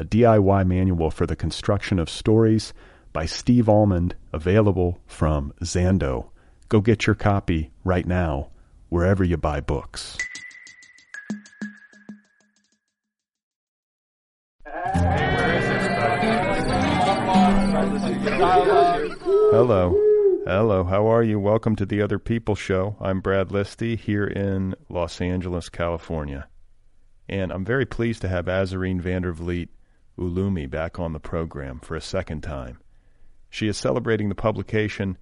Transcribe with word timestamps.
a 0.00 0.04
DIY 0.04 0.66
manual 0.66 1.10
for 1.10 1.26
the 1.26 1.36
construction 1.36 1.98
of 1.98 2.08
stories 2.08 2.72
by 3.12 3.26
Steve 3.26 3.68
Almond, 3.68 4.14
available 4.32 4.98
from 5.06 5.52
Zando. 5.62 6.30
Go 6.70 6.80
get 6.80 7.06
your 7.06 7.14
copy 7.14 7.70
right 7.84 8.06
now, 8.06 8.48
wherever 8.88 9.22
you 9.22 9.36
buy 9.36 9.60
books. 9.60 10.16
Hello. 19.52 19.94
Hello, 20.46 20.84
how 20.84 21.06
are 21.12 21.22
you? 21.22 21.38
Welcome 21.38 21.76
to 21.76 21.84
the 21.84 22.00
Other 22.00 22.18
People 22.18 22.54
Show. 22.54 22.96
I'm 23.02 23.20
Brad 23.20 23.48
Listi 23.50 23.98
here 23.98 24.24
in 24.24 24.74
Los 24.88 25.20
Angeles, 25.20 25.68
California. 25.68 26.48
And 27.28 27.52
I'm 27.52 27.66
very 27.66 27.84
pleased 27.84 28.22
to 28.22 28.28
have 28.28 28.46
Azareen 28.46 29.02
Van 29.02 29.20
der 29.22 29.32
Vliet 29.32 29.68
Oloomi 30.20 30.68
back 30.68 30.98
on 30.98 31.12
the 31.12 31.18
program 31.18 31.80
for 31.80 31.96
a 31.96 32.00
second 32.00 32.42
time. 32.42 32.78
She 33.48 33.66
is 33.66 33.78
celebrating 33.78 34.28
the 34.28 34.34
publication 34.34 35.16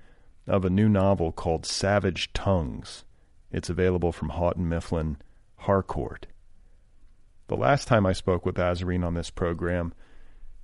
of 0.46 0.64
a 0.64 0.70
new 0.70 0.88
novel 0.88 1.30
called 1.30 1.64
Savage 1.64 2.32
Tongues. 2.32 3.04
It's 3.52 3.70
available 3.70 4.12
from 4.12 4.30
Houghton 4.30 4.68
Mifflin 4.68 5.18
Harcourt. 5.56 6.26
The 7.46 7.56
last 7.56 7.88
time 7.88 8.04
I 8.04 8.12
spoke 8.12 8.44
with 8.44 8.56
Azareen 8.56 9.04
on 9.04 9.14
this 9.14 9.30
program, 9.30 9.94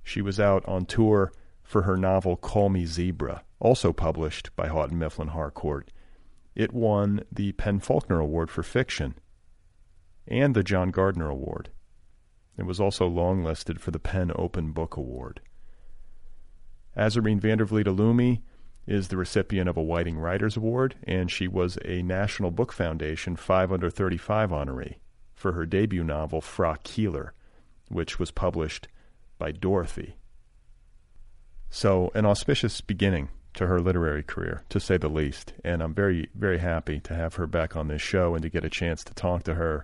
she 0.03 0.21
was 0.21 0.39
out 0.39 0.63
on 0.67 0.85
tour 0.85 1.31
for 1.63 1.83
her 1.83 1.97
novel 1.97 2.35
Call 2.35 2.69
Me 2.69 2.85
Zebra, 2.85 3.43
also 3.59 3.91
published 3.91 4.55
by 4.55 4.67
Houghton 4.67 4.99
Mifflin 4.99 5.29
Harcourt. 5.29 5.91
It 6.53 6.73
won 6.73 7.23
the 7.31 7.53
PEN/Faulkner 7.53 8.19
Award 8.19 8.51
for 8.51 8.61
Fiction 8.63 9.15
and 10.27 10.53
the 10.55 10.63
John 10.63 10.91
Gardner 10.91 11.29
Award. 11.29 11.69
It 12.57 12.63
was 12.63 12.79
also 12.79 13.09
longlisted 13.09 13.79
for 13.79 13.91
the 13.91 13.99
PEN 13.99 14.31
Open 14.35 14.71
Book 14.71 14.95
Award. 14.95 15.41
Azareen 16.95 17.39
Van 17.39 17.57
der 17.57 17.65
Vliet 17.65 17.87
Oloomi 17.87 18.41
is 18.87 19.07
the 19.07 19.17
recipient 19.17 19.67
of 19.67 19.77
a 19.77 19.83
Whiting 19.83 20.17
Writers 20.17 20.55
Award, 20.55 20.95
and 21.03 21.29
she 21.29 21.47
was 21.47 21.77
a 21.83 22.01
National 22.01 22.51
Book 22.51 22.71
Foundation 22.71 23.35
5 23.35 23.71
under 23.71 23.89
35 23.89 24.51
honoree 24.51 24.95
for 25.33 25.51
her 25.51 25.65
debut 25.65 26.03
novel, 26.03 26.39
Fra 26.39 26.77
Keeler, 26.83 27.33
which 27.89 28.19
was 28.19 28.31
published 28.31 28.87
by 29.37 29.51
Dorothy. 29.51 30.15
So, 31.69 32.11
an 32.15 32.25
auspicious 32.25 32.79
beginning 32.79 33.29
to 33.55 33.67
her 33.67 33.81
literary 33.81 34.23
career, 34.23 34.63
to 34.69 34.79
say 34.79 34.97
the 34.97 35.09
least. 35.09 35.53
And 35.63 35.81
I'm 35.81 35.93
very, 35.93 36.29
very 36.35 36.59
happy 36.59 36.99
to 37.01 37.15
have 37.15 37.35
her 37.35 37.47
back 37.47 37.75
on 37.75 37.87
this 37.87 38.01
show 38.01 38.35
and 38.35 38.43
to 38.43 38.49
get 38.49 38.63
a 38.63 38.69
chance 38.69 39.03
to 39.05 39.13
talk 39.13 39.43
to 39.43 39.55
her 39.55 39.83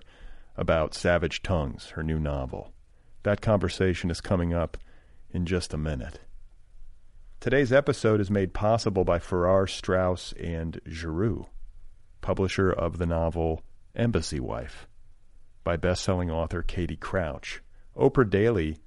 about 0.56 0.94
Savage 0.94 1.42
Tongues, 1.42 1.90
her 1.90 2.02
new 2.02 2.18
novel. 2.18 2.72
That 3.22 3.40
conversation 3.40 4.10
is 4.10 4.20
coming 4.20 4.52
up 4.52 4.76
in 5.30 5.46
just 5.46 5.72
a 5.72 5.78
minute. 5.78 6.20
Today's 7.40 7.72
episode 7.72 8.20
is 8.20 8.30
made 8.30 8.54
possible 8.54 9.04
by 9.04 9.18
Farrar, 9.18 9.66
Straus, 9.66 10.32
and 10.38 10.80
Giroux, 10.86 11.46
publisher 12.20 12.70
of 12.70 12.98
the 12.98 13.06
novel 13.06 13.62
Embassy 13.96 14.38
Wife 14.38 14.86
by 15.64 15.76
best-selling 15.76 16.30
author 16.30 16.62
Katie 16.62 16.96
Crouch. 16.96 17.62
Oprah 17.96 18.28
Daily 18.28 18.78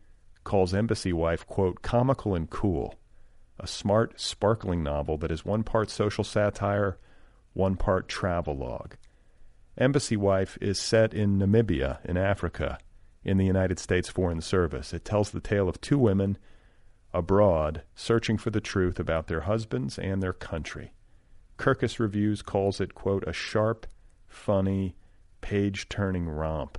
calls 0.43 0.73
Embassy 0.73 1.13
Wife, 1.13 1.45
quote, 1.47 1.81
comical 1.81 2.35
and 2.35 2.49
cool, 2.49 2.95
a 3.59 3.67
smart, 3.67 4.19
sparkling 4.19 4.83
novel 4.83 5.17
that 5.17 5.31
is 5.31 5.45
one 5.45 5.63
part 5.63 5.89
social 5.89 6.23
satire, 6.23 6.97
one 7.53 7.75
part 7.75 8.07
travelogue. 8.07 8.93
Embassy 9.77 10.15
Wife 10.15 10.57
is 10.61 10.79
set 10.79 11.13
in 11.13 11.37
Namibia, 11.37 12.03
in 12.05 12.15
Africa, 12.15 12.77
in 13.25 13.37
the 13.37 13.45
United 13.45 13.77
States 13.77 14.07
Foreign 14.07 14.39
Service. 14.39 14.93
It 14.93 15.03
tells 15.03 15.31
the 15.31 15.41
tale 15.41 15.67
of 15.67 15.81
two 15.81 15.97
women 15.97 16.37
abroad 17.13 17.81
searching 17.93 18.37
for 18.37 18.51
the 18.51 18.61
truth 18.61 18.99
about 18.99 19.27
their 19.27 19.41
husbands 19.41 19.99
and 19.99 20.23
their 20.23 20.33
country. 20.33 20.93
Kirkus 21.57 21.99
Reviews 21.99 22.41
calls 22.41 22.79
it, 22.79 22.95
quote, 22.95 23.25
a 23.27 23.33
sharp, 23.33 23.85
funny, 24.27 24.95
page 25.41 25.89
turning 25.89 26.27
romp. 26.27 26.77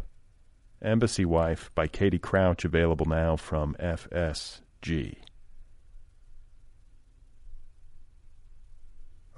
Embassy 0.81 1.25
Wife 1.25 1.71
by 1.75 1.87
Katie 1.87 2.19
Crouch, 2.19 2.65
available 2.65 3.07
now 3.07 3.37
from 3.37 3.75
FSG. 3.79 5.17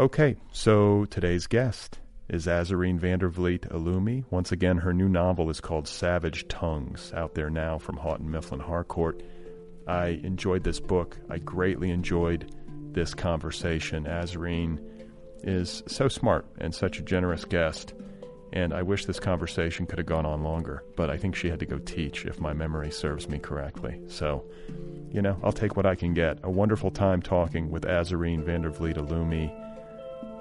Okay, 0.00 0.36
so 0.52 1.04
today's 1.06 1.48
guest 1.48 1.98
is 2.28 2.46
Azareen 2.46 2.98
Van 2.98 3.18
der 3.18 3.28
Vliet 3.28 3.62
Oloomi. 3.70 4.24
Once 4.30 4.52
again, 4.52 4.78
her 4.78 4.92
new 4.92 5.08
novel 5.08 5.48
is 5.48 5.60
called 5.60 5.88
Savage 5.88 6.46
Tongues, 6.48 7.12
out 7.14 7.34
there 7.34 7.50
now 7.50 7.78
from 7.78 7.96
Houghton 7.96 8.30
Mifflin 8.30 8.60
Harcourt. 8.60 9.22
I 9.86 10.20
enjoyed 10.22 10.64
this 10.64 10.80
book. 10.80 11.16
I 11.30 11.38
greatly 11.38 11.90
enjoyed 11.90 12.54
this 12.92 13.14
conversation. 13.14 14.04
Azareen 14.04 14.78
is 15.42 15.82
so 15.86 16.08
smart 16.08 16.44
and 16.58 16.74
such 16.74 16.98
a 16.98 17.02
generous 17.02 17.46
guest, 17.46 17.94
and 18.52 18.74
I 18.74 18.82
wish 18.82 19.06
this 19.06 19.20
conversation 19.20 19.86
could 19.86 19.98
have 19.98 20.06
gone 20.06 20.26
on 20.26 20.42
longer, 20.42 20.84
but 20.96 21.08
I 21.08 21.16
think 21.16 21.34
she 21.34 21.48
had 21.48 21.60
to 21.60 21.66
go 21.66 21.78
teach, 21.78 22.26
if 22.26 22.40
my 22.40 22.52
memory 22.52 22.90
serves 22.90 23.28
me 23.28 23.38
correctly. 23.38 24.00
So, 24.08 24.44
you 25.10 25.22
know, 25.22 25.38
I'll 25.42 25.52
take 25.52 25.76
what 25.76 25.86
I 25.86 25.94
can 25.94 26.12
get. 26.12 26.38
A 26.42 26.50
wonderful 26.50 26.90
time 26.90 27.22
talking 27.22 27.70
with 27.70 27.84
Azareen 27.84 28.44
Van 28.44 28.62
der 28.62 28.70
Vliet 28.70 28.98
Oloomi. 28.98 29.50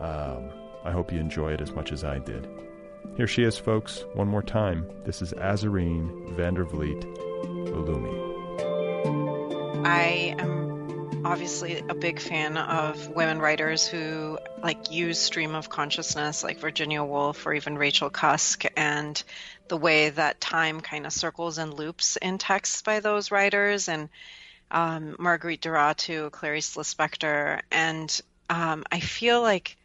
Um, 0.02 0.52
I 0.88 0.92
hope 0.92 1.12
you 1.12 1.20
enjoy 1.20 1.52
it 1.52 1.60
as 1.60 1.74
much 1.74 1.92
as 1.92 2.06
I 2.06 2.20
did. 2.20 2.48
Here 3.18 3.28
she 3.28 3.44
is, 3.44 3.58
folks, 3.58 4.06
one 4.14 4.30
more 4.30 4.42
time. 4.42 4.90
This 5.04 5.22
is 5.22 5.34
Azarine 5.34 6.34
Vandervliet 6.38 7.04
Ulumi. 7.74 8.26
I 9.86 10.34
am 10.40 11.26
obviously 11.26 11.80
a 11.90 11.94
big 11.94 12.22
fan 12.22 12.56
of 12.56 13.10
women 13.10 13.40
writers 13.40 13.86
who 13.86 14.40
like 14.64 14.90
use 14.90 15.20
stream 15.20 15.56
of 15.56 15.68
consciousness 15.68 16.42
like 16.42 16.60
Virginia 16.60 17.04
Woolf 17.04 17.46
or 17.46 17.54
even 17.54 17.78
Rachel 17.78 18.10
Cusk 18.10 18.64
and 18.78 19.22
the 19.68 19.76
way 19.76 20.10
that 20.12 20.40
time 20.40 20.80
kind 20.80 21.06
of 21.06 21.12
circles 21.12 21.58
and 21.58 21.74
loops 21.74 22.16
in 22.16 22.38
texts 22.38 22.82
by 22.82 23.02
those 23.02 23.30
writers 23.30 23.90
and 23.90 24.08
um, 24.72 25.18
Marguerite 25.20 25.60
Duras 25.60 25.96
too, 25.98 26.30
Clarice 26.30 26.78
Lispector. 26.78 27.60
And 27.72 28.22
um, 28.50 28.86
I 28.90 29.02
feel 29.02 29.42
like 29.42 29.77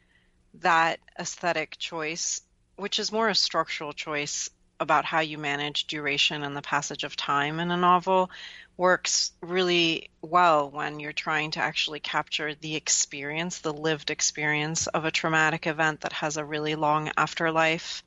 that 0.60 1.00
aesthetic 1.18 1.78
choice, 1.78 2.40
which 2.76 2.98
is 2.98 3.12
more 3.12 3.28
a 3.28 3.34
structural 3.34 3.92
choice 3.92 4.50
about 4.80 5.04
how 5.04 5.20
you 5.20 5.38
manage 5.38 5.86
duration 5.86 6.42
and 6.42 6.56
the 6.56 6.62
passage 6.62 7.04
of 7.04 7.16
time 7.16 7.60
in 7.60 7.70
a 7.70 7.76
novel, 7.76 8.30
works 8.76 9.32
really 9.40 10.10
well 10.22 10.70
when 10.70 10.98
you're 10.98 11.12
trying 11.12 11.52
to 11.52 11.60
actually 11.60 12.00
capture 12.00 12.54
the 12.54 12.74
experience, 12.74 13.58
the 13.58 13.72
lived 13.72 14.10
experience 14.10 14.88
of 14.88 15.04
a 15.04 15.10
traumatic 15.10 15.66
event 15.66 16.00
that 16.00 16.12
has 16.12 16.36
a 16.36 16.44
really 16.44 16.74
long 16.74 17.10
afterlife. 17.16 18.02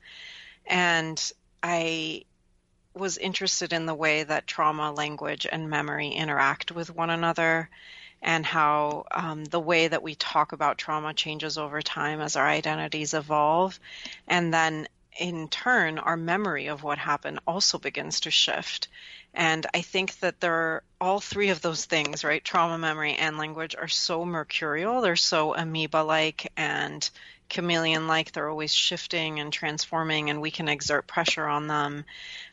And 0.66 1.32
I 1.62 2.24
was 2.94 3.18
interested 3.18 3.72
in 3.72 3.86
the 3.86 3.94
way 3.94 4.24
that 4.24 4.46
trauma, 4.46 4.92
language, 4.92 5.46
and 5.50 5.70
memory 5.70 6.08
interact 6.08 6.72
with 6.72 6.94
one 6.94 7.10
another 7.10 7.70
and 8.26 8.44
how 8.44 9.06
um, 9.12 9.44
the 9.44 9.60
way 9.60 9.86
that 9.86 10.02
we 10.02 10.16
talk 10.16 10.50
about 10.50 10.76
trauma 10.76 11.14
changes 11.14 11.56
over 11.56 11.80
time 11.80 12.20
as 12.20 12.34
our 12.34 12.46
identities 12.46 13.14
evolve. 13.14 13.78
And 14.26 14.52
then 14.52 14.88
in 15.16 15.46
turn, 15.48 16.00
our 16.00 16.16
memory 16.16 16.66
of 16.66 16.82
what 16.82 16.98
happened 16.98 17.38
also 17.46 17.78
begins 17.78 18.20
to 18.20 18.32
shift. 18.32 18.88
And 19.32 19.64
I 19.72 19.80
think 19.80 20.18
that 20.18 20.40
there 20.40 20.54
are 20.54 20.82
all 21.00 21.20
three 21.20 21.50
of 21.50 21.62
those 21.62 21.84
things, 21.84 22.24
right? 22.24 22.44
Trauma, 22.44 22.78
memory, 22.78 23.14
and 23.14 23.38
language 23.38 23.76
are 23.76 23.86
so 23.86 24.24
mercurial. 24.24 25.02
They're 25.02 25.14
so 25.14 25.54
amoeba 25.54 25.98
like 25.98 26.50
and 26.56 27.08
chameleon 27.48 28.08
like. 28.08 28.32
They're 28.32 28.50
always 28.50 28.74
shifting 28.74 29.38
and 29.38 29.52
transforming, 29.52 30.30
and 30.30 30.40
we 30.40 30.50
can 30.50 30.68
exert 30.68 31.06
pressure 31.06 31.46
on 31.46 31.68
them. 31.68 32.04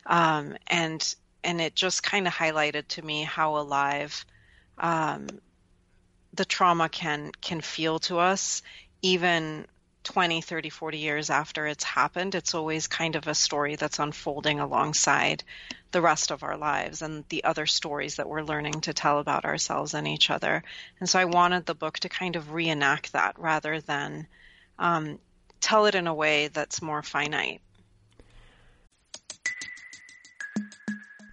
Um, 0.06 0.56
and 0.68 1.14
and 1.42 1.60
it 1.60 1.74
just 1.74 2.04
kind 2.04 2.28
of 2.28 2.32
highlighted 2.32 2.86
to 2.88 3.02
me 3.02 3.24
how 3.24 3.56
alive 3.56 4.24
um, 4.78 5.26
the 6.34 6.44
trauma 6.44 6.88
can 6.88 7.32
can 7.40 7.60
feel 7.60 7.98
to 8.00 8.18
us, 8.18 8.62
even 9.02 9.66
20, 10.04 10.42
30, 10.42 10.68
40 10.68 10.98
years 10.98 11.30
after 11.30 11.66
it's 11.66 11.84
happened, 11.84 12.34
it's 12.34 12.54
always 12.54 12.86
kind 12.86 13.16
of 13.16 13.26
a 13.26 13.34
story 13.34 13.76
that's 13.76 13.98
unfolding 13.98 14.60
alongside 14.60 15.42
the 15.92 16.02
rest 16.02 16.30
of 16.30 16.42
our 16.42 16.56
lives 16.56 17.00
and 17.02 17.24
the 17.28 17.44
other 17.44 17.66
stories 17.66 18.16
that 18.16 18.28
we're 18.28 18.42
learning 18.42 18.80
to 18.82 18.92
tell 18.92 19.18
about 19.18 19.44
ourselves 19.44 19.94
and 19.94 20.06
each 20.06 20.28
other. 20.28 20.62
And 21.00 21.08
so 21.08 21.18
I 21.18 21.24
wanted 21.24 21.64
the 21.64 21.74
book 21.74 21.98
to 22.00 22.08
kind 22.08 22.36
of 22.36 22.52
reenact 22.52 23.12
that 23.12 23.38
rather 23.38 23.80
than 23.80 24.26
um, 24.78 25.18
tell 25.60 25.86
it 25.86 25.94
in 25.94 26.06
a 26.06 26.14
way 26.14 26.48
that's 26.48 26.82
more 26.82 27.02
finite. 27.02 27.62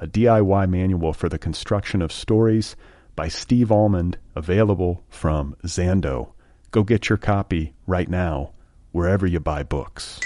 a 0.00 0.06
DIY 0.06 0.68
manual 0.68 1.12
for 1.12 1.28
the 1.28 1.38
construction 1.38 2.00
of 2.00 2.10
stories 2.10 2.74
by 3.14 3.28
Steve 3.28 3.70
Almond, 3.70 4.16
available 4.34 5.04
from 5.10 5.54
Zando. 5.66 6.32
Go 6.70 6.82
get 6.82 7.10
your 7.10 7.18
copy 7.18 7.74
right 7.86 8.08
now, 8.08 8.52
wherever 8.92 9.26
you 9.26 9.40
buy 9.40 9.62
books. 9.62 10.18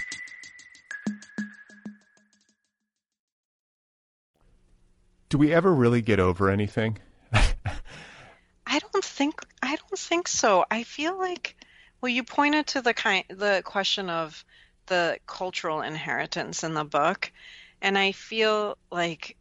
Do 5.29 5.38
we 5.38 5.53
ever 5.53 5.75
really 5.75 6.03
get 6.03 6.21
over 6.21 6.49
anything? 6.49 6.99
I 7.32 8.79
don't 8.79 9.05
think 9.05 9.41
I 9.61 9.75
don't 9.75 9.99
think 9.99 10.29
so. 10.29 10.65
I 10.71 10.85
feel 10.85 11.19
like 11.19 11.56
well 12.00 12.11
you 12.11 12.23
pointed 12.23 12.69
to 12.69 12.82
the 12.82 12.94
kind 12.94 13.25
the 13.29 13.62
question 13.65 14.09
of 14.09 14.44
the 14.87 15.19
cultural 15.26 15.81
inheritance 15.81 16.62
in 16.62 16.75
the 16.75 16.85
book 16.85 17.32
and 17.82 17.99
I 17.99 18.12
feel 18.12 18.79
like 18.93 19.37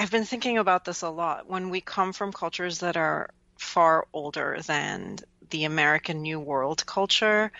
I've 0.00 0.10
been 0.10 0.24
thinking 0.24 0.56
about 0.56 0.86
this 0.86 1.02
a 1.02 1.10
lot. 1.10 1.46
When 1.46 1.68
we 1.68 1.82
come 1.82 2.14
from 2.14 2.32
cultures 2.32 2.78
that 2.78 2.96
are 2.96 3.28
far 3.58 4.06
older 4.14 4.58
than 4.66 5.18
the 5.50 5.64
American 5.64 6.22
New 6.22 6.40
World 6.40 6.86
culture, 6.86 7.52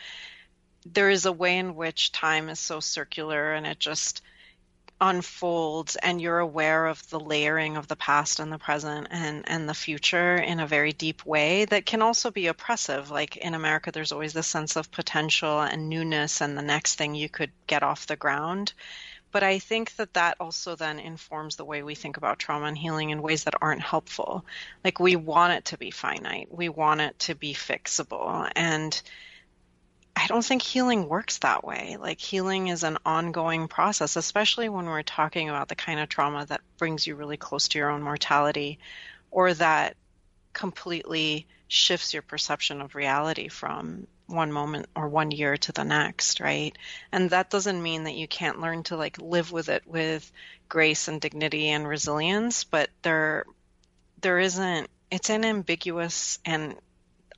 there 0.87 1.11
is 1.11 1.27
a 1.27 1.33
way 1.33 1.59
in 1.59 1.75
which 1.75 2.13
time 2.13 2.49
is 2.49 2.59
so 2.59 2.81
circular 2.81 3.53
and 3.53 3.67
it 3.67 3.79
just 3.79 4.23
unfolds 5.03 5.97
and 5.97 6.19
you're 6.19 6.39
aware 6.39 6.87
of 6.87 7.07
the 7.11 7.21
layering 7.21 7.77
of 7.77 7.89
the 7.89 7.97
past 7.97 8.41
and 8.41 8.51
the 8.51 8.59
present 8.59 9.09
and 9.11 9.47
and 9.47 9.69
the 9.69 9.75
future 9.75 10.37
in 10.37 10.61
a 10.61 10.67
very 10.67 10.93
deep 10.93 11.27
way 11.27 11.67
that 11.67 11.85
can 11.85 12.01
also 12.01 12.31
be 12.31 12.47
oppressive. 12.47 13.11
Like 13.11 13.37
in 13.37 13.55
america 13.55 13.93
there's 13.93 14.13
always 14.13 14.33
this 14.33 14.47
sense 14.47 14.77
of 14.77 14.91
potential 14.91 15.61
and 15.61 15.91
newness 15.91 16.41
and 16.41 16.57
the 16.57 16.63
next 16.63 16.95
thing 16.95 17.15
you 17.15 17.29
could 17.29 17.53
get 17.67 17.83
off 17.83 18.07
the 18.07 18.17
ground 18.17 18.73
but 19.33 19.43
I 19.43 19.59
think 19.59 19.97
that 19.97 20.15
that 20.15 20.37
also 20.41 20.77
then 20.77 20.99
informs 20.99 21.57
the 21.57 21.65
way 21.65 21.83
we 21.83 21.95
think 21.95 22.17
about 22.17 22.39
trauma 22.39 22.67
and 22.67 22.79
healing 22.79 23.11
in 23.11 23.23
ways 23.23 23.45
that 23.45 23.55
aren't 23.61 23.83
helpful. 23.83 24.45
Like 24.85 24.99
we 24.99 25.17
want 25.17 25.53
it 25.53 25.65
to 25.67 25.79
be 25.79 25.91
finite, 25.91 26.49
we 26.51 26.69
want 26.69 27.01
it 27.01 27.19
to 27.21 27.35
be 27.35 27.55
fixable. 27.55 28.51
And 28.57 29.01
I 30.17 30.27
don't 30.27 30.45
think 30.45 30.63
healing 30.63 31.09
works 31.09 31.39
that 31.39 31.65
way. 31.65 31.97
Like 31.99 32.21
healing 32.21 32.69
is 32.69 32.83
an 32.83 32.99
ongoing 33.07 33.69
process, 33.69 34.17
especially 34.17 34.69
when 34.69 34.87
we're 34.87 35.03
talking 35.03 35.49
about 35.49 35.69
the 35.69 35.77
kind 35.77 36.01
of 36.01 36.09
trauma 36.09 36.45
that 36.47 36.61
brings 36.77 37.07
you 37.07 37.15
really 37.15 37.37
close 37.37 37.69
to 37.69 37.79
your 37.79 37.91
own 37.91 38.03
mortality 38.03 38.79
or 39.31 39.55
that 39.55 39.97
completely 40.53 41.47
shifts 41.69 42.13
your 42.13 42.23
perception 42.23 42.81
of 42.81 42.95
reality 42.95 43.49
from 43.49 44.07
one 44.31 44.53
moment 44.53 44.87
or 44.95 45.09
one 45.09 45.31
year 45.31 45.57
to 45.57 45.73
the 45.73 45.85
next, 45.85 46.41
right? 46.41 46.77
And 47.13 47.31
that 47.31 47.51
doesn't 47.51 47.83
mean 47.83 48.05
that 48.05 48.15
you 48.15 48.29
can't 48.29 48.61
learn 48.61 48.83
to 48.85 48.97
like 48.97 49.19
live 49.21 49.53
with 49.53 49.69
it 49.69 49.83
with 49.87 50.31
grace 50.69 51.09
and 51.09 51.21
dignity 51.21 51.69
and 51.69 51.87
resilience, 51.87 52.65
but 52.65 52.91
there 53.03 53.45
there 54.21 54.39
isn't 54.39 54.89
it's 55.11 55.31
an 55.31 55.45
ambiguous 55.45 56.39
and 56.45 56.77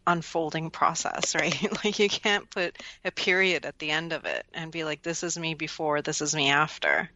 unfolding 0.06 0.70
process, 0.70 1.34
right? 1.34 1.84
like 1.84 1.98
you 1.98 2.08
can't 2.08 2.48
put 2.50 2.76
a 3.04 3.10
period 3.10 3.64
at 3.64 3.78
the 3.78 3.90
end 3.90 4.12
of 4.12 4.24
it 4.24 4.44
and 4.54 4.70
be 4.70 4.84
like 4.84 5.02
this 5.02 5.22
is 5.22 5.38
me 5.38 5.54
before, 5.54 6.02
this 6.02 6.20
is 6.20 6.34
me 6.34 6.50
after. 6.50 7.10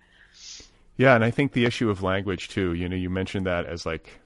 Yeah, 0.96 1.14
and 1.14 1.25
I 1.25 1.31
think 1.31 1.52
the 1.52 1.67
issue 1.67 1.90
of 1.90 2.02
language 2.02 2.49
too, 2.49 2.73
you 2.73 2.88
know, 2.88 2.96
you 2.96 3.11
mentioned 3.11 3.46
that 3.46 3.67
as 3.67 3.84
like 3.84 4.20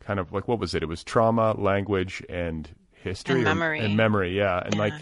kind 0.00 0.18
of 0.18 0.32
like 0.32 0.48
what 0.48 0.58
was 0.58 0.74
it? 0.74 0.82
It 0.82 0.86
was 0.86 1.04
trauma, 1.04 1.54
language, 1.56 2.22
and 2.28 2.68
history 3.04 3.36
and 3.36 3.44
memory. 3.44 3.78
and, 3.78 3.88
and 3.88 3.96
memory 3.96 4.36
yeah. 4.36 4.60
And 4.64 4.74
yeah. 4.74 4.80
like 4.80 4.94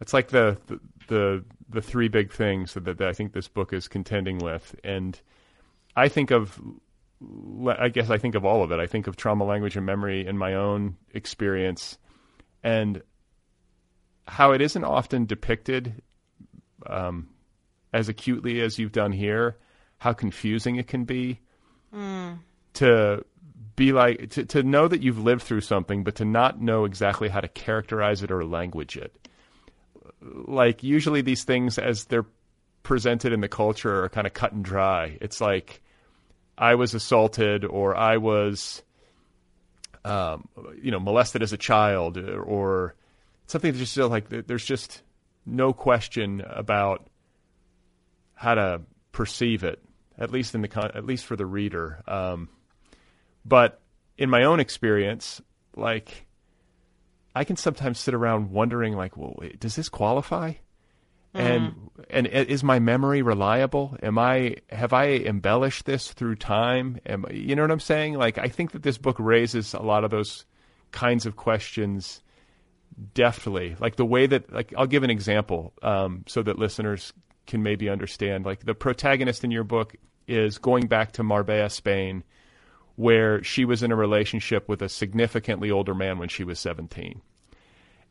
it's 0.00 0.12
like 0.12 0.28
the, 0.28 0.58
the, 0.66 0.80
the 1.08 1.44
the 1.70 1.80
three 1.80 2.08
big 2.08 2.32
things 2.32 2.74
that, 2.74 2.84
that 2.84 3.02
I 3.02 3.12
think 3.12 3.32
this 3.32 3.48
book 3.48 3.72
is 3.72 3.88
contending 3.88 4.38
with. 4.38 4.74
And 4.84 5.18
I 5.96 6.08
think 6.08 6.30
of 6.30 6.60
I 7.66 7.88
guess 7.88 8.10
I 8.10 8.18
think 8.18 8.34
of 8.34 8.44
all 8.44 8.62
of 8.62 8.72
it. 8.72 8.80
I 8.80 8.86
think 8.86 9.06
of 9.06 9.16
trauma 9.16 9.44
language 9.44 9.76
and 9.76 9.86
memory 9.86 10.26
in 10.26 10.36
my 10.36 10.54
own 10.54 10.96
experience. 11.14 11.96
And 12.64 13.02
how 14.26 14.52
it 14.52 14.60
isn't 14.60 14.84
often 14.84 15.26
depicted 15.26 16.02
um, 16.86 17.28
as 17.92 18.08
acutely 18.08 18.60
as 18.60 18.78
you've 18.78 18.92
done 18.92 19.12
here 19.12 19.56
how 20.02 20.12
confusing 20.12 20.76
it 20.76 20.88
can 20.88 21.04
be 21.04 21.38
mm. 21.94 22.36
to 22.74 23.24
be 23.76 23.92
like 23.92 24.30
to, 24.30 24.44
to 24.46 24.62
know 24.62 24.88
that 24.88 25.02
you've 25.02 25.18
lived 25.18 25.42
through 25.42 25.62
something, 25.62 26.04
but 26.04 26.16
to 26.16 26.24
not 26.24 26.60
know 26.60 26.84
exactly 26.84 27.28
how 27.28 27.40
to 27.40 27.48
characterize 27.48 28.22
it 28.22 28.30
or 28.30 28.44
language 28.44 28.96
it. 28.96 29.14
Like 30.20 30.82
usually 30.82 31.22
these 31.22 31.44
things 31.44 31.78
as 31.78 32.04
they're 32.04 32.26
presented 32.82 33.32
in 33.32 33.40
the 33.40 33.48
culture 33.48 34.04
are 34.04 34.08
kind 34.08 34.26
of 34.26 34.34
cut 34.34 34.52
and 34.52 34.64
dry. 34.64 35.16
It's 35.20 35.40
like 35.40 35.82
I 36.56 36.74
was 36.74 36.94
assaulted 36.94 37.64
or 37.64 37.96
I 37.96 38.18
was 38.18 38.82
um, 40.04 40.48
you 40.80 40.90
know 40.90 41.00
molested 41.00 41.42
as 41.42 41.52
a 41.52 41.56
child 41.56 42.18
or 42.18 42.94
something 43.46 43.72
that's 43.72 43.92
just 43.94 43.96
like 43.96 44.28
there's 44.28 44.64
just 44.64 45.02
no 45.46 45.72
question 45.72 46.42
about 46.46 47.08
how 48.34 48.54
to 48.54 48.82
perceive 49.12 49.62
it 49.62 49.80
at 50.18 50.30
least 50.30 50.54
in 50.54 50.62
the 50.62 50.68
con- 50.68 50.90
at 50.94 51.04
least 51.04 51.24
for 51.24 51.36
the 51.36 51.46
reader 51.46 52.02
um, 52.08 52.48
but 53.44 53.80
in 54.18 54.30
my 54.30 54.44
own 54.44 54.60
experience, 54.60 55.40
like 55.76 56.26
I 57.34 57.44
can 57.44 57.56
sometimes 57.56 57.98
sit 57.98 58.14
around 58.14 58.50
wondering, 58.50 58.94
like, 58.94 59.16
well, 59.16 59.36
does 59.58 59.76
this 59.76 59.88
qualify? 59.88 60.54
Mm. 61.34 61.74
And 62.10 62.26
and 62.26 62.26
is 62.26 62.62
my 62.62 62.78
memory 62.78 63.22
reliable? 63.22 63.96
Am 64.02 64.18
I 64.18 64.56
have 64.68 64.92
I 64.92 65.12
embellished 65.12 65.86
this 65.86 66.12
through 66.12 66.36
time? 66.36 66.98
Am 67.06 67.24
you 67.30 67.56
know 67.56 67.62
what 67.62 67.70
I'm 67.70 67.80
saying? 67.80 68.14
Like 68.14 68.36
I 68.36 68.48
think 68.48 68.72
that 68.72 68.82
this 68.82 68.98
book 68.98 69.16
raises 69.18 69.72
a 69.72 69.80
lot 69.80 70.04
of 70.04 70.10
those 70.10 70.44
kinds 70.90 71.24
of 71.24 71.36
questions 71.36 72.22
deftly. 73.14 73.76
Like 73.80 73.96
the 73.96 74.04
way 74.04 74.26
that 74.26 74.52
like 74.52 74.74
I'll 74.76 74.86
give 74.86 75.04
an 75.04 75.10
example 75.10 75.72
um, 75.82 76.24
so 76.26 76.42
that 76.42 76.58
listeners 76.58 77.14
can 77.46 77.62
maybe 77.62 77.88
understand. 77.88 78.44
Like 78.44 78.66
the 78.66 78.74
protagonist 78.74 79.42
in 79.42 79.50
your 79.50 79.64
book 79.64 79.96
is 80.28 80.58
going 80.58 80.86
back 80.86 81.12
to 81.12 81.22
Marbella, 81.22 81.70
Spain, 81.70 82.24
where 82.96 83.42
she 83.42 83.64
was 83.64 83.82
in 83.82 83.92
a 83.92 83.96
relationship 83.96 84.68
with 84.68 84.82
a 84.82 84.88
significantly 84.88 85.70
older 85.70 85.94
man 85.94 86.18
when 86.18 86.28
she 86.28 86.44
was 86.44 86.58
17. 86.58 87.20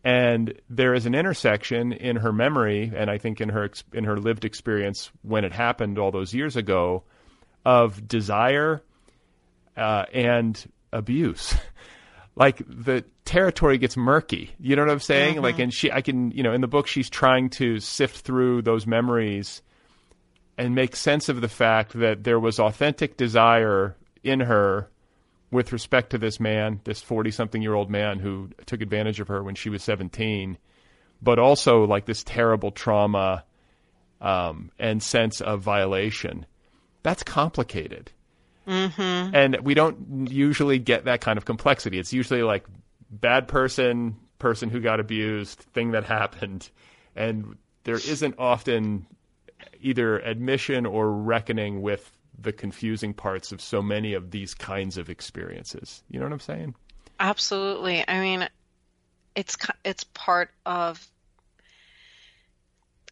And 0.04 0.60
there 0.70 0.94
is 0.96 1.06
an 1.06 1.14
intersection 1.14 1.94
in 1.94 2.16
her 2.18 2.34
memory, 2.34 2.92
and 2.96 3.10
I 3.10 3.20
think 3.20 3.40
in 3.40 3.50
her 3.50 3.70
in 3.94 4.06
her 4.06 4.18
lived 4.18 4.46
experience 4.46 5.12
when 5.22 5.46
it 5.46 5.52
happened 5.52 6.00
all 6.00 6.10
those 6.10 6.34
years 6.34 6.56
ago, 6.56 7.04
of 7.64 8.08
desire 8.08 8.82
uh, 9.78 10.06
and 10.12 10.60
abuse. 10.92 11.54
like 12.36 12.64
the 12.68 13.04
territory 13.26 13.78
gets 13.78 13.96
murky. 13.96 14.52
You 14.60 14.76
know 14.76 14.84
what 14.84 14.92
I'm 14.92 15.00
saying? 15.00 15.36
Mm-hmm. 15.36 15.44
Like, 15.44 15.60
and 15.60 15.74
she, 15.74 15.92
I 15.92 16.02
can, 16.02 16.32
you 16.32 16.42
know, 16.42 16.54
in 16.54 16.62
the 16.62 16.68
book, 16.68 16.88
she's 16.88 17.10
trying 17.10 17.50
to 17.52 17.80
sift 17.80 18.20
through 18.20 18.64
those 18.64 18.88
memories 18.88 19.62
and 20.58 20.76
make 20.76 20.96
sense 20.96 21.30
of 21.30 21.42
the 21.42 21.48
fact 21.48 21.94
that 21.94 22.24
there 22.24 22.40
was 22.40 22.60
authentic 22.60 23.18
desire 23.18 23.96
in 24.24 24.42
her 24.42 24.90
with 25.52 25.74
respect 25.74 26.12
to 26.12 26.18
this 26.18 26.40
man, 26.40 26.80
this 26.86 27.02
40 27.02 27.32
something 27.32 27.62
year 27.62 27.74
old 27.74 27.90
man 27.90 28.20
who 28.20 28.50
took 28.66 28.82
advantage 28.82 29.20
of 29.20 29.28
her 29.28 29.44
when 29.44 29.56
she 29.56 29.70
was 29.70 29.84
17, 29.84 30.58
but 31.22 31.40
also 31.40 31.86
like 31.86 32.06
this 32.06 32.24
terrible 32.24 32.72
trauma 32.72 33.44
um, 34.22 34.72
and 34.80 35.04
sense 35.04 35.42
of 35.42 35.62
violation. 35.62 36.46
That's 37.04 37.24
complicated. 37.24 38.12
Mm-hmm. 38.68 39.36
And 39.36 39.60
we 39.62 39.74
don't 39.74 40.30
usually 40.30 40.80
get 40.80 41.06
that 41.06 41.22
kind 41.22 41.38
of 41.38 41.46
complexity. 41.46 42.00
It's 42.00 42.14
usually 42.14 42.44
like 42.44 42.66
bad 43.10 43.48
person, 43.48 44.16
person 44.40 44.70
who 44.70 44.80
got 44.80 45.00
abused, 45.00 45.60
thing 45.74 45.92
that 45.92 46.06
happened. 46.06 46.70
And 47.16 47.58
there 47.84 47.96
isn't 47.96 48.36
often 48.38 49.08
either 49.82 50.20
admission 50.20 50.86
or 50.86 51.12
reckoning 51.12 51.82
with 51.82 52.10
the 52.42 52.54
confusing 52.54 53.14
parts 53.14 53.52
of 53.52 53.62
so 53.62 53.82
many 53.82 54.14
of 54.14 54.32
these 54.32 54.54
kinds 54.54 54.98
of 54.98 55.10
experiences. 55.10 56.04
You 56.10 56.20
know 56.20 56.26
what 56.26 56.34
I'm 56.34 56.40
saying? 56.40 56.76
Absolutely. 57.20 58.04
I 58.08 58.20
mean, 58.20 58.50
it's 59.36 59.58
it's 59.84 60.04
part 60.04 60.52
of 60.66 61.06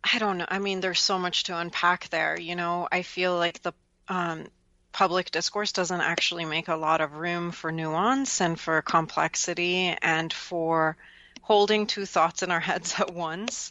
I 0.04 0.20
don't 0.20 0.38
know. 0.38 0.46
I 0.48 0.60
mean, 0.60 0.80
there's 0.80 1.02
so 1.02 1.20
much 1.20 1.44
to 1.46 1.58
unpack 1.58 2.10
there. 2.10 2.40
You 2.40 2.56
know, 2.56 2.88
I 2.92 3.02
feel 3.02 3.36
like 3.36 3.62
the 3.62 3.74
um, 4.08 4.48
public 4.92 5.32
discourse 5.32 5.72
doesn't 5.72 6.02
actually 6.02 6.46
make 6.46 6.68
a 6.68 6.76
lot 6.76 7.02
of 7.02 7.14
room 7.14 7.52
for 7.52 7.72
nuance 7.72 8.42
and 8.42 8.60
for 8.60 8.82
complexity 8.82 9.96
and 10.02 10.32
for 10.32 10.98
holding 11.42 11.86
two 11.86 12.06
thoughts 12.06 12.44
in 12.44 12.52
our 12.52 12.60
heads 12.70 13.00
at 13.00 13.14
once, 13.14 13.70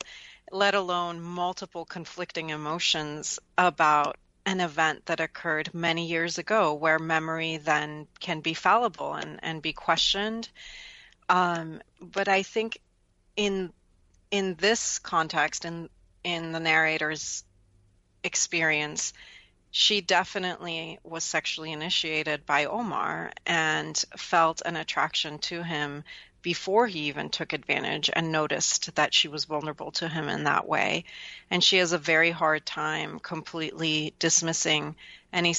let 0.53 0.75
alone 0.75 1.21
multiple 1.21 1.85
conflicting 1.85 2.51
emotions 2.51 3.39
about 3.57 4.17
an 4.49 4.61
event 4.63 5.05
that 5.05 5.21
occurred 5.21 5.75
many 5.75 6.07
years 6.07 6.39
ago 6.39 6.73
where 6.73 6.99
memory 6.99 7.59
then 7.59 8.07
can 8.19 8.41
be 8.41 8.55
fallible 8.55 9.13
and, 9.13 9.39
and 9.43 9.61
be 9.61 9.75
questioned. 9.75 10.49
Um, 11.29 11.83
but 12.01 12.29
I 12.29 12.43
think 12.43 12.81
in 13.37 13.75
in 14.31 14.55
this 14.55 14.99
context, 15.01 15.67
in 15.67 15.91
in 16.25 16.53
the 16.53 16.61
narrator's 16.61 17.45
experience, 18.25 19.13
she 19.71 20.01
definitely 20.01 20.99
was 21.05 21.25
sexually 21.25 21.73
initiated 21.73 22.47
by 22.47 22.65
Omar 22.65 23.33
and 23.45 24.03
felt 24.17 24.63
an 24.65 24.77
attraction 24.77 25.39
to 25.41 25.63
him 25.63 26.05
before 26.43 26.87
he 26.87 27.09
even 27.09 27.29
took 27.29 27.53
advantage 27.53 28.11
and 28.13 28.33
noticed 28.33 28.95
that 28.95 29.13
she 29.13 29.29
was 29.29 29.45
vulnerable 29.45 29.91
to 29.93 30.09
him 30.09 30.29
in 30.29 30.45
that 30.45 30.67
way. 30.69 31.05
And 31.51 31.63
she 31.63 31.79
has 31.79 31.93
a 31.93 31.99
very 31.99 32.31
hard 32.31 32.65
time 32.65 33.19
completely 33.19 34.15
dismissing 34.19 34.97
any 35.33 35.55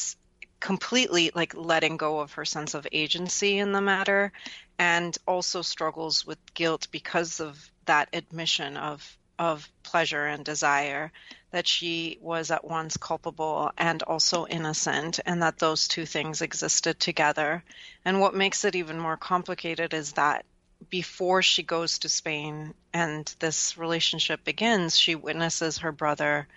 completely 0.59 1.31
like 1.33 1.55
letting 1.55 1.95
go 1.95 2.19
of 2.19 2.33
her 2.33 2.43
sense 2.43 2.73
of 2.73 2.87
agency 2.91 3.59
in 3.59 3.71
the 3.71 3.81
matter 3.81 4.31
and 4.77 5.17
also 5.25 5.61
struggles 5.61 6.25
with 6.25 6.37
guilt 6.53 6.87
because 6.91 7.39
of 7.39 7.71
that 7.85 8.09
admission 8.13 8.75
of 8.75 9.17
of 9.39 9.69
pleasure 9.83 10.25
and 10.25 10.43
desire 10.43 11.11
that 11.51 11.65
she 11.65 12.19
was 12.21 12.51
at 12.51 12.65
once 12.65 12.97
culpable 12.97 13.71
and 13.77 14.03
also 14.03 14.45
innocent, 14.45 15.19
and 15.25 15.41
that 15.41 15.57
those 15.57 15.87
two 15.87 16.05
things 16.05 16.41
existed 16.41 16.99
together. 16.99 17.63
And 18.05 18.19
what 18.19 18.35
makes 18.35 18.65
it 18.65 18.75
even 18.75 18.99
more 18.99 19.17
complicated 19.17 19.93
is 19.93 20.11
that 20.13 20.45
before 20.89 21.41
she 21.41 21.63
goes 21.63 21.99
to 21.99 22.09
Spain 22.09 22.73
and 22.93 23.33
this 23.39 23.77
relationship 23.77 24.43
begins, 24.43 24.97
she 24.97 25.15
witnesses 25.15 25.79
her 25.79 25.91
brother 25.91 26.47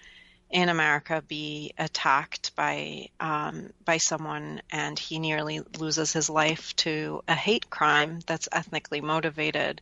in 0.50 0.68
America 0.68 1.22
be 1.26 1.72
attacked 1.78 2.54
by 2.54 3.08
um, 3.18 3.72
by 3.84 3.96
someone, 3.96 4.60
and 4.70 4.98
he 4.98 5.18
nearly 5.18 5.60
loses 5.78 6.12
his 6.12 6.28
life 6.28 6.76
to 6.76 7.24
a 7.26 7.34
hate 7.34 7.70
crime 7.70 8.20
that's 8.26 8.48
ethnically 8.52 9.00
motivated. 9.00 9.80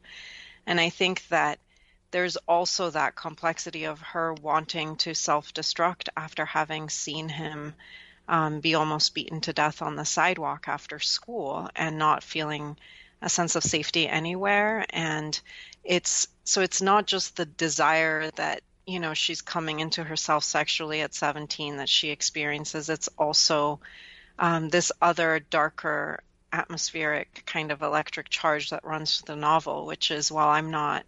And 0.66 0.80
I 0.80 0.90
think 0.90 1.26
that 1.28 1.58
there's 2.12 2.36
also 2.36 2.90
that 2.90 3.16
complexity 3.16 3.84
of 3.84 4.00
her 4.00 4.32
wanting 4.34 4.96
to 4.96 5.14
self 5.14 5.52
destruct 5.52 6.08
after 6.16 6.44
having 6.44 6.88
seen 6.88 7.28
him 7.28 7.74
um, 8.28 8.60
be 8.60 8.76
almost 8.76 9.14
beaten 9.14 9.40
to 9.42 9.52
death 9.52 9.82
on 9.82 9.96
the 9.96 10.04
sidewalk 10.04 10.68
after 10.68 11.00
school 11.00 11.68
and 11.74 11.98
not 11.98 12.22
feeling 12.22 12.76
a 13.22 13.28
sense 13.28 13.56
of 13.56 13.62
safety 13.62 14.08
anywhere. 14.08 14.84
And 14.90 15.38
it's 15.84 16.28
so 16.44 16.60
it's 16.60 16.82
not 16.82 17.06
just 17.06 17.36
the 17.36 17.46
desire 17.46 18.30
that 18.32 18.62
you 18.86 19.00
know 19.00 19.14
she's 19.14 19.42
coming 19.42 19.80
into 19.80 20.02
herself 20.04 20.44
sexually 20.44 21.00
at 21.00 21.14
17 21.14 21.76
that 21.76 21.88
she 21.88 22.10
experiences 22.10 22.88
it's 22.88 23.08
also 23.16 23.80
um, 24.38 24.68
this 24.68 24.90
other 25.00 25.38
darker 25.38 26.20
atmospheric 26.52 27.44
kind 27.46 27.70
of 27.70 27.82
electric 27.82 28.28
charge 28.28 28.70
that 28.70 28.84
runs 28.84 29.20
through 29.20 29.34
the 29.34 29.40
novel 29.40 29.86
which 29.86 30.10
is 30.10 30.32
while 30.32 30.48
i'm 30.48 30.70
not 30.70 31.04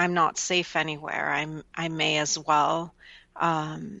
I'm 0.00 0.14
not 0.14 0.38
safe 0.38 0.76
anywhere. 0.76 1.30
I'm 1.30 1.62
I 1.74 1.88
may 1.88 2.16
as 2.16 2.38
well, 2.38 2.94
um, 3.36 4.00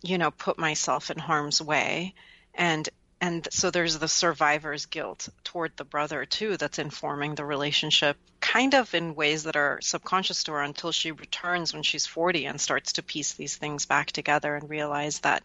you 0.00 0.16
know, 0.16 0.30
put 0.30 0.60
myself 0.60 1.10
in 1.10 1.18
harm's 1.18 1.60
way, 1.60 2.14
and 2.54 2.88
and 3.24 3.48
so 3.50 3.70
there's 3.70 3.98
the 3.98 4.06
survivor's 4.06 4.84
guilt 4.84 5.30
toward 5.44 5.74
the 5.78 5.84
brother 5.84 6.26
too 6.26 6.58
that's 6.58 6.78
informing 6.78 7.34
the 7.34 7.44
relationship 7.44 8.18
kind 8.38 8.74
of 8.74 8.92
in 8.94 9.14
ways 9.14 9.44
that 9.44 9.56
are 9.56 9.78
subconscious 9.80 10.44
to 10.44 10.52
her 10.52 10.60
until 10.60 10.92
she 10.92 11.10
returns 11.10 11.72
when 11.72 11.82
she's 11.82 12.04
40 12.04 12.44
and 12.44 12.60
starts 12.60 12.92
to 12.92 13.02
piece 13.02 13.32
these 13.32 13.56
things 13.56 13.86
back 13.86 14.12
together 14.12 14.54
and 14.54 14.68
realize 14.68 15.20
that 15.20 15.42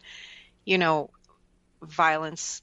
you 0.65 0.77
know 0.77 1.09
violence 1.81 2.61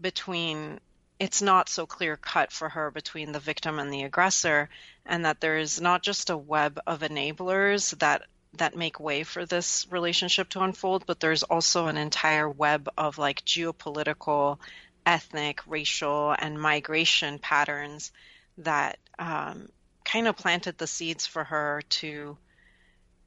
between 0.00 0.78
it's 1.18 1.42
not 1.42 1.68
so 1.68 1.84
clear 1.84 2.16
cut 2.16 2.52
for 2.52 2.68
her 2.68 2.92
between 2.92 3.32
the 3.32 3.40
victim 3.40 3.80
and 3.80 3.92
the 3.92 4.04
aggressor 4.04 4.68
and 5.04 5.24
that 5.24 5.40
there 5.40 5.58
is 5.58 5.80
not 5.80 6.04
just 6.04 6.30
a 6.30 6.36
web 6.36 6.78
of 6.86 7.00
enablers 7.00 7.98
that 7.98 8.22
that 8.58 8.76
make 8.76 9.00
way 9.00 9.22
for 9.22 9.46
this 9.46 9.86
relationship 9.90 10.48
to 10.48 10.60
unfold 10.60 11.04
but 11.06 11.20
there's 11.20 11.42
also 11.42 11.86
an 11.86 11.96
entire 11.96 12.48
web 12.48 12.88
of 12.96 13.18
like 13.18 13.44
geopolitical 13.44 14.58
ethnic 15.04 15.60
racial 15.66 16.34
and 16.38 16.60
migration 16.60 17.38
patterns 17.38 18.12
that 18.58 18.98
um, 19.18 19.68
kind 20.04 20.26
of 20.28 20.36
planted 20.36 20.76
the 20.78 20.86
seeds 20.86 21.26
for 21.26 21.44
her 21.44 21.82
to 21.88 22.36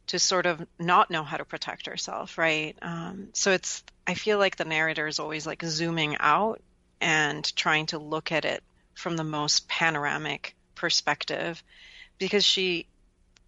to 0.08 0.18
sort 0.18 0.48
of 0.48 0.66
not 0.80 1.12
know 1.12 1.24
how 1.24 1.38
to 1.38 1.46
protect 1.46 1.86
herself 1.86 2.38
right? 2.38 2.76
Um, 2.82 3.30
so 3.34 3.52
it's 3.52 3.84
i 4.08 4.14
feel 4.14 4.40
like 4.40 4.56
the 4.56 4.66
narrator 4.66 5.08
is 5.08 5.20
always 5.20 5.46
like 5.46 5.64
zooming 5.64 6.18
out 6.20 6.62
and 7.00 7.56
trying 7.56 7.86
to 7.88 8.00
look 8.00 8.32
at 8.32 8.46
it 8.46 8.64
from 8.94 9.16
the 9.16 9.24
most 9.24 9.68
panoramic 9.68 10.56
perspective 10.76 11.64
because 12.18 12.44
she 12.44 12.86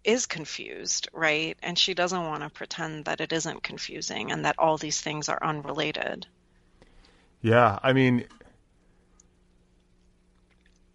is 0.04 0.26
confused, 0.26 1.08
right? 1.12 1.56
And 1.62 1.78
she 1.78 1.94
doesn't 1.94 2.24
want 2.24 2.42
to 2.42 2.50
pretend 2.50 3.04
that 3.04 3.20
it 3.20 3.32
isn't 3.32 3.62
confusing 3.62 4.32
and 4.32 4.44
that 4.44 4.58
all 4.58 4.76
these 4.76 5.00
things 5.00 5.28
are 5.28 5.38
unrelated. 5.42 6.26
Yeah, 7.40 7.78
I 7.82 7.92
mean, 7.92 8.24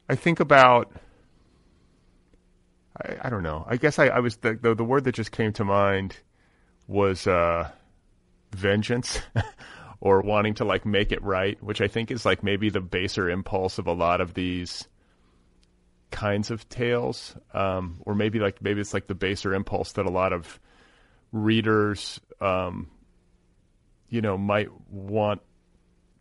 I 0.10 0.16
think 0.16 0.40
about. 0.40 0.92
I, 3.02 3.18
I 3.24 3.30
don't 3.30 3.44
know. 3.44 3.66
I 3.68 3.78
guess 3.78 4.00
I, 4.00 4.08
I 4.08 4.20
was 4.20 4.38
the, 4.38 4.56
the, 4.56 4.76
the 4.76 4.84
word 4.84 5.04
that 5.06 5.16
just 5.16 5.32
came 5.32 5.54
to 5.54 5.66
mind 5.66 6.18
was 6.88 7.28
uh, 7.28 7.70
vengeance 8.52 9.20
or 10.00 10.22
wanting 10.22 10.54
to 10.56 10.66
like 10.66 10.86
make 10.86 11.12
it 11.12 11.22
right, 11.22 11.62
which 11.62 11.82
I 11.82 11.88
think 11.88 12.12
is 12.12 12.26
like 12.26 12.44
maybe 12.44 12.70
the 12.70 12.82
baser 12.82 13.30
impulse 13.30 13.78
of 13.78 13.88
a 13.88 13.94
lot 13.94 14.22
of 14.22 14.34
these 14.34 14.88
kinds 16.12 16.52
of 16.52 16.68
tales, 16.70 17.36
um, 17.54 18.02
or 18.06 18.16
maybe 18.16 18.40
like 18.40 18.62
maybe 18.62 18.82
it's 18.82 18.94
like 18.94 19.08
the 19.08 19.16
baser 19.16 19.54
impulse 19.54 19.94
that 19.94 20.06
a 20.06 20.12
lot 20.12 20.34
of 20.34 20.60
readers, 21.32 22.20
um, 22.42 22.90
you 24.10 24.22
know, 24.22 24.38
might 24.38 24.70
want 24.90 25.42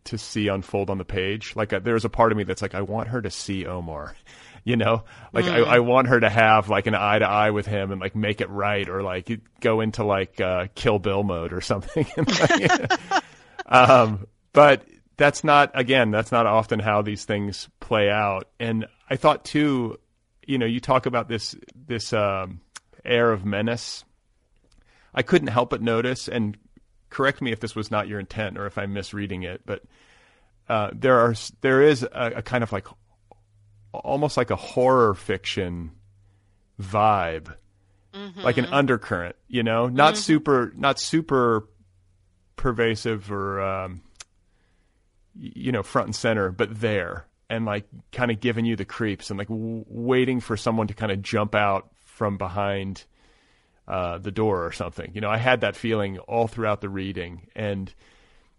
to 0.07 0.17
see 0.17 0.47
unfold 0.47 0.89
on 0.89 0.97
the 0.97 1.05
page. 1.05 1.55
Like 1.55 1.73
uh, 1.73 1.79
there's 1.79 2.05
a 2.05 2.09
part 2.09 2.31
of 2.31 2.37
me 2.37 2.43
that's 2.43 2.61
like, 2.61 2.75
I 2.75 2.81
want 2.81 3.09
her 3.09 3.21
to 3.21 3.29
see 3.29 3.65
Omar, 3.65 4.15
you 4.63 4.75
know, 4.75 5.03
like 5.33 5.45
mm. 5.45 5.65
I, 5.65 5.75
I, 5.75 5.79
want 5.79 6.07
her 6.07 6.19
to 6.19 6.29
have 6.29 6.69
like 6.69 6.87
an 6.87 6.95
eye 6.95 7.19
to 7.19 7.27
eye 7.27 7.51
with 7.51 7.65
him 7.65 7.91
and 7.91 8.01
like 8.01 8.15
make 8.15 8.41
it 8.41 8.49
right, 8.49 8.87
or 8.87 9.03
like 9.03 9.29
go 9.59 9.81
into 9.81 10.03
like 10.03 10.39
uh, 10.41 10.67
Kill 10.75 10.99
Bill 10.99 11.23
mode 11.23 11.53
or 11.53 11.61
something. 11.61 12.05
um, 13.65 14.27
but 14.53 14.83
that's 15.17 15.43
not 15.43 15.71
again 15.73 16.11
that's 16.11 16.31
not 16.31 16.45
often 16.45 16.79
how 16.79 17.01
these 17.01 17.25
things 17.25 17.67
play 17.79 18.09
out 18.09 18.47
and 18.59 18.85
i 19.09 19.15
thought 19.15 19.43
too 19.43 19.99
you 20.45 20.57
know 20.57 20.65
you 20.65 20.79
talk 20.79 21.05
about 21.05 21.27
this 21.27 21.55
this 21.75 22.13
um, 22.13 22.61
air 23.03 23.31
of 23.31 23.43
menace 23.43 24.05
i 25.13 25.21
couldn't 25.21 25.49
help 25.49 25.69
but 25.71 25.81
notice 25.81 26.27
and 26.27 26.57
correct 27.09 27.41
me 27.41 27.51
if 27.51 27.59
this 27.59 27.75
was 27.75 27.91
not 27.91 28.07
your 28.07 28.19
intent 28.19 28.57
or 28.57 28.65
if 28.65 28.77
i'm 28.77 28.93
misreading 28.93 29.43
it 29.43 29.61
but 29.65 29.83
uh, 30.69 30.89
there 30.93 31.19
are 31.19 31.33
there 31.61 31.81
is 31.81 32.03
a, 32.03 32.33
a 32.35 32.41
kind 32.41 32.63
of 32.63 32.71
like 32.71 32.87
almost 33.93 34.35
like 34.37 34.51
a 34.51 34.55
horror 34.55 35.13
fiction 35.13 35.91
vibe 36.81 37.53
mm-hmm. 38.13 38.41
like 38.41 38.57
an 38.57 38.65
undercurrent 38.65 39.35
you 39.47 39.63
know 39.63 39.87
not 39.87 40.13
mm-hmm. 40.13 40.21
super 40.21 40.73
not 40.75 40.99
super 40.99 41.67
pervasive 42.57 43.31
or 43.31 43.61
um, 43.61 44.01
you 45.39 45.71
know 45.71 45.83
front 45.83 46.07
and 46.07 46.15
center, 46.15 46.51
but 46.51 46.79
there 46.79 47.25
and 47.49 47.65
like 47.65 47.85
kind 48.11 48.31
of 48.31 48.39
giving 48.39 48.65
you 48.65 48.75
the 48.75 48.85
creeps 48.85 49.29
and 49.29 49.37
like 49.37 49.47
w- 49.47 49.85
waiting 49.87 50.39
for 50.39 50.57
someone 50.57 50.87
to 50.87 50.93
kind 50.93 51.11
of 51.11 51.21
jump 51.21 51.55
out 51.55 51.89
from 52.05 52.37
behind 52.37 53.05
uh, 53.87 54.17
the 54.17 54.31
door 54.31 54.65
or 54.65 54.71
something. 54.71 55.11
You 55.13 55.21
know, 55.21 55.29
I 55.29 55.37
had 55.37 55.61
that 55.61 55.75
feeling 55.75 56.17
all 56.19 56.47
throughout 56.47 56.81
the 56.81 56.89
reading, 56.89 57.47
and 57.55 57.93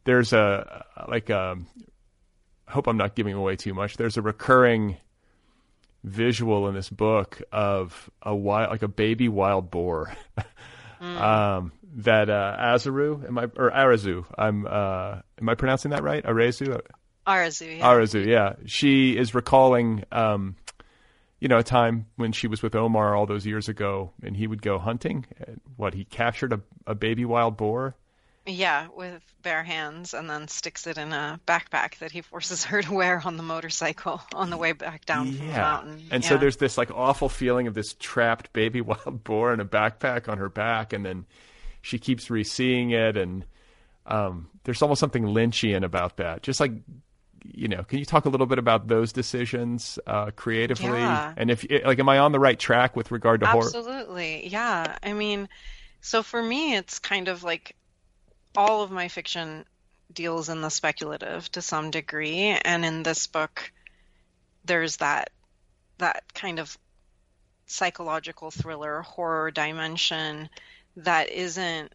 there's 0.05 0.33
a 0.33 0.85
like 1.09 1.31
a. 1.31 1.53
Um, 1.53 1.67
I 2.67 2.73
hope 2.73 2.87
I'm 2.87 2.99
not 2.99 3.15
giving 3.15 3.33
away 3.33 3.57
too 3.57 3.73
much. 3.73 3.97
There's 3.97 4.19
a 4.19 4.23
recurring 4.23 4.99
visual 6.05 6.69
in 6.69 6.75
this 6.75 6.91
book 6.91 7.41
of 7.51 8.11
a 8.23 8.35
wild, 8.35 8.71
like 8.71 8.83
a 8.83 8.89
baby 8.89 9.29
wild 9.29 9.71
boar. 9.71 10.15
mm. 11.01 11.21
um, 11.21 11.73
that 11.99 12.31
uh, 12.31 12.57
Azaru, 12.59 13.26
am 13.26 13.38
I 13.38 13.45
or 13.57 13.71
Arazu? 13.71 14.25
I'm 14.37 14.67
uh, 14.67 15.21
am 15.40 15.49
I 15.49 15.55
pronouncing 15.55 15.90
that 15.90 16.02
right? 16.02 16.25
Arazu. 16.25 16.81
Arazu. 17.26 17.78
Yeah. 17.78 17.87
Arazu. 17.87 18.26
Yeah. 18.26 18.55
She 18.67 19.17
is 19.17 19.35
recalling, 19.35 20.05
um, 20.11 20.57
you 21.40 21.49
know, 21.49 21.59
a 21.59 21.62
time 21.62 22.07
when 22.17 22.33
she 22.33 22.47
was 22.47 22.62
with 22.62 22.75
Omar 22.75 23.14
all 23.14 23.26
those 23.26 23.45
years 23.45 23.69
ago, 23.69 24.12
and 24.23 24.37
he 24.37 24.47
would 24.47 24.62
go 24.62 24.78
hunting. 24.78 25.26
What 25.76 25.95
he 25.95 26.05
captured 26.05 26.52
a, 26.52 26.61
a 26.87 26.95
baby 26.95 27.25
wild 27.25 27.57
boar. 27.57 27.95
Yeah, 28.47 28.87
with 28.97 29.23
bare 29.43 29.62
hands, 29.62 30.14
and 30.14 30.31
then 30.31 30.49
sticks 30.49 30.87
it 30.87 30.97
in 30.97 31.12
a 31.12 31.38
backpack 31.47 31.99
that 31.99 32.12
he 32.12 32.21
forces 32.23 32.64
her 32.64 32.81
to 32.81 32.93
wear 32.93 33.21
on 33.25 33.37
the 33.37 33.43
motorcycle 33.43 34.23
on 34.35 34.50
the 34.50 34.57
way 34.57 34.73
back 34.73 35.05
down 35.05 35.26
yeah. 35.26 35.33
from 35.33 35.47
the 35.47 35.52
mountain. 35.52 36.09
And 36.11 36.23
yeah. 36.23 36.28
so 36.28 36.38
there's 36.38 36.57
this 36.57 36.78
like 36.78 36.90
awful 36.93 37.28
feeling 37.28 37.67
of 37.67 37.75
this 37.75 37.95
trapped 37.99 38.52
baby 38.52 38.81
wild 38.83 39.25
boar 39.25 39.52
in 39.52 39.61
a 39.61 39.67
backpack 39.67 40.28
on 40.28 40.38
her 40.38 40.49
back, 40.49 40.93
and 40.93 41.05
then 41.05 41.26
she 41.83 41.99
keeps 41.99 42.31
re-seeing 42.31 42.91
it, 42.91 43.17
and 43.17 43.45
um, 44.07 44.49
there's 44.65 44.83
almost 44.83 45.01
something 45.01 45.25
Lynchian 45.25 45.85
about 45.85 46.17
that. 46.17 46.43
Just 46.43 46.61
like 46.61 46.73
you 47.45 47.69
know, 47.69 47.83
can 47.85 47.99
you 47.99 48.05
talk 48.05 48.25
a 48.25 48.29
little 48.29 48.47
bit 48.47 48.59
about 48.59 48.89
those 48.89 49.13
decisions 49.13 49.99
uh, 50.07 50.31
creatively? 50.33 50.89
Yeah. 50.89 51.33
And 51.37 51.51
if 51.51 51.65
like, 51.85 51.99
am 51.99 52.09
I 52.09 52.19
on 52.19 52.33
the 52.33 52.41
right 52.41 52.59
track 52.59 52.97
with 52.97 53.11
regard 53.11 53.41
to 53.41 53.47
Absolutely. 53.47 53.83
horror? 53.83 53.97
Absolutely, 53.97 54.49
yeah. 54.49 54.99
I 55.03 55.13
mean, 55.13 55.49
so 56.01 56.23
for 56.23 56.43
me, 56.43 56.77
it's 56.77 56.99
kind 56.99 57.29
of 57.29 57.45
like 57.45 57.77
all 58.57 58.83
of 58.83 58.91
my 58.91 59.09
fiction 59.09 59.65
deals 60.13 60.49
in 60.49 60.61
the 60.63 60.71
speculative 60.71 61.51
to 61.53 61.63
some 61.63 61.91
degree, 61.91 62.57
and 62.65 62.85
in 62.85 63.03
this 63.03 63.27
book, 63.27 63.73
there's 64.65 64.99
that 64.99 65.31
that 65.99 66.33
kind 66.35 66.59
of 66.59 66.77
psychological 67.67 68.51
thriller 68.51 69.03
horror 69.03 69.51
dimension 69.51 70.49
that 70.99 71.31
isn't 71.31 71.93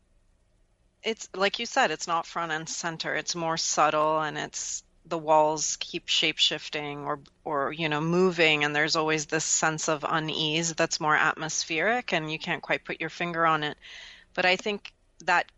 it's 1.04 1.28
like 1.36 1.60
you 1.60 1.66
said 1.66 1.92
it's 1.92 2.08
not 2.08 2.26
front 2.26 2.52
and 2.52 2.68
center. 2.68 3.14
It's 3.14 3.36
more 3.36 3.58
subtle 3.58 4.22
and 4.22 4.38
it's 4.38 4.84
the 5.06 5.18
walls 5.18 5.78
keep 5.82 6.08
shape 6.08 6.38
shifting 6.38 7.00
or 7.00 7.20
or 7.44 7.74
you 7.74 7.90
know 7.90 8.00
moving 8.00 8.64
and 8.64 8.74
there's 8.74 8.96
always 8.96 9.26
this 9.26 9.44
sense 9.44 9.90
of 9.90 10.06
unease 10.08 10.74
that's 10.74 11.02
more 11.02 11.16
atmospheric 11.16 12.14
and 12.14 12.32
you 12.32 12.40
can't 12.40 12.62
quite 12.62 12.86
put 12.86 13.02
your 13.02 13.10
finger 13.10 13.46
on 13.46 13.64
it. 13.64 13.78
But 14.34 14.46
i 14.46 14.56
think 14.56 14.94
that 15.26 15.52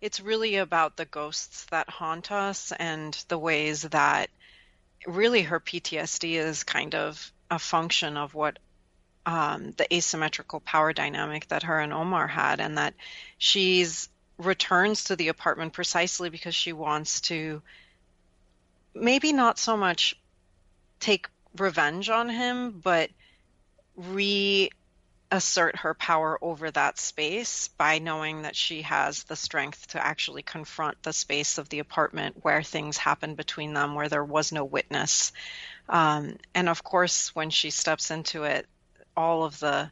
it's 0.00 0.20
really 0.20 0.56
about 0.56 0.96
the 0.96 1.04
ghosts 1.04 1.66
that 1.66 1.90
haunt 1.90 2.32
us 2.32 2.72
and 2.78 3.12
the 3.28 3.38
ways 3.38 3.82
that 3.82 4.30
really 5.06 5.42
her 5.42 5.60
PTSD 5.60 6.32
is 6.34 6.64
kind 6.64 6.94
of 6.94 7.32
a 7.50 7.58
function 7.58 8.16
of 8.16 8.34
what 8.34 8.58
um, 9.26 9.72
the 9.76 9.92
asymmetrical 9.94 10.60
power 10.60 10.92
dynamic 10.92 11.48
that 11.48 11.64
her 11.64 11.78
and 11.78 11.92
Omar 11.92 12.26
had, 12.26 12.60
and 12.60 12.78
that 12.78 12.94
she's 13.38 14.08
returns 14.38 15.04
to 15.04 15.16
the 15.16 15.28
apartment 15.28 15.72
precisely 15.72 16.30
because 16.30 16.54
she 16.54 16.72
wants 16.72 17.20
to 17.20 17.60
maybe 18.94 19.32
not 19.32 19.58
so 19.58 19.76
much 19.76 20.18
take 20.98 21.28
revenge 21.56 22.08
on 22.08 22.28
him, 22.28 22.70
but 22.70 23.10
reassert 23.96 24.70
her 25.76 25.94
power 25.94 26.38
over 26.42 26.70
that 26.70 26.98
space 26.98 27.68
by 27.68 27.98
knowing 27.98 28.42
that 28.42 28.56
she 28.56 28.82
has 28.82 29.24
the 29.24 29.36
strength 29.36 29.88
to 29.88 30.04
actually 30.04 30.42
confront 30.42 31.02
the 31.02 31.12
space 31.12 31.58
of 31.58 31.68
the 31.68 31.78
apartment 31.80 32.36
where 32.42 32.62
things 32.62 32.96
happened 32.96 33.36
between 33.36 33.74
them, 33.74 33.94
where 33.94 34.08
there 34.08 34.24
was 34.24 34.52
no 34.52 34.64
witness. 34.64 35.32
Um, 35.88 36.36
and 36.54 36.68
of 36.68 36.82
course, 36.82 37.34
when 37.34 37.50
she 37.50 37.70
steps 37.70 38.10
into 38.10 38.44
it, 38.44 38.66
all 39.20 39.44
of 39.44 39.60
the 39.60 39.90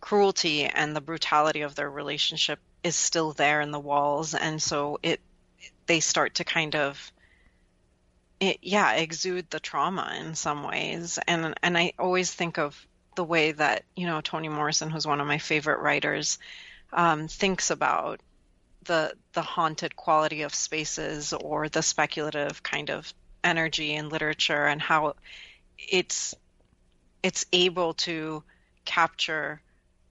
cruelty 0.00 0.64
and 0.64 0.94
the 0.94 1.00
brutality 1.00 1.62
of 1.62 1.74
their 1.74 1.90
relationship 1.90 2.60
is 2.82 2.94
still 2.94 3.32
there 3.32 3.60
in 3.60 3.70
the 3.70 3.80
walls. 3.80 4.34
And 4.34 4.62
so 4.62 4.98
it 5.02 5.20
they 5.86 6.00
start 6.00 6.36
to 6.36 6.44
kind 6.44 6.76
of 6.76 7.12
it, 8.40 8.58
yeah 8.62 8.92
exude 8.92 9.50
the 9.50 9.60
trauma 9.60 10.14
in 10.20 10.34
some 10.34 10.62
ways. 10.62 11.18
And 11.26 11.54
and 11.62 11.76
I 11.76 11.92
always 11.98 12.32
think 12.32 12.58
of 12.58 12.86
the 13.16 13.24
way 13.24 13.52
that 13.52 13.84
you 13.96 14.06
know 14.06 14.20
Toni 14.20 14.48
Morrison 14.48 14.90
who's 14.90 15.06
one 15.06 15.20
of 15.20 15.26
my 15.26 15.38
favorite 15.38 15.80
writers 15.80 16.38
um, 16.92 17.28
thinks 17.28 17.70
about 17.70 18.20
the 18.84 19.14
the 19.32 19.42
haunted 19.42 19.96
quality 19.96 20.42
of 20.42 20.54
spaces 20.54 21.32
or 21.32 21.68
the 21.68 21.82
speculative 21.82 22.62
kind 22.62 22.90
of 22.90 23.12
energy 23.42 23.94
in 23.94 24.08
literature 24.08 24.66
and 24.66 24.80
how 24.80 25.14
it's 25.78 26.34
it's 27.24 27.46
able 27.54 27.94
to 27.94 28.44
capture 28.84 29.62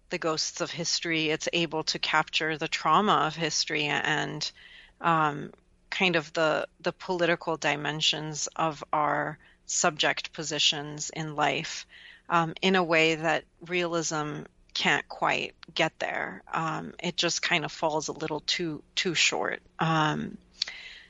the 0.10 0.18
ghosts 0.18 0.62
of 0.62 0.72
history. 0.72 1.30
It's 1.30 1.48
able 1.54 1.84
to 1.84 2.00
capture 2.00 2.58
the 2.58 2.68
trauma 2.68 3.28
of 3.28 3.36
history 3.36 3.86
and 3.86 4.52
um, 5.00 5.54
kind 5.92 6.16
of 6.16 6.34
the 6.34 6.68
the 6.82 6.92
political 6.92 7.56
dimensions 7.56 8.48
of 8.56 8.84
our 8.92 9.38
subject 9.68 10.34
positions 10.34 11.12
in 11.12 11.36
life 11.36 11.86
um, 12.30 12.56
in 12.64 12.76
a 12.76 12.84
way 12.84 13.14
that 13.14 13.44
realism 13.68 14.42
can't 14.74 15.08
quite 15.08 15.54
get 15.76 15.94
there. 16.00 16.42
Um, 16.52 16.96
it 16.98 17.16
just 17.16 17.44
kind 17.44 17.64
of 17.64 17.72
falls 17.72 18.08
a 18.08 18.12
little 18.14 18.40
too 18.40 18.82
too 18.96 19.14
short. 19.14 19.62
Um, 19.78 20.40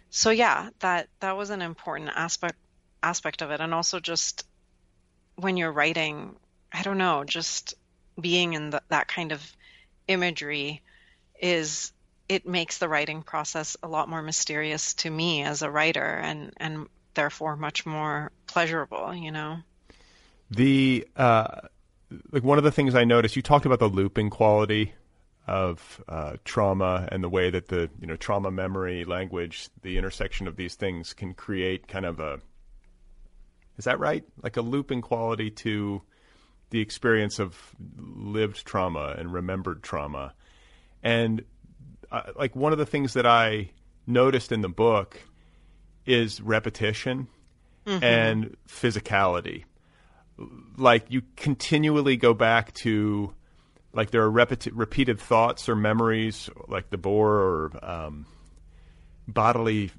so 0.10 0.32
yeah, 0.32 0.70
that 0.80 1.08
that 1.22 1.38
was 1.38 1.50
an 1.50 1.62
important 1.62 2.10
aspect 2.14 2.58
aspect 3.02 3.42
of 3.42 3.52
it, 3.52 3.62
and 3.62 3.74
also 3.74 4.02
just 4.02 4.46
when 5.36 5.58
you're 5.58 5.72
writing, 5.72 6.36
I 6.72 6.84
don't 6.84 6.98
know, 6.98 7.24
just 7.24 7.76
being 8.20 8.54
in 8.54 8.70
the, 8.70 8.82
that 8.90 9.08
kind 9.08 9.32
of 9.32 9.56
imagery 10.08 10.82
is 11.40 11.92
it 12.30 12.48
makes 12.48 12.78
the 12.78 12.88
writing 12.88 13.22
process 13.22 13.76
a 13.84 13.88
lot 13.88 14.10
more 14.10 14.22
mysterious 14.22 14.94
to 14.96 15.10
me 15.10 15.44
as 15.44 15.62
a 15.62 15.70
writer 15.70 16.04
and 16.04 16.54
and 16.58 16.88
therefore 17.14 17.56
much 17.56 17.86
more 17.86 18.32
pleasurable 18.48 19.14
you 19.14 19.32
know? 19.32 19.58
The 20.50 21.08
uh 21.16 21.62
like 22.32 22.44
one 22.44 22.58
of 22.58 22.64
the 22.64 22.72
things 22.72 22.96
i 22.96 23.04
noticed 23.04 23.36
you 23.36 23.42
talked 23.42 23.66
about 23.66 23.80
the 23.80 23.88
looping 23.88 24.30
quality 24.30 24.94
of 25.46 26.02
uh, 26.08 26.38
trauma 26.46 27.08
and 27.12 27.22
the 27.22 27.30
way 27.30 27.50
that 27.50 27.68
the 27.68 27.90
you 28.00 28.08
know 28.08 28.16
trauma 28.16 28.50
memory 28.50 29.04
language 29.04 29.70
the 29.82 29.98
intersection 29.98 30.48
of 30.48 30.56
these 30.56 30.76
things 30.76 31.14
can 31.14 31.34
create 31.34 31.88
kind 31.88 32.06
of 32.06 32.20
a 32.20 32.40
is 33.78 33.86
that 33.86 34.00
right? 34.00 34.24
Like 34.42 34.58
a 34.58 34.62
looping 34.62 35.02
quality 35.02 35.50
to 35.52 36.02
the 36.70 36.80
experience 36.80 37.40
of 37.40 37.56
lived 37.98 38.66
trauma 38.66 39.16
and 39.18 39.32
remembered 39.32 39.84
trauma. 39.84 40.34
And 41.04 41.44
uh, 42.12 42.32
like 42.36 42.56
one 42.56 42.72
of 42.72 42.78
the 42.78 42.86
things 42.86 43.14
that 43.14 43.26
I 43.26 43.72
noticed 44.08 44.52
in 44.52 44.62
the 44.62 44.70
book 44.70 45.22
is 46.06 46.42
repetition 46.42 47.28
mm-hmm. 47.86 48.04
and 48.04 48.58
physicality. 48.68 49.66
Like 50.78 51.06
you 51.10 51.22
continually 51.36 52.18
go 52.18 52.34
back 52.34 52.74
to, 52.76 53.34
like 53.94 54.12
there 54.12 54.24
are 54.24 54.32
repeti- 54.32 54.72
repeated 54.74 55.20
thoughts 55.20 55.70
or 55.70 55.76
memories, 55.76 56.50
like 56.68 56.90
the 56.90 56.98
boar 56.98 57.30
or 57.34 57.72
um, 57.84 58.26
bodily 59.28 59.92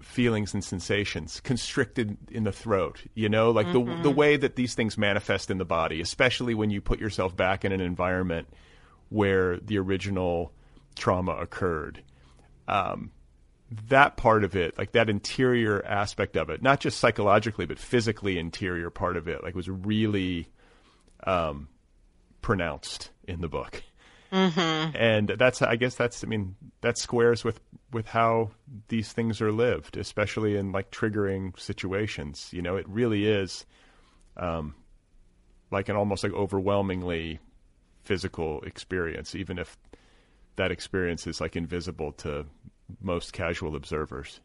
feelings 0.00 0.54
and 0.54 0.64
sensations 0.64 1.40
constricted 1.40 2.16
in 2.30 2.44
the 2.44 2.52
throat 2.52 3.02
you 3.14 3.28
know 3.28 3.50
like 3.50 3.66
mm-hmm. 3.66 4.02
the 4.02 4.02
the 4.02 4.10
way 4.10 4.36
that 4.36 4.56
these 4.56 4.74
things 4.74 4.98
manifest 4.98 5.50
in 5.50 5.58
the 5.58 5.64
body 5.64 6.00
especially 6.00 6.54
when 6.54 6.70
you 6.70 6.80
put 6.80 6.98
yourself 6.98 7.36
back 7.36 7.64
in 7.64 7.72
an 7.72 7.80
environment 7.80 8.48
where 9.08 9.58
the 9.58 9.78
original 9.78 10.52
trauma 10.94 11.32
occurred 11.32 12.02
um, 12.68 13.10
that 13.88 14.16
part 14.16 14.44
of 14.44 14.56
it, 14.56 14.76
like 14.78 14.92
that 14.92 15.08
interior 15.08 15.84
aspect 15.84 16.36
of 16.36 16.50
it, 16.50 16.62
not 16.62 16.80
just 16.80 16.98
psychologically, 16.98 17.66
but 17.66 17.78
physically 17.78 18.38
interior 18.38 18.90
part 18.90 19.16
of 19.16 19.28
it, 19.28 19.42
like 19.42 19.54
was 19.54 19.68
really 19.68 20.48
um, 21.24 21.68
pronounced 22.40 23.10
in 23.26 23.40
the 23.40 23.48
book. 23.48 23.82
Mm-hmm. 24.34 24.96
And 24.96 25.28
that's, 25.28 25.62
I 25.62 25.76
guess 25.76 25.94
that's, 25.94 26.24
I 26.24 26.26
mean, 26.26 26.56
that 26.80 26.98
squares 26.98 27.44
with, 27.44 27.60
with 27.92 28.08
how 28.08 28.50
these 28.88 29.12
things 29.12 29.40
are 29.40 29.52
lived, 29.52 29.96
especially 29.96 30.56
in 30.56 30.72
like 30.72 30.90
triggering 30.90 31.56
situations. 31.56 32.48
You 32.52 32.60
know, 32.60 32.74
it 32.74 32.88
really 32.88 33.28
is, 33.28 33.64
um, 34.36 34.74
like 35.70 35.88
an 35.88 35.94
almost 35.94 36.24
like 36.24 36.32
overwhelmingly 36.32 37.38
physical 38.02 38.60
experience, 38.62 39.36
even 39.36 39.56
if 39.56 39.76
that 40.56 40.72
experience 40.72 41.28
is 41.28 41.40
like 41.40 41.54
invisible 41.54 42.10
to 42.12 42.44
most 43.00 43.32
casual 43.32 43.76
observers. 43.76 44.40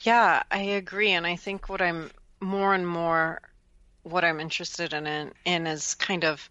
Yeah, 0.00 0.42
I 0.50 0.60
agree. 0.60 1.12
And 1.12 1.26
I 1.26 1.36
think 1.36 1.70
what 1.70 1.80
I'm 1.80 2.10
more 2.40 2.74
and 2.74 2.86
more, 2.86 3.40
what 4.02 4.24
I'm 4.24 4.40
interested 4.40 4.92
in, 4.92 5.06
in, 5.06 5.32
in 5.46 5.66
is 5.66 5.94
kind 5.94 6.24
of 6.24 6.50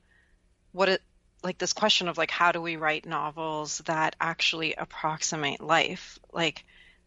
what 0.72 0.90
it, 0.90 1.02
like 1.44 1.58
this 1.58 1.74
question 1.74 2.08
of 2.08 2.18
like 2.18 2.32
how 2.32 2.52
do 2.52 2.62
we 2.62 2.76
write 2.76 3.06
novels 3.06 3.80
that 3.86 4.16
actually 4.20 4.74
approximate 4.74 5.62
life? 5.62 6.20
Like 6.34 6.66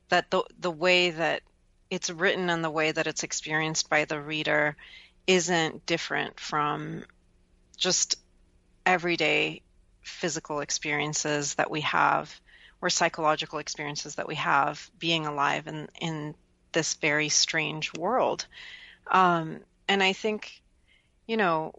that 0.08 0.30
the 0.30 0.44
the 0.58 0.70
way 0.70 1.10
that 1.10 1.42
it's 1.90 2.10
written 2.10 2.50
and 2.50 2.62
the 2.62 2.70
way 2.70 2.92
that 2.92 3.06
it's 3.06 3.22
experienced 3.22 3.90
by 3.90 4.04
the 4.04 4.20
reader 4.20 4.76
isn't 5.26 5.86
different 5.86 6.38
from 6.38 7.04
just 7.76 8.16
everyday 8.86 9.62
physical 10.02 10.60
experiences 10.60 11.54
that 11.54 11.70
we 11.70 11.82
have 11.82 12.40
or 12.80 12.88
psychological 12.88 13.58
experiences 13.58 14.14
that 14.14 14.28
we 14.28 14.36
have 14.36 14.90
being 14.98 15.26
alive 15.26 15.66
in 15.66 15.88
in 16.00 16.34
this 16.72 16.94
very 16.94 17.28
strange 17.28 17.92
world. 17.94 18.46
Um, 19.10 19.60
and 19.90 20.02
i 20.02 20.12
think 20.12 20.62
you 21.26 21.36
know 21.36 21.74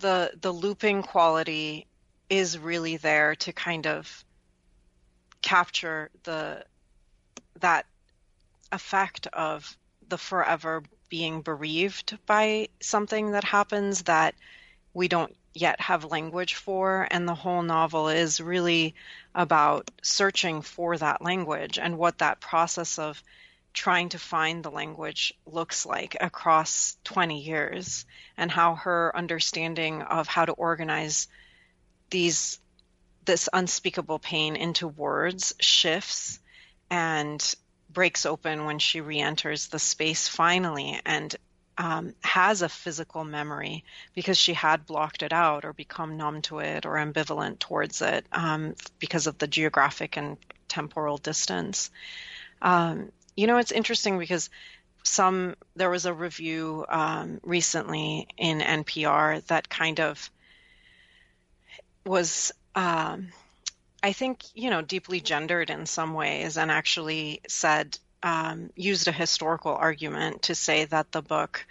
the 0.00 0.32
the 0.40 0.52
looping 0.52 1.02
quality 1.02 1.86
is 2.28 2.58
really 2.58 2.96
there 2.96 3.34
to 3.36 3.52
kind 3.52 3.86
of 3.86 4.24
capture 5.42 6.10
the 6.24 6.64
that 7.60 7.86
effect 8.72 9.26
of 9.32 9.76
the 10.08 10.18
forever 10.18 10.82
being 11.08 11.40
bereaved 11.40 12.18
by 12.26 12.68
something 12.80 13.32
that 13.32 13.44
happens 13.44 14.02
that 14.02 14.34
we 14.94 15.08
don't 15.08 15.34
yet 15.54 15.80
have 15.80 16.04
language 16.04 16.54
for. 16.54 17.06
And 17.10 17.26
the 17.26 17.34
whole 17.34 17.62
novel 17.62 18.08
is 18.08 18.40
really 18.40 18.94
about 19.34 19.90
searching 20.02 20.62
for 20.62 20.96
that 20.98 21.22
language 21.22 21.78
and 21.78 21.98
what 21.98 22.18
that 22.18 22.40
process 22.40 22.98
of 22.98 23.22
trying 23.72 24.08
to 24.10 24.18
find 24.18 24.64
the 24.64 24.70
language 24.70 25.34
looks 25.46 25.86
like 25.86 26.16
across 26.20 26.96
20 27.04 27.40
years 27.40 28.06
and 28.36 28.50
how 28.50 28.74
her 28.74 29.16
understanding 29.16 30.02
of 30.02 30.26
how 30.26 30.44
to 30.44 30.52
organize 30.52 31.28
these 32.10 32.60
this 33.24 33.48
unspeakable 33.52 34.18
pain 34.18 34.56
into 34.56 34.88
words 34.88 35.54
shifts 35.60 36.40
and 36.90 37.54
breaks 37.90 38.24
open 38.24 38.64
when 38.64 38.78
she 38.78 39.02
re-enters 39.02 39.66
the 39.68 39.78
space 39.78 40.28
finally 40.28 40.98
and 41.04 41.36
um, 41.78 42.14
has 42.22 42.62
a 42.62 42.68
physical 42.68 43.24
memory 43.24 43.84
because 44.14 44.36
she 44.36 44.52
had 44.52 44.84
blocked 44.84 45.22
it 45.22 45.32
out 45.32 45.64
or 45.64 45.72
become 45.72 46.16
numb 46.16 46.42
to 46.42 46.58
it 46.58 46.84
or 46.84 46.94
ambivalent 46.94 47.60
towards 47.60 48.02
it 48.02 48.26
um, 48.32 48.74
because 48.98 49.28
of 49.28 49.38
the 49.38 49.46
geographic 49.46 50.16
and 50.16 50.36
temporal 50.66 51.18
distance. 51.18 51.90
Um, 52.60 53.12
you 53.38 53.46
know, 53.46 53.58
it's 53.58 53.70
interesting 53.70 54.18
because 54.18 54.50
some 55.04 55.54
there 55.76 55.90
was 55.90 56.06
a 56.06 56.12
review 56.12 56.84
um, 56.88 57.38
recently 57.44 58.26
in 58.36 58.58
NPR 58.58 59.46
that 59.46 59.68
kind 59.68 60.00
of 60.00 60.28
was, 62.04 62.50
um, 62.74 63.28
I 64.02 64.10
think, 64.12 64.42
you 64.56 64.70
know, 64.70 64.82
deeply 64.82 65.20
gendered 65.20 65.70
in 65.70 65.86
some 65.86 66.14
ways, 66.14 66.58
and 66.58 66.68
actually 66.68 67.40
said 67.46 67.96
um, 68.24 68.70
used 68.74 69.06
a 69.06 69.12
historical 69.12 69.72
argument 69.72 70.42
to 70.42 70.56
say 70.56 70.86
that 70.86 71.12
the 71.12 71.22
book. 71.22 71.64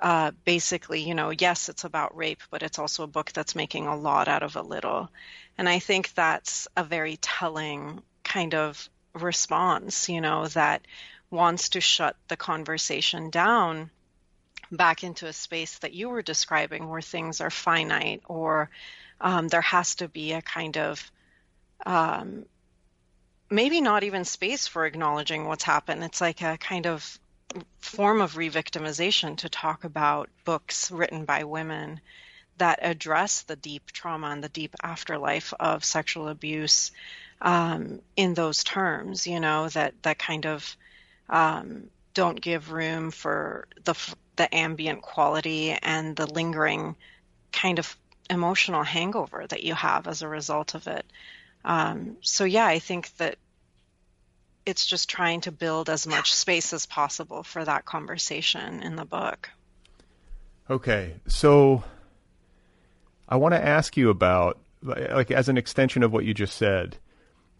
Uh, 0.00 0.32
basically, 0.44 1.00
you 1.00 1.14
know, 1.14 1.30
yes, 1.30 1.68
it's 1.68 1.84
about 1.84 2.16
rape, 2.16 2.42
but 2.50 2.64
it's 2.64 2.80
also 2.80 3.04
a 3.04 3.06
book 3.16 3.32
that's 3.32 3.54
making 3.54 3.86
a 3.86 3.96
lot 3.96 4.26
out 4.26 4.42
of 4.42 4.56
a 4.56 4.60
little. 4.60 5.08
And 5.56 5.68
I 5.68 5.78
think 5.78 6.12
that's 6.12 6.66
a 6.76 6.82
very 6.82 7.16
telling 7.18 8.02
kind 8.24 8.54
of 8.54 8.90
response, 9.14 10.08
you 10.08 10.20
know, 10.20 10.46
that 10.48 10.86
wants 11.30 11.70
to 11.70 11.80
shut 11.80 12.16
the 12.28 12.36
conversation 12.36 13.30
down 13.30 13.90
back 14.70 15.04
into 15.04 15.26
a 15.26 15.32
space 15.32 15.78
that 15.78 15.92
you 15.92 16.08
were 16.08 16.22
describing 16.22 16.88
where 16.88 17.02
things 17.02 17.40
are 17.40 17.50
finite 17.50 18.22
or 18.26 18.70
um, 19.20 19.48
there 19.48 19.60
has 19.60 19.96
to 19.96 20.08
be 20.08 20.32
a 20.32 20.42
kind 20.42 20.76
of 20.76 21.10
um, 21.86 22.44
maybe 23.50 23.80
not 23.80 24.04
even 24.04 24.24
space 24.24 24.66
for 24.66 24.86
acknowledging 24.86 25.46
what's 25.46 25.64
happened. 25.64 26.02
It's 26.02 26.20
like 26.20 26.42
a 26.42 26.58
kind 26.58 26.86
of 26.86 27.18
form 27.78 28.20
of 28.20 28.34
revictimization 28.34 29.36
to 29.38 29.48
talk 29.48 29.84
about 29.84 30.28
books 30.44 30.90
written 30.90 31.24
by 31.24 31.44
women 31.44 32.00
that 32.58 32.80
address 32.82 33.42
the 33.42 33.56
deep 33.56 33.90
trauma 33.92 34.28
and 34.28 34.42
the 34.42 34.48
deep 34.48 34.74
afterlife 34.82 35.52
of 35.58 35.84
sexual 35.84 36.28
abuse 36.28 36.92
um, 37.40 38.00
in 38.16 38.34
those 38.34 38.64
terms. 38.64 39.26
You 39.26 39.40
know 39.40 39.68
that 39.70 39.94
that 40.02 40.18
kind 40.18 40.46
of 40.46 40.76
um, 41.28 41.90
don't 42.14 42.40
give 42.40 42.72
room 42.72 43.10
for 43.10 43.66
the 43.84 43.94
the 44.36 44.54
ambient 44.54 45.02
quality 45.02 45.72
and 45.72 46.16
the 46.16 46.26
lingering 46.26 46.96
kind 47.52 47.78
of 47.78 47.96
emotional 48.30 48.82
hangover 48.82 49.46
that 49.48 49.62
you 49.62 49.74
have 49.74 50.08
as 50.08 50.22
a 50.22 50.28
result 50.28 50.74
of 50.74 50.86
it. 50.86 51.04
Um, 51.64 52.16
so 52.20 52.44
yeah, 52.44 52.66
I 52.66 52.78
think 52.78 53.14
that 53.16 53.36
it's 54.66 54.86
just 54.86 55.10
trying 55.10 55.42
to 55.42 55.52
build 55.52 55.90
as 55.90 56.06
much 56.06 56.34
space 56.34 56.72
as 56.72 56.86
possible 56.86 57.42
for 57.42 57.64
that 57.64 57.84
conversation 57.84 58.82
in 58.82 58.96
the 58.96 59.04
book. 59.04 59.50
Okay, 60.70 61.14
so 61.26 61.84
I 63.28 63.36
want 63.36 63.54
to 63.54 63.62
ask 63.64 63.96
you 63.96 64.08
about, 64.08 64.58
like, 64.82 65.30
as 65.30 65.48
an 65.48 65.58
extension 65.58 66.02
of 66.02 66.12
what 66.12 66.24
you 66.24 66.32
just 66.32 66.56
said, 66.56 66.96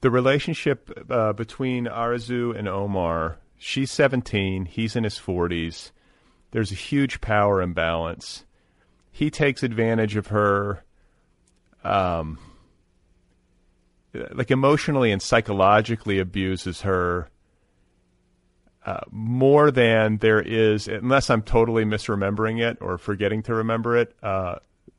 the 0.04 0.10
relationship 0.10 0.90
uh, 1.10 1.32
between 1.32 1.86
Arezou 1.86 2.56
and 2.56 2.68
Omar. 2.68 3.38
She's 3.56 3.90
17, 3.90 4.66
he's 4.66 4.94
in 4.94 5.02
his 5.04 5.18
40s. 5.18 5.90
There's 6.50 6.70
a 6.70 6.76
huge 6.76 7.20
power 7.20 7.60
imbalance 7.60 8.44
he 9.14 9.30
takes 9.30 9.62
advantage 9.62 10.16
of 10.16 10.26
her 10.26 10.82
um 11.84 12.36
like 14.32 14.50
emotionally 14.50 15.12
and 15.12 15.22
psychologically 15.22 16.18
abuses 16.18 16.80
her 16.80 17.30
uh, 18.86 19.00
more 19.10 19.70
than 19.70 20.18
there 20.18 20.42
is, 20.42 20.88
unless 20.88 21.30
I'm 21.30 21.42
totally 21.42 21.84
misremembering 21.84 22.60
it 22.62 22.78
or 22.82 22.98
forgetting 22.98 23.42
to 23.44 23.54
remember 23.54 23.96
it, 23.96 24.14
uh, 24.22 24.56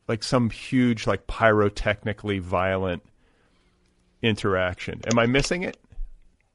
like 0.08 0.24
some 0.24 0.50
huge, 0.50 1.06
like 1.06 1.28
pyrotechnically 1.28 2.42
violent 2.42 3.04
interaction. 4.26 5.02
Am 5.08 5.20
I 5.20 5.26
missing 5.26 5.64
it? 5.64 5.78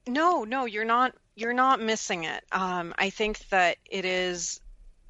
No, 0.06 0.44
no, 0.44 0.64
you're 0.64 0.84
not. 0.84 1.14
You're 1.36 1.52
not 1.54 1.80
missing 1.80 2.24
it. 2.24 2.44
Um, 2.52 2.94
I 2.98 3.10
think 3.10 3.48
that 3.50 3.78
it 3.88 4.04
is 4.04 4.60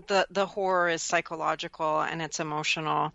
the 0.07 0.27
the 0.31 0.46
horror 0.46 0.88
is 0.88 1.03
psychological 1.03 2.01
and 2.01 2.23
it's 2.23 2.40
emotional 2.40 3.12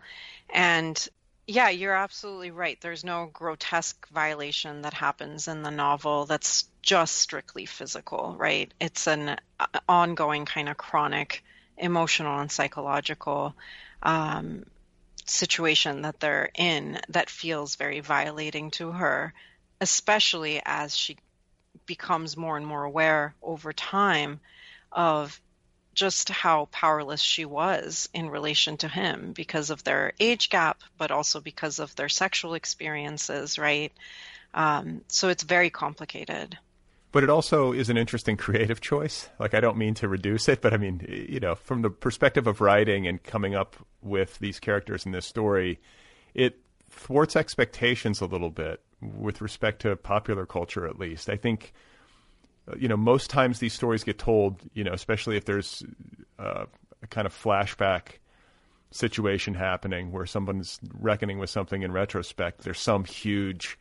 and 0.53 1.07
yeah 1.47 1.69
you're 1.69 1.95
absolutely 1.95 2.51
right 2.51 2.79
there's 2.81 3.03
no 3.03 3.29
grotesque 3.33 4.07
violation 4.09 4.81
that 4.81 4.93
happens 4.93 5.47
in 5.47 5.63
the 5.63 5.71
novel 5.71 6.25
that's 6.25 6.65
just 6.81 7.15
strictly 7.15 7.65
physical 7.65 8.35
right 8.37 8.73
it's 8.79 9.07
an 9.07 9.37
uh, 9.59 9.65
ongoing 9.87 10.45
kind 10.45 10.69
of 10.69 10.77
chronic 10.77 11.43
emotional 11.77 12.39
and 12.39 12.51
psychological 12.51 13.55
um, 14.03 14.65
situation 15.25 16.03
that 16.03 16.19
they're 16.19 16.49
in 16.55 16.99
that 17.09 17.29
feels 17.29 17.75
very 17.75 17.99
violating 17.99 18.71
to 18.71 18.91
her 18.91 19.33
especially 19.81 20.61
as 20.65 20.95
she 20.95 21.17
becomes 21.85 22.37
more 22.37 22.57
and 22.57 22.65
more 22.65 22.83
aware 22.83 23.35
over 23.41 23.73
time 23.73 24.39
of 24.91 25.39
just 25.93 26.29
how 26.29 26.67
powerless 26.71 27.21
she 27.21 27.45
was 27.45 28.09
in 28.13 28.29
relation 28.29 28.77
to 28.77 28.87
him 28.87 29.31
because 29.33 29.69
of 29.69 29.83
their 29.83 30.11
age 30.19 30.49
gap, 30.49 30.81
but 30.97 31.11
also 31.11 31.39
because 31.39 31.79
of 31.79 31.95
their 31.95 32.09
sexual 32.09 32.53
experiences, 32.53 33.57
right? 33.57 33.93
Um, 34.53 35.01
so 35.07 35.29
it's 35.29 35.43
very 35.43 35.69
complicated. 35.69 36.57
But 37.15 37.23
it 37.23 37.29
also 37.29 37.71
is 37.71 37.89
an 37.89 37.95
interesting 37.95 38.35
creative 38.35 38.81
choice. 38.81 39.29
Like, 39.39 39.53
I 39.53 39.61
don't 39.61 39.77
mean 39.77 39.93
to 39.93 40.09
reduce 40.09 40.49
it, 40.49 40.59
but 40.59 40.73
I 40.73 40.77
mean, 40.77 40.99
you 41.29 41.39
know, 41.39 41.55
from 41.55 41.81
the 41.81 41.89
perspective 41.89 42.45
of 42.45 42.59
writing 42.59 43.07
and 43.07 43.23
coming 43.23 43.55
up 43.55 43.77
with 44.01 44.37
these 44.39 44.59
characters 44.59 45.05
in 45.05 45.13
this 45.13 45.25
story, 45.25 45.79
it 46.33 46.59
thwarts 46.89 47.37
expectations 47.37 48.19
a 48.19 48.25
little 48.25 48.49
bit 48.49 48.81
with 48.99 49.39
respect 49.39 49.81
to 49.83 49.95
popular 49.95 50.45
culture, 50.45 50.85
at 50.85 50.99
least. 50.99 51.29
I 51.29 51.37
think 51.37 51.71
you 52.77 52.89
know, 52.89 52.97
most 52.97 53.29
times 53.29 53.59
these 53.59 53.71
stories 53.71 54.03
get 54.03 54.17
told, 54.17 54.59
you 54.73 54.83
know, 54.83 54.91
especially 54.91 55.37
if 55.37 55.45
there's 55.45 55.83
uh, 56.37 56.65
a 57.01 57.07
kind 57.07 57.25
of 57.25 57.33
flashback 57.33 58.19
situation 58.91 59.53
happening 59.53 60.11
where 60.11 60.25
someone's 60.25 60.81
reckoning 60.99 61.39
with 61.39 61.49
something 61.49 61.81
in 61.81 61.93
retrospect. 61.93 62.63
There's 62.63 62.81
some 62.81 63.05
huge 63.05 63.79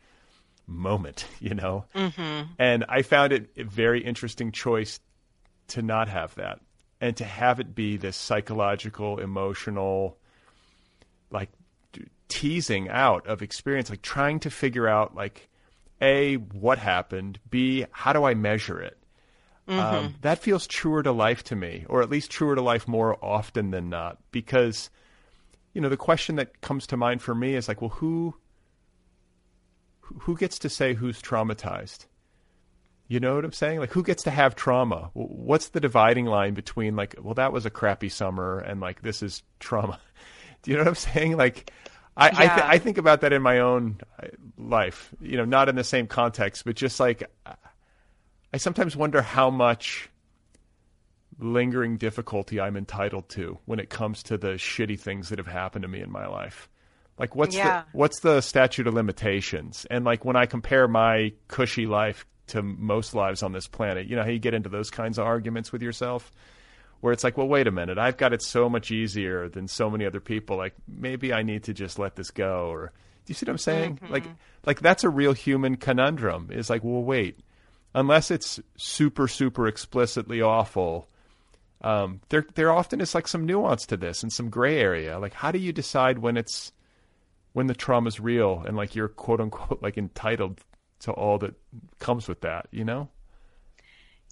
moment, 0.67 1.25
you 1.39 1.53
know? 1.53 1.85
Mm-hmm. 1.95 2.53
And 2.59 2.85
I 2.89 3.01
found 3.01 3.33
it 3.33 3.49
a 3.57 3.63
very 3.63 4.03
interesting 4.03 4.51
choice 4.51 4.99
to 5.67 5.81
not 5.81 6.07
have 6.07 6.35
that 6.35 6.59
and 7.01 7.15
to 7.17 7.25
have 7.25 7.59
it 7.59 7.75
be 7.75 7.97
this 7.97 8.15
psychological, 8.15 9.19
emotional, 9.19 10.17
like 11.29 11.49
teasing 12.27 12.89
out 12.89 13.27
of 13.27 13.41
experience, 13.41 13.89
like 13.89 14.01
trying 14.01 14.39
to 14.41 14.49
figure 14.49 14.87
out, 14.87 15.15
like, 15.15 15.49
A, 16.01 16.35
what 16.35 16.77
happened, 16.77 17.39
B, 17.49 17.85
how 17.91 18.13
do 18.13 18.23
I 18.23 18.33
measure 18.33 18.81
it? 18.81 18.97
Mm-hmm. 19.67 19.79
Um, 19.79 20.15
that 20.21 20.39
feels 20.39 20.67
truer 20.67 21.01
to 21.03 21.11
life 21.11 21.43
to 21.45 21.55
me, 21.55 21.85
or 21.89 22.01
at 22.01 22.09
least 22.09 22.31
truer 22.31 22.55
to 22.55 22.61
life 22.61 22.87
more 22.87 23.17
often 23.23 23.71
than 23.71 23.89
not, 23.89 24.17
because, 24.31 24.89
you 25.73 25.81
know, 25.81 25.89
the 25.89 25.97
question 25.97 26.35
that 26.35 26.61
comes 26.61 26.87
to 26.87 26.97
mind 26.97 27.21
for 27.21 27.33
me 27.33 27.55
is 27.55 27.67
like, 27.67 27.81
well, 27.81 27.89
who 27.89 28.35
who 30.19 30.37
gets 30.37 30.59
to 30.59 30.69
say 30.69 30.93
who's 30.93 31.21
traumatized? 31.21 32.05
You 33.07 33.19
know 33.19 33.35
what 33.35 33.45
I'm 33.45 33.51
saying? 33.51 33.79
Like, 33.79 33.91
who 33.91 34.03
gets 34.03 34.23
to 34.23 34.31
have 34.31 34.55
trauma? 34.55 35.11
What's 35.13 35.69
the 35.69 35.79
dividing 35.79 36.25
line 36.25 36.55
between 36.55 36.95
like, 36.95 37.15
well, 37.21 37.35
that 37.35 37.53
was 37.53 37.65
a 37.65 37.69
crappy 37.69 38.09
summer, 38.09 38.59
and 38.59 38.81
like 38.81 39.01
this 39.01 39.21
is 39.21 39.43
trauma? 39.59 39.99
Do 40.63 40.71
you 40.71 40.77
know 40.77 40.83
what 40.83 40.89
I'm 40.89 40.95
saying? 40.95 41.37
Like, 41.37 41.71
I 42.17 42.29
yeah. 42.29 42.37
I, 42.37 42.55
th- 42.55 42.67
I 42.67 42.77
think 42.79 42.97
about 42.97 43.21
that 43.21 43.33
in 43.33 43.41
my 43.41 43.59
own 43.59 43.99
uh, 44.21 44.27
life. 44.57 45.13
You 45.21 45.37
know, 45.37 45.45
not 45.45 45.69
in 45.69 45.75
the 45.75 45.83
same 45.83 46.07
context, 46.07 46.65
but 46.65 46.75
just 46.75 46.99
like 46.99 47.29
I 48.55 48.57
sometimes 48.57 48.95
wonder 48.95 49.21
how 49.21 49.49
much 49.49 50.09
lingering 51.39 51.97
difficulty 51.97 52.59
I'm 52.59 52.77
entitled 52.77 53.27
to 53.29 53.59
when 53.65 53.79
it 53.79 53.89
comes 53.89 54.23
to 54.23 54.37
the 54.37 54.53
shitty 54.53 54.99
things 54.99 55.29
that 55.29 55.39
have 55.39 55.47
happened 55.47 55.83
to 55.83 55.89
me 55.89 56.01
in 56.01 56.09
my 56.09 56.25
life. 56.25 56.69
Like 57.17 57.35
what's 57.35 57.55
yeah. 57.55 57.81
the 57.81 57.97
what's 57.97 58.19
the 58.19 58.41
statute 58.41 58.87
of 58.87 58.93
limitations? 58.93 59.85
And 59.89 60.03
like 60.03 60.25
when 60.25 60.35
I 60.35 60.45
compare 60.45 60.87
my 60.87 61.33
cushy 61.47 61.85
life 61.85 62.25
to 62.47 62.61
most 62.61 63.15
lives 63.15 63.41
on 63.41 63.53
this 63.53 63.67
planet, 63.67 64.07
you 64.07 64.15
know 64.15 64.23
how 64.23 64.29
you 64.29 64.39
get 64.39 64.53
into 64.53 64.69
those 64.69 64.89
kinds 64.89 65.17
of 65.17 65.25
arguments 65.25 65.71
with 65.71 65.81
yourself 65.81 66.31
where 67.01 67.13
it's 67.13 67.23
like, 67.23 67.37
well, 67.37 67.47
wait 67.47 67.67
a 67.67 67.71
minute, 67.71 67.97
I've 67.97 68.17
got 68.17 68.33
it 68.33 68.41
so 68.41 68.67
much 68.67 68.91
easier 68.91 69.47
than 69.47 69.67
so 69.67 69.89
many 69.89 70.05
other 70.05 70.19
people. 70.19 70.57
Like 70.57 70.73
maybe 70.87 71.33
I 71.33 71.43
need 71.43 71.63
to 71.65 71.73
just 71.73 71.99
let 71.99 72.15
this 72.15 72.31
go 72.31 72.69
or 72.69 72.91
do 73.25 73.31
you 73.31 73.35
see 73.35 73.45
what 73.45 73.51
I'm 73.51 73.57
saying? 73.57 73.95
Mm-hmm. 73.95 74.13
Like 74.13 74.23
like 74.65 74.79
that's 74.81 75.03
a 75.03 75.09
real 75.09 75.33
human 75.33 75.77
conundrum. 75.77 76.49
Is 76.51 76.69
like, 76.69 76.83
well, 76.83 77.01
wait, 77.01 77.39
unless 77.93 78.29
it's 78.29 78.59
super 78.77 79.27
super 79.29 79.67
explicitly 79.67 80.41
awful, 80.41 81.07
um, 81.81 82.21
there 82.29 82.45
there 82.55 82.71
often 82.71 83.01
is 83.01 83.15
like 83.15 83.27
some 83.27 83.45
nuance 83.45 83.85
to 83.87 83.97
this 83.97 84.21
and 84.21 84.31
some 84.31 84.49
gray 84.49 84.77
area. 84.79 85.17
Like, 85.17 85.33
how 85.33 85.51
do 85.51 85.59
you 85.59 85.71
decide 85.71 86.19
when 86.19 86.37
it's 86.37 86.71
when 87.55 87.67
the 87.67 87.73
trauma's 87.73 88.19
real 88.19 88.61
and 88.67 88.75
like 88.75 88.95
you're 88.95 89.07
quote 89.07 89.39
unquote 89.39 89.81
like 89.81 89.97
entitled 89.97 90.59
to 90.99 91.13
all 91.13 91.37
that 91.37 91.53
comes 91.99 92.27
with 92.27 92.41
that? 92.41 92.67
You 92.69 92.83
know? 92.83 93.07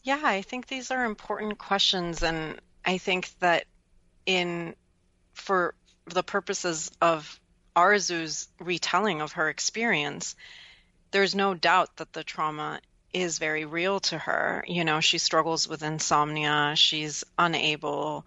Yeah, 0.04 0.20
I 0.22 0.42
think 0.42 0.68
these 0.68 0.92
are 0.92 1.06
important 1.06 1.58
questions, 1.58 2.22
and 2.22 2.60
I 2.84 2.98
think 2.98 3.30
that 3.40 3.64
in 4.26 4.76
for 5.36 5.74
the 6.06 6.22
purposes 6.22 6.92
of 7.02 7.40
Arzu's 7.78 8.50
retelling 8.60 9.22
of 9.22 9.32
her 9.32 9.48
experience, 9.48 10.36
there's 11.12 11.34
no 11.34 11.54
doubt 11.54 11.96
that 11.98 12.12
the 12.12 12.26
trauma 12.26 12.82
is 13.14 13.40
very 13.40 13.64
real 13.64 14.02
to 14.02 14.18
her. 14.18 14.66
You 14.68 14.84
know, 14.84 15.00
she 15.00 15.18
struggles 15.18 15.66
with 15.66 15.82
insomnia. 15.82 16.74
She's 16.76 17.24
unable 17.40 18.26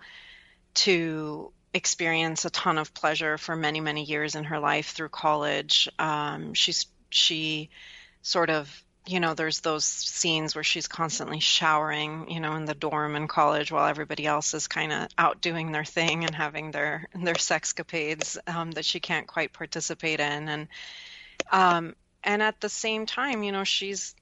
to 0.72 1.52
experience 1.76 2.44
a 2.44 2.50
ton 2.50 2.78
of 2.78 2.94
pleasure 2.94 3.38
for 3.38 3.54
many, 3.54 3.80
many 3.80 4.04
years 4.04 4.34
in 4.34 4.44
her 4.44 4.58
life 4.58 4.90
through 4.90 5.10
college. 5.10 5.88
Um, 5.98 6.54
she's 6.54 6.86
she 7.10 7.70
sort 8.22 8.50
of 8.50 8.82
you 9.06 9.20
know 9.20 9.34
there's 9.34 9.60
those 9.60 9.84
scenes 9.84 10.54
where 10.54 10.64
she's 10.64 10.88
constantly 10.88 11.38
showering 11.38 12.28
you 12.28 12.40
know 12.40 12.56
in 12.56 12.64
the 12.64 12.74
dorm 12.74 13.14
in 13.14 13.28
college 13.28 13.70
while 13.70 13.86
everybody 13.86 14.26
else 14.26 14.52
is 14.52 14.66
kind 14.66 14.92
of 14.92 15.08
out 15.16 15.40
doing 15.40 15.70
their 15.70 15.84
thing 15.84 16.24
and 16.24 16.34
having 16.34 16.72
their 16.72 17.08
their 17.14 17.34
sexcapades 17.34 18.36
um, 18.48 18.72
that 18.72 18.84
she 18.84 18.98
can't 18.98 19.28
quite 19.28 19.52
participate 19.52 20.18
in 20.18 20.48
and 20.48 20.68
um, 21.52 21.94
and 22.24 22.42
at 22.42 22.60
the 22.60 22.68
same 22.68 23.06
time 23.06 23.44
you 23.44 23.52
know 23.52 23.64
she's 23.64 24.16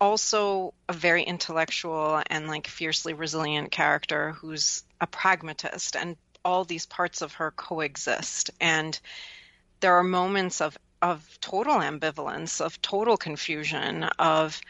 also 0.00 0.74
a 0.88 0.92
very 0.92 1.22
intellectual 1.22 2.22
and 2.28 2.48
like 2.48 2.66
fiercely 2.66 3.12
resilient 3.12 3.70
character 3.70 4.32
who's 4.32 4.82
a 5.00 5.06
pragmatist 5.06 5.94
and 5.94 6.16
all 6.44 6.64
these 6.64 6.86
parts 6.86 7.22
of 7.22 7.34
her 7.34 7.50
coexist. 7.50 8.50
And 8.60 8.98
there 9.80 9.94
are 9.94 10.04
moments 10.04 10.60
of 10.60 10.78
of 11.00 11.26
total 11.40 11.74
ambivalence, 11.74 12.60
of 12.60 12.80
total 12.80 13.16
confusion, 13.16 14.04
of 14.04 14.60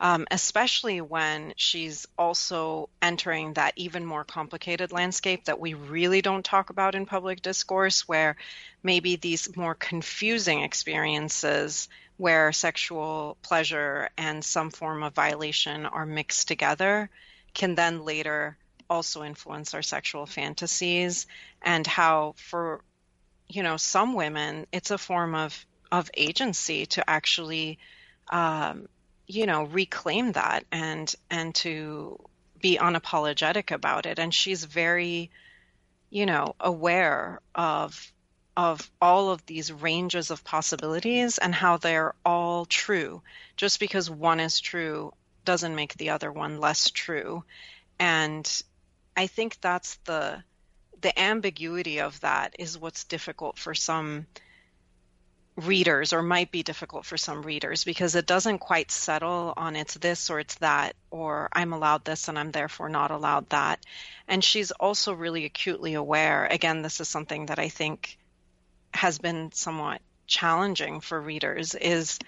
um, 0.00 0.26
especially 0.32 1.00
when 1.00 1.52
she's 1.56 2.08
also 2.18 2.88
entering 3.00 3.52
that 3.52 3.74
even 3.76 4.04
more 4.04 4.24
complicated 4.24 4.90
landscape 4.90 5.44
that 5.44 5.60
we 5.60 5.74
really 5.74 6.20
don't 6.22 6.44
talk 6.44 6.70
about 6.70 6.96
in 6.96 7.06
public 7.06 7.40
discourse, 7.40 8.08
where 8.08 8.34
maybe 8.82 9.14
these 9.14 9.54
more 9.56 9.76
confusing 9.76 10.62
experiences 10.62 11.88
where 12.16 12.52
sexual 12.52 13.36
pleasure 13.42 14.08
and 14.16 14.44
some 14.44 14.70
form 14.70 15.02
of 15.04 15.14
violation 15.14 15.86
are 15.86 16.06
mixed 16.06 16.48
together 16.48 17.08
can 17.54 17.74
then 17.74 18.04
later 18.04 18.56
also 18.92 19.24
influence 19.24 19.74
our 19.74 19.82
sexual 19.82 20.26
fantasies 20.26 21.26
and 21.62 21.86
how 21.86 22.34
for 22.36 22.80
you 23.48 23.62
know 23.62 23.76
some 23.76 24.14
women 24.14 24.66
it's 24.70 24.90
a 24.90 24.98
form 24.98 25.34
of 25.34 25.66
of 25.90 26.10
agency 26.14 26.86
to 26.86 27.08
actually 27.08 27.78
um, 28.30 28.88
you 29.26 29.46
know 29.46 29.64
reclaim 29.64 30.32
that 30.32 30.64
and 30.70 31.14
and 31.30 31.54
to 31.54 32.18
be 32.60 32.78
unapologetic 32.78 33.70
about 33.70 34.06
it. 34.06 34.18
And 34.18 34.32
she's 34.32 34.64
very 34.64 35.30
you 36.10 36.26
know 36.26 36.54
aware 36.60 37.40
of 37.54 38.12
of 38.56 38.90
all 39.00 39.30
of 39.30 39.44
these 39.46 39.72
ranges 39.72 40.30
of 40.30 40.44
possibilities 40.44 41.38
and 41.38 41.54
how 41.54 41.78
they're 41.78 42.14
all 42.24 42.66
true. 42.66 43.22
Just 43.56 43.80
because 43.80 44.10
one 44.10 44.40
is 44.40 44.60
true 44.60 45.12
doesn't 45.44 45.74
make 45.74 45.94
the 45.94 46.10
other 46.10 46.30
one 46.30 46.60
less 46.60 46.90
true. 46.90 47.44
And 47.98 48.62
i 49.16 49.26
think 49.26 49.58
that's 49.60 49.96
the 50.04 50.42
the 51.00 51.18
ambiguity 51.18 52.00
of 52.00 52.18
that 52.20 52.54
is 52.58 52.78
what's 52.78 53.04
difficult 53.04 53.58
for 53.58 53.74
some 53.74 54.26
readers 55.56 56.12
or 56.12 56.22
might 56.22 56.50
be 56.50 56.62
difficult 56.62 57.04
for 57.04 57.18
some 57.18 57.42
readers 57.42 57.84
because 57.84 58.14
it 58.14 58.26
doesn't 58.26 58.58
quite 58.58 58.90
settle 58.90 59.52
on 59.56 59.76
it's 59.76 59.94
this 59.94 60.30
or 60.30 60.40
it's 60.40 60.54
that 60.56 60.96
or 61.10 61.48
I'm 61.52 61.74
allowed 61.74 62.04
this 62.04 62.28
and 62.28 62.38
I'm 62.38 62.52
therefore 62.52 62.88
not 62.88 63.10
allowed 63.10 63.50
that. 63.50 63.84
And 64.26 64.42
she's 64.42 64.70
also 64.70 65.12
really 65.12 65.44
acutely 65.44 65.94
aware. 65.94 66.46
Again, 66.46 66.80
this 66.80 67.00
is 67.00 67.08
something 67.08 67.46
that 67.46 67.58
I 67.58 67.68
think 67.68 68.18
has 68.94 69.18
been 69.18 69.52
somewhat 69.52 70.00
challenging 70.26 71.00
for 71.00 71.20
readers 71.20 71.74
is 71.74 72.18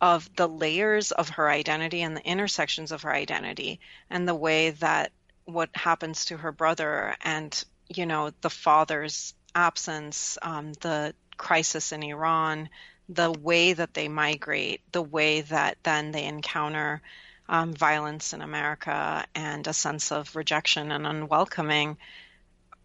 of 0.00 0.28
the 0.36 0.48
layers 0.48 1.12
of 1.12 1.30
her 1.30 1.48
identity 1.48 2.02
and 2.02 2.16
the 2.16 2.26
intersections 2.26 2.92
of 2.92 3.02
her 3.02 3.12
identity 3.12 3.80
and 4.10 4.28
the 4.28 4.34
way 4.34 4.70
that 4.70 5.12
what 5.52 5.70
happens 5.74 6.26
to 6.26 6.36
her 6.36 6.52
brother 6.52 7.16
and 7.22 7.64
you 7.88 8.06
know 8.06 8.30
the 8.40 8.50
father's 8.50 9.34
absence 9.54 10.38
um, 10.42 10.72
the 10.74 11.14
crisis 11.40 11.92
in 11.92 12.02
Iran, 12.02 12.68
the 13.08 13.32
way 13.32 13.72
that 13.72 13.94
they 13.94 14.08
migrate, 14.08 14.82
the 14.92 15.02
way 15.02 15.40
that 15.40 15.78
then 15.82 16.12
they 16.12 16.26
encounter 16.26 17.00
um, 17.48 17.72
violence 17.72 18.34
in 18.34 18.42
America 18.42 19.24
and 19.34 19.66
a 19.66 19.72
sense 19.72 20.12
of 20.12 20.36
rejection 20.36 20.92
and 20.92 21.06
unwelcoming, 21.06 21.96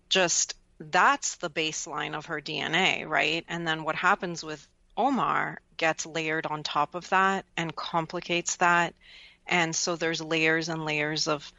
just 0.10 0.56
that's 0.80 1.36
the 1.36 1.50
baseline 1.50 2.16
of 2.16 2.28
her 2.28 2.40
DNA, 2.40 3.08
right? 3.08 3.44
And 3.50 3.68
then 3.68 3.84
what 3.84 3.96
happens 3.96 4.44
with 4.44 4.66
Omar 4.96 5.60
gets 5.76 6.06
layered 6.06 6.46
on 6.46 6.64
top 6.64 6.96
of 6.96 7.10
that 7.10 7.46
and 7.58 7.76
complicates 7.76 8.56
that. 8.56 8.96
And 9.46 9.76
so 9.76 9.98
there's 9.98 10.22
layers 10.22 10.70
and 10.70 10.86
layers 10.86 11.28
of 11.28 11.52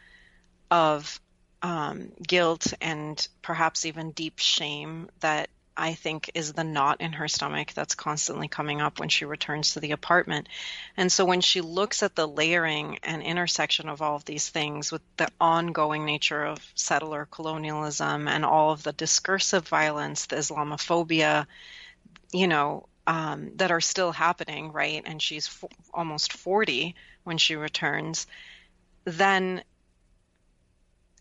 of 0.71 1.21
um, 1.63 2.13
guilt 2.27 2.73
and 2.81 3.27
perhaps 3.43 3.87
even 3.87 4.13
deep 4.13 4.39
shame 4.39 5.09
that 5.21 5.49
I 5.77 5.93
think 5.93 6.31
is 6.35 6.55
the 6.55 6.65
knot 6.65 7.01
in 7.01 7.13
her 7.13 7.29
stomach 7.29 7.73
that's 7.75 7.95
constantly 7.95 8.49
coming 8.49 8.81
up 8.81 8.99
when 8.99 9.11
she 9.11 9.27
returns 9.27 9.75
to 9.75 9.81
the 9.81 9.93
apartment. 9.93 10.49
And 10.97 11.13
so 11.13 11.25
when 11.27 11.43
she 11.43 11.61
looks 11.61 12.03
at 12.03 12.15
the 12.15 12.27
layering 12.27 12.99
and 13.03 13.23
intersection 13.23 13.89
of 13.89 14.01
all 14.01 14.17
of 14.17 14.25
these 14.25 14.49
things 14.49 14.91
with 14.91 15.03
the 15.19 15.29
ongoing 15.39 16.07
nature 16.07 16.45
of 16.45 16.59
settler 16.75 17.29
colonialism 17.31 18.27
and 18.27 18.45
all 18.45 18.71
of 18.71 18.83
the 18.85 18.93
discursive 18.93 19.69
violence, 19.69 20.27
the 20.27 20.37
Islamophobia, 20.37 21.47
you 22.33 22.49
know, 22.49 22.89
um, 23.07 23.53
that 23.57 23.71
are 23.71 23.81
still 23.81 24.13
happening, 24.13 24.73
right? 24.73 25.03
And 25.05 25.21
she's 25.21 25.47
f- 25.47 25.71
almost 25.93 26.33
40 26.33 26.95
when 27.25 27.39
she 27.39 27.55
returns. 27.55 28.27
then 29.05 29.63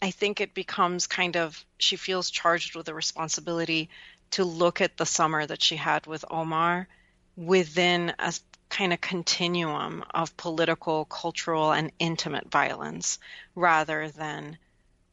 I 0.06 0.12
think 0.12 0.40
it 0.40 0.54
becomes 0.54 1.08
kind 1.08 1.36
of 1.36 1.66
she 1.80 1.96
feels 1.96 2.30
charged 2.30 2.76
with 2.76 2.88
a 2.90 2.94
responsibility 2.94 3.90
to 4.30 4.44
look 4.44 4.80
at 4.80 4.98
the 4.98 5.06
summer 5.08 5.44
that 5.44 5.64
she 5.64 5.78
had 5.78 6.06
with 6.06 6.24
Omar 6.30 6.88
within 7.36 8.14
a 8.20 8.32
kind 8.70 8.94
of 8.94 9.02
continuum 9.02 10.04
of 10.14 10.38
political, 10.38 11.06
cultural, 11.06 11.72
and 11.72 11.92
intimate 11.98 12.52
violence 12.52 13.18
rather 13.56 14.12
than 14.12 14.60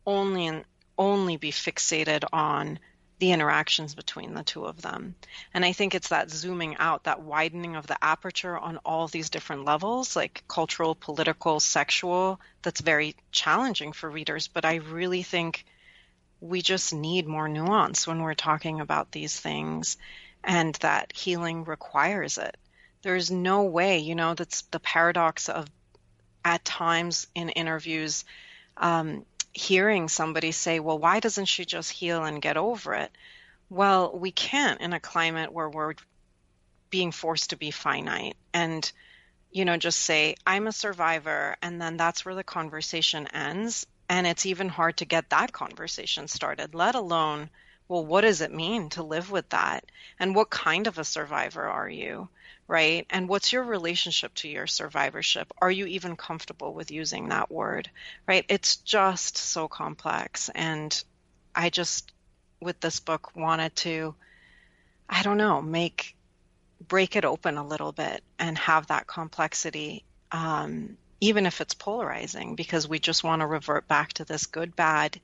only 0.05 0.63
only 0.99 1.39
be 1.39 1.53
fixated 1.53 2.25
on 2.31 2.79
the 3.23 3.31
interactions 3.31 3.95
between 3.95 4.35
the 4.35 4.43
two 4.43 4.65
of 4.65 4.83
them. 4.83 5.15
And 5.55 5.65
I 5.65 5.71
think 5.71 5.95
it's 5.95 6.09
that 6.09 6.29
zooming 6.29 6.75
out, 6.79 7.05
that 7.05 7.23
widening 7.23 7.77
of 7.77 7.87
the 7.87 7.97
aperture 8.03 8.59
on 8.59 8.79
all 8.79 9.07
these 9.07 9.31
different 9.31 9.65
levels, 9.65 10.17
like 10.17 10.43
cultural, 10.49 10.97
political, 10.97 11.61
sexual, 11.61 12.41
that's 12.63 12.81
very 12.81 13.15
challenging 13.31 13.93
for 13.93 14.11
readers. 14.11 14.49
But 14.49 14.65
I 14.65 14.75
really 14.75 15.23
think 15.23 15.65
we 16.41 16.63
just 16.63 16.93
need 16.93 17.29
more 17.29 17.47
nuance 17.47 18.09
when 18.09 18.23
we're 18.23 18.35
talking 18.35 18.81
about 18.81 19.13
these 19.13 19.39
things, 19.39 19.99
and 20.43 20.75
that 20.81 21.13
healing 21.13 21.63
requires 21.63 22.39
it. 22.39 22.57
There's 23.03 23.31
no 23.31 23.63
way, 23.63 24.01
you 24.01 24.17
know, 24.17 24.35
that's 24.35 24.63
the 24.63 24.81
paradox 24.81 25.49
of 25.49 25.69
at 26.45 26.65
times 26.65 27.29
in 27.37 27.51
interviews, 27.51 28.25
um, 28.79 29.25
hearing 29.53 30.09
somebody 30.09 30.53
say, 30.53 30.81
well, 30.81 30.99
why 30.99 31.21
doesn't 31.21 31.47
she 31.47 31.65
just 31.65 31.91
heal 31.91 32.25
and 32.25 32.43
get 32.43 32.57
over 32.57 32.95
it? 32.95 33.11
Well, 33.69 34.17
we 34.17 34.31
can't 34.31 34.81
in 34.81 34.93
a 34.93 35.01
climate 35.01 35.53
where 35.53 35.69
we're 35.69 35.95
being 36.91 37.13
forced 37.13 37.51
to 37.51 37.57
be 37.57 37.71
finite 37.71 38.37
and, 38.53 38.91
you 39.51 39.65
know, 39.65 39.77
just 39.77 40.01
say, 40.01 40.37
I'm 40.47 40.67
a 40.67 40.73
survivor, 40.73 41.57
and 41.63 41.81
then 41.81 41.97
that's 41.97 42.25
where 42.25 42.35
the 42.35 42.45
conversation 42.45 43.27
ends. 43.29 43.87
And 44.09 44.27
it's 44.27 44.47
even 44.47 44.69
hard 44.69 44.99
to 44.99 45.07
get 45.07 45.31
that 45.31 45.53
conversation 45.53 46.29
started, 46.29 46.75
let 46.75 46.95
alone, 46.95 47.49
well, 47.89 48.05
what 48.05 48.23
does 48.23 48.43
it 48.43 48.53
mean 48.53 48.91
to 48.91 49.03
live 49.03 49.31
with 49.31 49.49
that? 49.51 49.85
And 50.19 50.35
what 50.35 50.51
kind 50.51 50.87
of 50.87 50.99
a 50.99 51.05
survivor 51.05 51.63
are 51.63 51.89
you? 51.89 52.29
Right? 52.69 53.07
And 53.11 53.29
what's 53.29 53.53
your 53.53 53.65
relationship 53.65 54.33
to 54.37 54.49
your 54.49 54.67
survivorship? 54.67 55.53
Are 55.61 55.71
you 55.71 55.87
even 55.87 56.17
comfortable 56.17 56.73
with 56.73 56.91
using 56.91 57.29
that 57.29 57.51
word, 57.51 57.91
right? 58.27 58.45
It's 58.49 58.77
just 58.77 59.37
so 59.37 59.69
complex. 59.69 60.49
And 60.55 61.03
I 61.55 61.71
just, 61.71 62.13
with 62.61 62.81
this 62.81 63.01
book, 63.01 63.35
wanted 63.35 63.75
to, 63.77 64.15
I 65.09 65.23
don't 65.23 65.37
know, 65.37 65.61
make, 65.61 66.17
break 66.89 67.17
it 67.17 67.25
open 67.25 67.59
a 67.59 67.67
little 67.67 67.93
bit 67.93 68.23
and 68.39 68.57
have 68.59 68.87
that 68.87 69.07
complexity, 69.07 70.05
um, 70.31 70.97
even 71.21 71.47
if 71.47 71.61
it's 71.61 71.75
polarizing, 71.75 72.55
because 72.55 72.89
we 72.89 72.99
just 72.99 73.23
want 73.23 73.41
to 73.41 73.47
revert 73.47 73.87
back 73.87 74.13
to 74.15 74.25
this 74.25 74.47
good, 74.47 74.75
bad, 74.75 75.21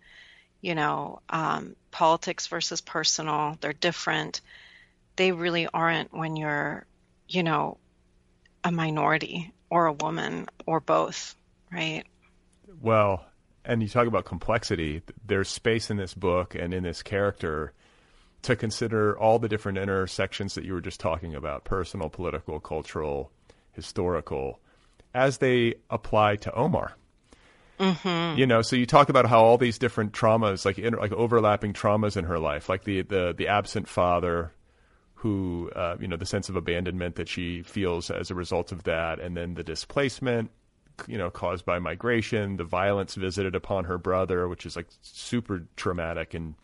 you 0.60 0.74
know, 0.74 1.20
um, 1.30 1.74
politics 1.90 2.48
versus 2.48 2.80
personal. 2.80 3.56
They're 3.60 3.72
different. 3.72 4.40
They 5.16 5.32
really 5.32 5.66
aren't 5.66 6.12
when 6.12 6.36
you're 6.36 6.84
you 7.28 7.42
know, 7.42 7.78
a 8.64 8.72
minority 8.72 9.52
or 9.70 9.86
a 9.86 9.92
woman 9.92 10.46
or 10.66 10.80
both, 10.80 11.34
right? 11.70 12.04
Well, 12.80 13.24
and 13.64 13.82
you 13.82 13.88
talk 13.88 14.06
about 14.06 14.24
complexity. 14.24 15.02
There's 15.26 15.48
space 15.48 15.90
in 15.90 15.96
this 15.96 16.14
book 16.14 16.54
and 16.54 16.72
in 16.72 16.84
this 16.84 17.02
character 17.02 17.72
to 18.42 18.56
consider 18.56 19.18
all 19.18 19.38
the 19.38 19.48
different 19.48 19.78
intersections 19.78 20.54
that 20.54 20.64
you 20.64 20.72
were 20.72 20.80
just 20.80 21.00
talking 21.00 21.34
about 21.34 21.64
personal, 21.64 22.08
political, 22.08 22.60
cultural, 22.60 23.30
historical 23.72 24.60
as 25.14 25.38
they 25.38 25.74
apply 25.90 26.36
to 26.36 26.54
Omar. 26.54 26.94
Mm-hmm. 27.78 28.38
You 28.38 28.46
know, 28.46 28.62
so 28.62 28.76
you 28.76 28.86
talk 28.86 29.08
about 29.08 29.26
how 29.26 29.40
all 29.40 29.56
these 29.56 29.78
different 29.78 30.12
traumas, 30.12 30.64
like 30.64 30.78
like 30.78 31.12
overlapping 31.12 31.72
traumas 31.72 32.16
in 32.16 32.24
her 32.24 32.38
life, 32.38 32.68
like 32.68 32.84
the 32.84 33.02
the 33.02 33.34
the 33.36 33.48
absent 33.48 33.88
father, 33.88 34.52
who, 35.18 35.68
uh, 35.74 35.96
you 36.00 36.06
know, 36.06 36.16
the 36.16 36.26
sense 36.26 36.48
of 36.48 36.54
abandonment 36.54 37.16
that 37.16 37.28
she 37.28 37.62
feels 37.62 38.08
as 38.08 38.30
a 38.30 38.34
result 38.36 38.70
of 38.70 38.84
that, 38.84 39.18
and 39.18 39.36
then 39.36 39.54
the 39.54 39.64
displacement, 39.64 40.50
you 41.08 41.18
know, 41.18 41.28
caused 41.28 41.64
by 41.64 41.80
migration, 41.80 42.56
the 42.56 42.64
violence 42.64 43.16
visited 43.16 43.56
upon 43.56 43.84
her 43.84 43.98
brother, 43.98 44.48
which 44.48 44.64
is 44.64 44.76
like 44.76 44.86
super 45.02 45.64
traumatic 45.74 46.34
and 46.34 46.54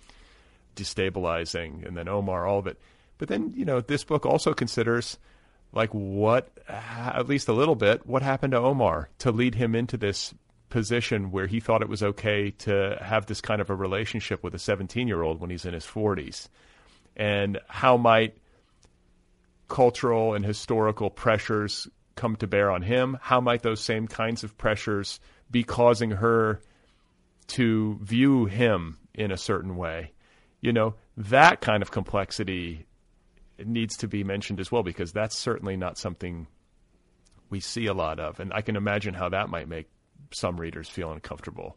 destabilizing, 0.76 1.84
and 1.84 1.96
then 1.96 2.08
Omar, 2.08 2.46
all 2.46 2.60
of 2.60 2.68
it. 2.68 2.80
But 3.18 3.26
then, 3.26 3.52
you 3.56 3.64
know, 3.64 3.80
this 3.80 4.04
book 4.04 4.24
also 4.24 4.54
considers 4.54 5.18
like 5.72 5.90
what, 5.90 6.48
at 6.68 7.28
least 7.28 7.48
a 7.48 7.52
little 7.52 7.74
bit, 7.74 8.06
what 8.06 8.22
happened 8.22 8.52
to 8.52 8.58
Omar 8.58 9.08
to 9.18 9.32
lead 9.32 9.56
him 9.56 9.74
into 9.74 9.96
this 9.96 10.32
position 10.70 11.32
where 11.32 11.48
he 11.48 11.58
thought 11.58 11.82
it 11.82 11.88
was 11.88 12.04
okay 12.04 12.52
to 12.52 12.98
have 13.00 13.26
this 13.26 13.40
kind 13.40 13.60
of 13.60 13.68
a 13.68 13.74
relationship 13.74 14.44
with 14.44 14.54
a 14.54 14.58
17 14.60 15.08
year 15.08 15.22
old 15.22 15.40
when 15.40 15.50
he's 15.50 15.64
in 15.64 15.74
his 15.74 15.84
40s. 15.84 16.48
And 17.16 17.58
how 17.68 17.96
might 17.96 18.36
cultural 19.68 20.34
and 20.34 20.44
historical 20.44 21.10
pressures 21.10 21.88
come 22.16 22.36
to 22.36 22.46
bear 22.46 22.70
on 22.70 22.82
him? 22.82 23.18
How 23.20 23.40
might 23.40 23.62
those 23.62 23.80
same 23.80 24.06
kinds 24.06 24.44
of 24.44 24.56
pressures 24.56 25.20
be 25.50 25.64
causing 25.64 26.12
her 26.12 26.60
to 27.48 27.98
view 28.02 28.46
him 28.46 28.98
in 29.14 29.30
a 29.30 29.36
certain 29.36 29.76
way? 29.76 30.12
You 30.60 30.72
know, 30.72 30.94
that 31.16 31.60
kind 31.60 31.82
of 31.82 31.90
complexity 31.90 32.86
needs 33.64 33.96
to 33.98 34.08
be 34.08 34.24
mentioned 34.24 34.60
as 34.60 34.72
well 34.72 34.82
because 34.82 35.12
that's 35.12 35.36
certainly 35.36 35.76
not 35.76 35.98
something 35.98 36.46
we 37.50 37.60
see 37.60 37.86
a 37.86 37.94
lot 37.94 38.18
of. 38.18 38.40
And 38.40 38.52
I 38.52 38.62
can 38.62 38.76
imagine 38.76 39.14
how 39.14 39.28
that 39.28 39.48
might 39.48 39.68
make 39.68 39.88
some 40.32 40.60
readers 40.60 40.88
feel 40.88 41.12
uncomfortable. 41.12 41.76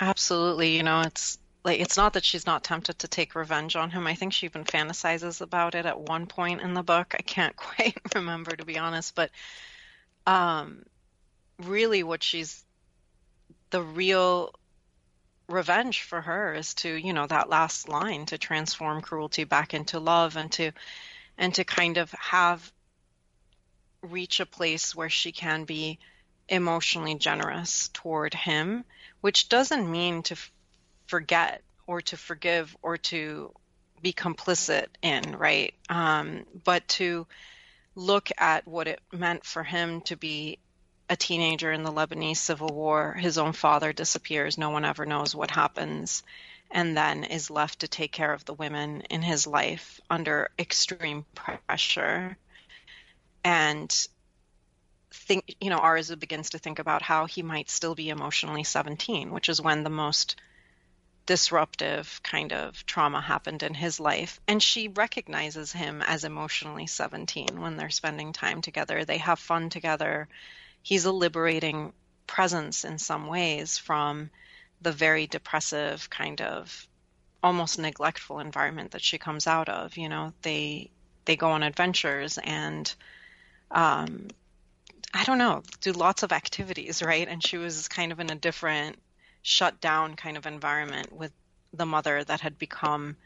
Absolutely. 0.00 0.76
You 0.76 0.82
know, 0.82 1.00
it's 1.02 1.38
like 1.64 1.80
it's 1.80 1.96
not 1.96 2.14
that 2.14 2.24
she's 2.24 2.46
not 2.46 2.64
tempted 2.64 2.98
to 3.00 3.08
take 3.08 3.34
revenge 3.34 3.76
on 3.76 3.90
him. 3.90 4.06
I 4.06 4.14
think 4.14 4.32
she 4.32 4.46
even 4.46 4.64
fantasizes 4.64 5.40
about 5.40 5.74
it 5.74 5.86
at 5.86 6.00
one 6.00 6.26
point 6.26 6.62
in 6.62 6.74
the 6.74 6.82
book. 6.82 7.14
I 7.18 7.22
can't 7.22 7.56
quite 7.56 7.96
remember 8.14 8.56
to 8.56 8.64
be 8.64 8.78
honest, 8.78 9.14
but 9.14 9.30
um 10.26 10.84
really 11.58 12.02
what 12.02 12.22
she's 12.22 12.64
the 13.70 13.82
real 13.82 14.54
revenge 15.48 16.02
for 16.02 16.20
her 16.20 16.54
is 16.54 16.74
to, 16.74 16.94
you 16.94 17.12
know, 17.12 17.26
that 17.26 17.48
last 17.48 17.88
line 17.88 18.26
to 18.26 18.38
transform 18.38 19.02
cruelty 19.02 19.44
back 19.44 19.74
into 19.74 19.98
love 19.98 20.36
and 20.36 20.50
to 20.52 20.72
and 21.36 21.54
to 21.54 21.64
kind 21.64 21.96
of 21.98 22.10
have 22.12 22.72
reach 24.02 24.40
a 24.40 24.46
place 24.46 24.94
where 24.94 25.10
she 25.10 25.32
can 25.32 25.64
be 25.64 25.98
emotionally 26.48 27.14
generous 27.14 27.88
toward 27.92 28.34
him, 28.34 28.84
which 29.20 29.48
doesn't 29.48 29.90
mean 29.90 30.22
to 30.22 30.36
forget 31.10 31.62
or 31.88 32.00
to 32.00 32.16
forgive 32.16 32.76
or 32.82 32.96
to 32.96 33.52
be 34.00 34.12
complicit 34.12 34.86
in, 35.02 35.36
right? 35.36 35.74
Um, 35.88 36.46
but 36.64 36.86
to 36.88 37.26
look 37.96 38.30
at 38.38 38.66
what 38.66 38.86
it 38.86 39.00
meant 39.12 39.44
for 39.44 39.64
him 39.64 40.00
to 40.02 40.16
be 40.16 40.58
a 41.08 41.16
teenager 41.16 41.72
in 41.72 41.82
the 41.82 41.92
Lebanese 41.92 42.36
civil 42.36 42.68
war. 42.68 43.14
His 43.14 43.36
own 43.38 43.52
father 43.52 43.92
disappears, 43.92 44.56
no 44.56 44.70
one 44.70 44.84
ever 44.84 45.04
knows 45.04 45.34
what 45.34 45.50
happens, 45.50 46.22
and 46.70 46.96
then 46.96 47.24
is 47.24 47.50
left 47.50 47.80
to 47.80 47.88
take 47.88 48.12
care 48.12 48.32
of 48.32 48.44
the 48.44 48.54
women 48.54 49.00
in 49.10 49.20
his 49.20 49.48
life 49.48 50.00
under 50.08 50.50
extreme 50.56 51.26
pressure. 51.34 52.36
And 53.42 53.90
think, 55.12 55.56
you 55.60 55.70
know, 55.70 55.80
Arzu 55.80 56.16
begins 56.16 56.50
to 56.50 56.58
think 56.58 56.78
about 56.78 57.02
how 57.02 57.26
he 57.26 57.42
might 57.42 57.68
still 57.68 57.96
be 57.96 58.10
emotionally 58.10 58.62
17, 58.62 59.32
which 59.32 59.48
is 59.48 59.60
when 59.60 59.82
the 59.82 59.90
most 59.90 60.36
disruptive 61.26 62.20
kind 62.22 62.52
of 62.52 62.84
trauma 62.86 63.20
happened 63.20 63.62
in 63.62 63.74
his 63.74 64.00
life. 64.00 64.40
And 64.48 64.62
she 64.62 64.88
recognizes 64.88 65.72
him 65.72 66.02
as 66.02 66.24
emotionally 66.24 66.86
17 66.86 67.60
when 67.60 67.76
they're 67.76 67.90
spending 67.90 68.32
time 68.32 68.62
together. 68.62 69.04
They 69.04 69.18
have 69.18 69.38
fun 69.38 69.70
together. 69.70 70.28
He's 70.82 71.04
a 71.04 71.12
liberating 71.12 71.92
presence 72.26 72.84
in 72.84 72.98
some 72.98 73.26
ways 73.26 73.78
from 73.78 74.30
the 74.80 74.92
very 74.92 75.26
depressive 75.26 76.08
kind 76.10 76.40
of 76.40 76.86
almost 77.42 77.78
neglectful 77.78 78.38
environment 78.38 78.92
that 78.92 79.02
she 79.02 79.18
comes 79.18 79.46
out 79.46 79.68
of. 79.68 79.96
You 79.96 80.08
know, 80.08 80.32
they 80.42 80.90
they 81.24 81.36
go 81.36 81.50
on 81.50 81.62
adventures 81.62 82.38
and 82.42 82.92
um, 83.70 84.28
I 85.12 85.24
don't 85.24 85.38
know, 85.38 85.62
do 85.80 85.92
lots 85.92 86.22
of 86.22 86.32
activities, 86.32 87.02
right? 87.02 87.26
And 87.28 87.44
she 87.44 87.58
was 87.58 87.88
kind 87.88 88.12
of 88.12 88.20
in 88.20 88.30
a 88.30 88.34
different 88.34 88.98
shut 89.42 89.80
down 89.80 90.16
kind 90.16 90.36
of 90.36 90.46
environment 90.46 91.12
with 91.12 91.32
the 91.72 91.86
mother 91.86 92.24
that 92.24 92.40
had 92.40 92.58
become 92.58 93.16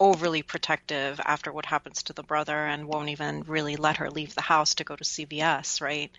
overly 0.00 0.42
protective 0.42 1.20
after 1.24 1.52
what 1.52 1.66
happens 1.66 2.02
to 2.02 2.12
the 2.12 2.22
brother 2.22 2.56
and 2.56 2.86
won't 2.86 3.08
even 3.08 3.42
really 3.42 3.76
let 3.76 3.98
her 3.98 4.10
leave 4.10 4.34
the 4.34 4.40
house 4.40 4.74
to 4.74 4.84
go 4.84 4.96
to 4.96 5.04
CVS, 5.04 5.80
right? 5.80 6.10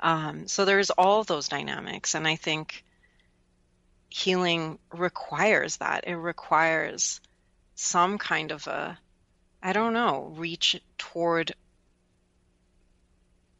Um, 0.00 0.46
so 0.46 0.64
there's 0.64 0.90
all 0.90 1.24
those 1.24 1.48
dynamics, 1.48 2.14
and 2.14 2.28
I 2.28 2.36
think 2.36 2.84
healing 4.10 4.78
requires 4.92 5.78
that. 5.78 6.06
It 6.06 6.16
requires 6.16 7.20
some 7.74 8.18
kind 8.18 8.52
of 8.52 8.66
a, 8.66 8.98
I 9.62 9.72
don't 9.72 9.94
know, 9.94 10.32
reach 10.36 10.80
toward 10.98 11.54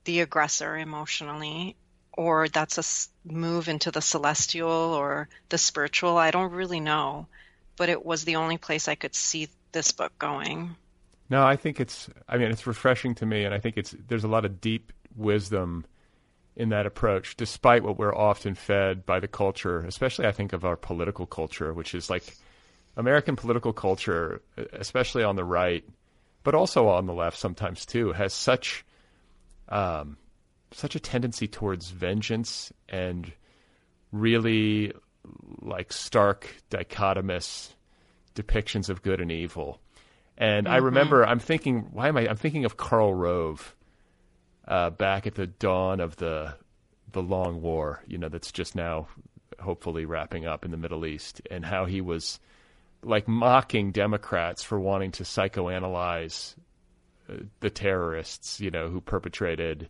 the 0.05 0.21
aggressor 0.21 0.77
emotionally 0.77 1.77
or 2.17 2.49
that's 2.49 2.79
a 2.79 3.33
move 3.33 3.69
into 3.69 3.91
the 3.91 4.01
celestial 4.01 4.71
or 4.71 5.29
the 5.49 5.59
spiritual. 5.59 6.17
I 6.17 6.31
don't 6.31 6.53
really 6.53 6.81
know, 6.81 7.27
but 7.77 7.89
it 7.89 8.05
was 8.05 8.25
the 8.25 8.37
only 8.37 8.59
place 8.59 8.89
I 8.89 8.95
could 8.95 9.15
see 9.15 9.49
this 9.73 9.93
book 9.93 10.13
going. 10.19 10.77
No, 11.29 11.45
I 11.45 11.57
think 11.57 11.81
it's. 11.81 12.09
I 12.29 12.39
mean, 12.39 12.51
it's 12.51 12.67
refreshing 12.67 13.15
to 13.17 13.27
me, 13.27 13.45
and 13.45 13.55
I 13.55 13.59
think 13.59 13.77
it's. 13.77 13.95
There's 14.09 14.25
a 14.25 14.29
lot 14.29 14.45
of 14.45 14.61
deep 14.61 14.93
wisdom 15.17 15.85
in 16.57 16.69
that 16.69 16.87
approach, 16.87 17.37
despite 17.37 17.83
what 17.83 17.99
we're 17.99 18.15
often 18.15 18.55
fed 18.55 19.05
by 19.05 19.19
the 19.21 19.29
culture, 19.29 19.81
especially 19.81 20.27
I 20.27 20.33
think 20.33 20.53
of 20.53 20.65
our 20.65 20.77
political 20.77 21.27
culture, 21.27 21.73
which 21.73 21.95
is 21.95 22.09
like 22.09 22.37
American 22.97 23.35
political 23.35 23.73
culture, 23.73 24.41
especially 24.73 25.25
on 25.25 25.35
the 25.35 25.45
right, 25.45 25.85
but 26.45 26.55
also 26.55 26.89
on 26.89 27.07
the 27.07 27.15
left 27.15 27.39
sometimes 27.39 27.85
too, 27.85 28.13
has 28.13 28.33
such 28.33 28.85
um, 29.69 30.17
such 30.75 30.95
a 30.95 31.01
tendency 31.01 31.47
towards 31.47 31.91
vengeance 31.91 32.73
and 32.89 33.33
really 34.13 34.93
like 35.61 35.93
stark 35.93 36.55
dichotomous 36.71 37.71
depictions 38.35 38.89
of 38.89 39.03
good 39.03 39.21
and 39.21 39.33
evil. 39.33 39.81
And 40.37 40.67
mm-hmm. 40.67 40.75
I 40.75 40.79
remember 40.79 41.25
I'm 41.25 41.39
thinking, 41.39 41.89
why 41.93 42.09
am 42.09 42.17
I? 42.17 42.29
I'm 42.29 42.37
thinking 42.37 42.65
of 42.65 42.77
Karl 42.77 43.15
Rove 43.15 43.75
uh, 44.67 44.91
back 44.91 45.27
at 45.27 45.35
the 45.35 45.47
dawn 45.47 46.01
of 46.01 46.17
the 46.17 46.55
the 47.13 47.23
long 47.23 47.63
war, 47.63 48.03
you 48.07 48.19
know, 48.19 48.29
that's 48.29 48.51
just 48.51 48.75
now 48.75 49.07
hopefully 49.61 50.05
wrapping 50.05 50.47
up 50.47 50.65
in 50.65 50.73
the 50.73 50.77
Middle 50.77 51.07
East, 51.07 51.41
and 51.51 51.65
how 51.65 51.85
he 51.87 52.01
was 52.01 52.41
like 53.03 53.29
mocking 53.29 53.93
Democrats 53.93 54.63
for 54.63 54.81
wanting 54.81 55.13
to 55.13 55.23
psychoanalyze 55.23 56.55
uh, 57.29 57.35
the 57.61 57.71
terrorists, 57.71 58.61
you 58.61 58.71
know, 58.71 58.89
who 58.89 59.01
perpetrated 59.01 59.89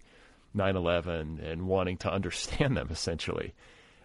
9/11 0.57 1.43
and 1.45 1.67
wanting 1.67 1.97
to 1.99 2.13
understand 2.13 2.77
them 2.77 2.89
essentially. 2.91 3.55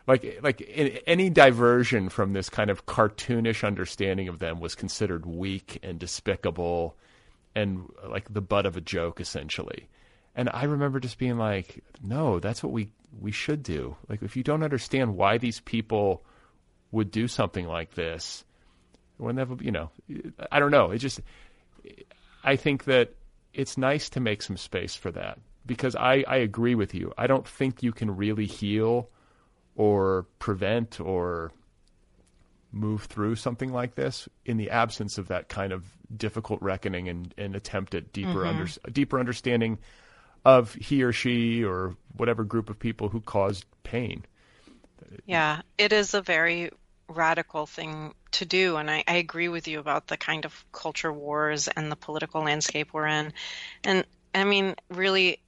Like 0.08 0.40
like 0.42 0.64
any 1.06 1.30
diversion 1.30 2.10
from 2.10 2.34
this 2.34 2.50
kind 2.50 2.70
of 2.70 2.86
cartoonish 2.86 3.66
understanding 3.66 4.28
of 4.28 4.40
them 4.40 4.60
was 4.60 4.76
considered 4.76 5.26
weak 5.26 5.80
and 5.84 6.00
despicable 6.00 6.96
and 7.56 7.92
like 8.08 8.34
the 8.34 8.42
butt 8.42 8.66
of 8.66 8.76
a 8.76 8.82
joke 8.82 9.22
essentially. 9.22 9.88
And 10.36 10.50
I 10.52 10.64
remember 10.64 11.00
just 11.00 11.18
being 11.18 11.38
like, 11.38 11.84
no, 12.02 12.40
that's 12.40 12.64
what 12.64 12.72
we 12.72 12.92
we 13.20 13.32
should 13.32 13.62
do. 13.62 13.96
Like 14.08 14.24
if 14.24 14.36
you 14.36 14.44
don't 14.44 14.64
understand 14.64 15.16
why 15.16 15.38
these 15.38 15.60
people 15.60 16.24
would 16.92 17.12
do 17.12 17.28
something 17.28 17.68
like 17.68 17.94
this, 17.94 18.44
whenever 19.18 19.56
you 19.62 19.72
know, 19.72 19.92
I 20.52 20.60
don't 20.60 20.72
know. 20.72 20.90
It 20.90 21.00
just 21.00 21.22
I 22.44 22.56
think 22.56 22.86
that 22.86 23.14
it's 23.54 23.78
nice 23.78 24.10
to 24.12 24.20
make 24.20 24.42
some 24.42 24.58
space 24.58 24.96
for 24.96 25.12
that 25.12 25.38
because 25.70 25.96
I, 25.96 26.24
I 26.28 26.38
agree 26.38 26.74
with 26.74 26.96
you. 26.96 27.14
I 27.16 27.28
don't 27.28 27.48
think 27.48 27.84
you 27.84 27.92
can 27.92 28.18
really 28.18 28.48
heal 28.48 29.08
or 29.76 30.26
prevent 30.40 31.00
or 31.00 31.52
move 32.72 33.04
through 33.04 33.36
something 33.36 33.72
like 33.72 33.94
this 33.94 34.28
in 34.46 34.58
the 34.58 34.72
absence 34.72 35.20
of 35.20 35.28
that 35.28 35.48
kind 35.48 35.72
of 35.72 35.86
difficult 36.18 36.60
reckoning 36.64 37.08
and, 37.08 37.36
and 37.38 37.56
attempt 37.56 37.94
at 37.94 38.12
deeper 38.12 38.30
mm-hmm. 38.30 38.62
under, 38.62 38.68
deeper 38.92 39.20
understanding 39.20 39.78
of 40.44 40.74
he 40.74 41.04
or 41.04 41.14
she 41.14 41.64
or 41.64 41.96
whatever 42.18 42.44
group 42.44 42.72
of 42.72 42.80
people 42.80 43.10
who 43.10 43.22
caused 43.22 43.64
pain. 43.84 44.26
Yeah, 45.28 45.62
it 45.78 45.94
is 45.94 46.16
a 46.16 46.22
very 46.24 46.72
radical 47.08 47.68
thing 47.68 48.16
to 48.32 48.46
do. 48.46 48.78
And 48.78 48.90
I, 48.90 49.04
I, 49.08 49.18
agree 49.18 49.50
with 49.50 49.68
you 49.68 49.80
about 49.80 50.08
the 50.08 50.18
kind 50.18 50.46
of 50.46 50.66
culture 50.72 51.12
wars 51.12 51.68
and 51.68 51.92
the 51.92 51.96
political 51.96 52.44
landscape 52.44 52.90
we're 52.94 53.08
in. 53.08 53.34
And 53.84 54.06
I 54.36 54.44
mean, 54.44 54.76
really, 54.90 55.40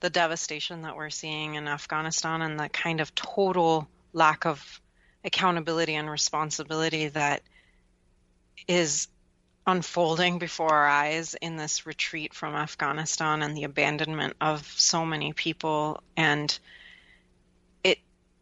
the 0.00 0.10
devastation 0.10 0.82
that 0.82 0.96
we're 0.96 1.10
seeing 1.10 1.54
in 1.54 1.68
Afghanistan 1.68 2.42
and 2.42 2.58
the 2.58 2.68
kind 2.68 3.00
of 3.00 3.14
total 3.14 3.88
lack 4.12 4.46
of 4.46 4.80
accountability 5.24 5.94
and 5.94 6.10
responsibility 6.10 7.08
that 7.08 7.42
is 8.66 9.08
unfolding 9.66 10.38
before 10.38 10.70
our 10.70 10.88
eyes 10.88 11.34
in 11.34 11.56
this 11.56 11.86
retreat 11.86 12.34
from 12.34 12.54
Afghanistan 12.54 13.42
and 13.42 13.56
the 13.56 13.64
abandonment 13.64 14.34
of 14.40 14.66
so 14.76 15.04
many 15.04 15.32
people. 15.32 16.02
And 16.16 16.58
it 17.84 17.98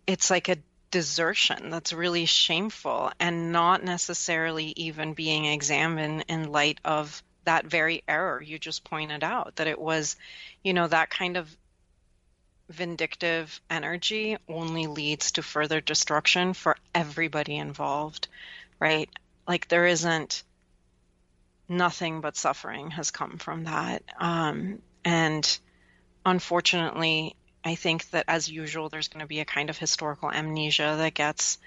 it's 0.07 0.31
like 0.31 0.49
a 0.49 0.57
desertion 0.91 1.71
that's 1.71 1.93
really 1.93 2.25
shameful 2.25 3.13
and 3.21 3.53
not 3.53 3.85
necessarily 3.85 4.73
even 4.77 5.13
being 5.13 5.45
examined 5.45 6.25
in 6.29 6.51
light 6.51 6.79
of 6.85 7.23
that 7.49 7.67
very 7.67 8.03
error 8.07 8.41
you 8.41 8.59
just 8.59 8.85
pointed 8.85 9.25
out 9.25 9.57
that 9.57 9.67
it 9.67 9.79
was 9.79 10.17
you 10.63 10.73
know 10.73 10.87
that 10.87 11.11
kind 11.11 11.37
of 11.37 11.57
vindictive 12.71 13.61
energy 13.71 14.37
only 14.49 14.87
leads 14.87 15.33
to 15.33 15.43
further 15.43 15.81
destruction 15.81 16.53
for 16.53 16.77
everybody 16.95 17.57
involved 17.57 18.29
right 18.79 19.09
like 19.47 19.69
there 19.69 19.87
isn't 19.87 20.43
nothing 21.69 22.21
but 22.21 22.37
suffering 22.37 22.91
has 22.91 23.11
come 23.11 23.39
from 23.39 23.65
that. 23.65 24.03
Um, 24.19 24.81
and 25.05 25.59
unfortunately, 26.25 27.37
I 27.65 27.75
think 27.75 28.09
that 28.11 28.25
as 28.29 28.49
usual, 28.49 28.89
there's 28.89 29.09
going 29.09 29.21
to 29.21 29.27
be 29.27 29.41
a 29.41 29.45
kind 29.45 29.71
of 29.71 29.77
historical 29.77 30.31
amnesia 30.31 30.95
that 30.99 31.15
gets 31.15 31.59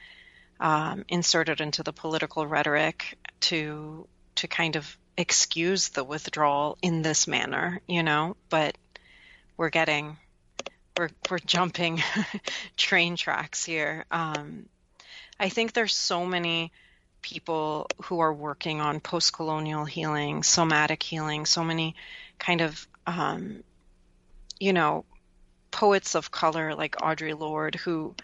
um, 0.59 1.05
inserted 1.07 1.61
into 1.61 1.83
the 1.83 1.93
political 1.93 2.45
rhetoric 2.45 3.17
to 3.41 4.07
to 4.35 4.47
kind 4.47 4.75
of 4.75 4.97
excuse 5.17 5.89
the 5.89 6.03
withdrawal 6.03 6.77
in 6.81 7.01
this 7.01 7.27
manner, 7.27 7.81
you 7.87 8.03
know. 8.03 8.35
But 8.49 8.77
we're 9.57 9.69
getting 9.69 10.17
we're 10.97 11.09
we're 11.29 11.39
jumping 11.39 12.01
train 12.77 13.15
tracks 13.15 13.65
here. 13.65 14.05
Um, 14.11 14.67
I 15.39 15.49
think 15.49 15.73
there's 15.73 15.95
so 15.95 16.25
many 16.25 16.71
people 17.21 17.87
who 18.03 18.19
are 18.19 18.33
working 18.33 18.81
on 18.81 18.99
post 18.99 19.33
colonial 19.33 19.85
healing, 19.85 20.43
somatic 20.43 21.01
healing, 21.01 21.45
so 21.45 21.63
many 21.63 21.95
kind 22.39 22.61
of, 22.61 22.87
um, 23.05 23.63
you 24.59 24.73
know, 24.73 25.05
poets 25.71 26.15
of 26.15 26.31
color 26.31 26.75
like 26.75 26.95
Audre 26.97 27.37
Lorde, 27.37 27.75
who, 27.75 28.15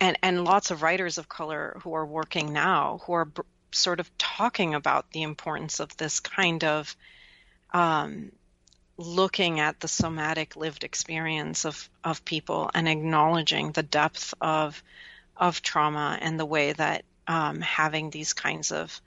and, 0.00 0.18
and 0.22 0.44
lots 0.44 0.70
of 0.70 0.82
writers 0.82 1.18
of 1.18 1.28
color 1.28 1.76
who 1.82 1.94
are 1.94 2.06
working 2.06 2.52
now, 2.52 3.00
who 3.04 3.12
are 3.12 3.28
sort 3.72 4.00
of 4.00 4.18
talking 4.18 4.74
about 4.74 5.10
the 5.12 5.22
importance 5.22 5.80
of 5.80 5.96
this 5.96 6.20
kind 6.20 6.64
of 6.64 6.96
um, 7.72 8.32
looking 8.96 9.60
at 9.60 9.80
the 9.80 9.88
somatic 9.88 10.56
lived 10.56 10.84
experience 10.84 11.64
of, 11.64 11.88
of 12.04 12.24
people 12.24 12.70
and 12.74 12.88
acknowledging 12.88 13.72
the 13.72 13.82
depth 13.82 14.34
of 14.40 14.82
of 15.36 15.62
trauma 15.62 16.18
and 16.20 16.38
the 16.38 16.44
way 16.44 16.72
that 16.72 17.02
um, 17.26 17.62
having 17.62 18.10
these 18.10 18.34
kinds 18.34 18.70
of 18.72 19.00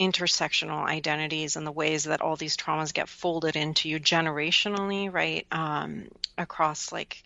intersectional 0.00 0.84
identities 0.84 1.56
and 1.56 1.66
the 1.66 1.72
ways 1.72 2.04
that 2.04 2.20
all 2.20 2.34
these 2.34 2.56
traumas 2.56 2.92
get 2.92 3.08
folded 3.08 3.54
into 3.54 3.88
you 3.88 4.00
generationally, 4.00 5.12
right? 5.12 5.46
Um, 5.52 6.08
across 6.36 6.90
like 6.90 7.22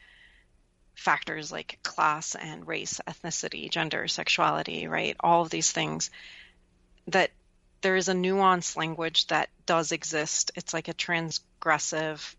factors 0.95 1.51
like 1.53 1.79
class 1.83 2.35
and 2.35 2.67
race, 2.67 3.01
ethnicity, 3.07 3.71
gender, 3.71 4.09
sexuality, 4.09 4.87
right? 4.87 5.17
All 5.21 5.43
of 5.43 5.51
these 5.51 5.73
things 5.73 6.11
that 7.09 7.31
there 7.83 7.97
is 7.97 8.09
a 8.09 8.15
nuanced 8.15 8.77
language 8.77 9.27
that 9.27 9.51
does 9.67 9.93
exist. 9.93 10.53
It's 10.55 10.73
like 10.73 10.89
a 10.89 10.95
transgressive 10.95 12.35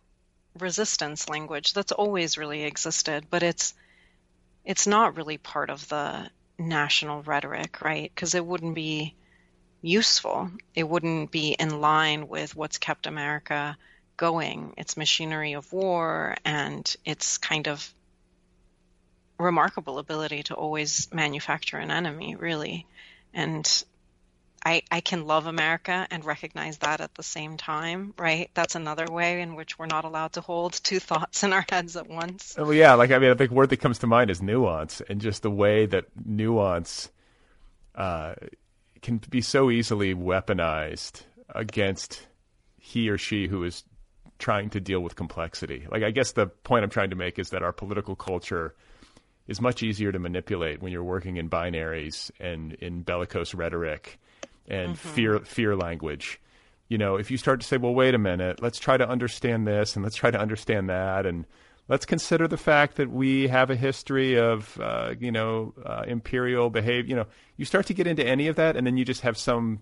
resistance 0.59 1.29
language 1.29 1.73
that's 1.73 1.91
always 1.91 2.37
really 2.37 2.63
existed, 2.63 3.25
but 3.29 3.43
it's 3.43 3.73
it's 4.63 4.87
not 4.87 5.15
really 5.15 5.37
part 5.37 5.69
of 5.69 5.87
the 5.89 6.29
national 6.57 7.21
rhetoric, 7.21 7.81
right? 7.81 8.11
Because 8.13 8.33
it 8.33 8.45
wouldn't 8.45 8.73
be 8.73 9.13
useful. 9.81 10.49
It 10.73 10.89
wouldn't 10.89 11.29
be 11.29 11.49
in 11.51 11.81
line 11.81 12.27
with 12.27 12.55
what's 12.55 12.79
kept 12.79 13.05
America 13.05 13.77
going, 14.17 14.73
its 14.77 14.97
machinery 14.97 15.53
of 15.53 15.71
war 15.71 16.35
and 16.43 16.95
its 17.05 17.37
kind 17.37 17.67
of 17.67 17.93
remarkable 19.37 19.99
ability 19.99 20.43
to 20.43 20.55
always 20.55 21.09
manufacture 21.13 21.77
an 21.77 21.91
enemy, 21.91 22.35
really. 22.35 22.85
And 23.33 23.67
I, 24.65 24.81
I 24.89 25.01
can 25.01 25.27
love 25.27 25.45
America 25.45 26.07
and 26.09 26.25
recognize 26.25 26.79
that 26.79 26.99
at 26.99 27.13
the 27.13 27.21
same 27.21 27.55
time, 27.55 28.15
right? 28.17 28.49
That's 28.55 28.73
another 28.73 29.05
way 29.05 29.41
in 29.41 29.55
which 29.55 29.77
we're 29.77 29.85
not 29.85 30.05
allowed 30.05 30.33
to 30.33 30.41
hold 30.41 30.73
two 30.73 30.99
thoughts 30.99 31.43
in 31.43 31.53
our 31.53 31.65
heads 31.69 31.95
at 31.95 32.09
once. 32.09 32.55
Well, 32.57 32.73
yeah, 32.73 32.95
like 32.95 33.11
I 33.11 33.19
mean, 33.19 33.29
a 33.29 33.35
big 33.35 33.51
word 33.51 33.69
that 33.69 33.77
comes 33.77 33.99
to 33.99 34.07
mind 34.07 34.31
is 34.31 34.41
nuance, 34.41 35.01
and 35.07 35.21
just 35.21 35.43
the 35.43 35.51
way 35.51 35.85
that 35.85 36.05
nuance 36.25 37.09
uh, 37.93 38.33
can 39.03 39.21
be 39.29 39.41
so 39.41 39.69
easily 39.69 40.15
weaponized 40.15 41.21
against 41.49 42.25
he 42.79 43.09
or 43.09 43.19
she 43.19 43.47
who 43.47 43.63
is 43.63 43.83
trying 44.39 44.71
to 44.71 44.79
deal 44.79 44.99
with 44.99 45.15
complexity. 45.15 45.85
Like, 45.91 46.01
I 46.01 46.09
guess 46.09 46.31
the 46.31 46.47
point 46.47 46.83
I'm 46.83 46.89
trying 46.89 47.11
to 47.11 47.15
make 47.15 47.37
is 47.37 47.51
that 47.51 47.61
our 47.61 47.71
political 47.71 48.15
culture 48.15 48.73
is 49.47 49.61
much 49.61 49.83
easier 49.83 50.11
to 50.11 50.19
manipulate 50.19 50.81
when 50.81 50.91
you're 50.91 51.03
working 51.03 51.37
in 51.37 51.49
binaries 51.49 52.31
and 52.39 52.73
in 52.73 53.03
bellicose 53.03 53.53
rhetoric 53.53 54.19
and 54.67 54.95
mm-hmm. 54.95 55.09
fear 55.09 55.39
fear 55.39 55.75
language. 55.75 56.39
You 56.87 56.97
know, 56.97 57.15
if 57.15 57.31
you 57.31 57.37
start 57.37 57.61
to 57.61 57.67
say, 57.67 57.77
"Well, 57.77 57.93
wait 57.93 58.13
a 58.13 58.19
minute, 58.19 58.61
let's 58.61 58.79
try 58.79 58.97
to 58.97 59.07
understand 59.07 59.67
this 59.67 59.95
and 59.95 60.03
let's 60.03 60.15
try 60.15 60.31
to 60.31 60.39
understand 60.39 60.89
that 60.89 61.25
and 61.25 61.45
let's 61.87 62.05
consider 62.05 62.47
the 62.47 62.57
fact 62.57 62.95
that 62.95 63.11
we 63.11 63.47
have 63.47 63.69
a 63.69 63.75
history 63.75 64.37
of, 64.39 64.79
uh, 64.81 65.13
you 65.19 65.31
know, 65.31 65.73
uh, 65.85 66.03
imperial 66.07 66.69
behavior. 66.69 67.09
You 67.09 67.15
know, 67.15 67.27
you 67.57 67.65
start 67.65 67.85
to 67.87 67.93
get 67.93 68.07
into 68.07 68.25
any 68.25 68.47
of 68.47 68.55
that, 68.55 68.75
and 68.75 68.85
then 68.85 68.97
you 68.97 69.05
just 69.05 69.21
have 69.21 69.37
some, 69.37 69.81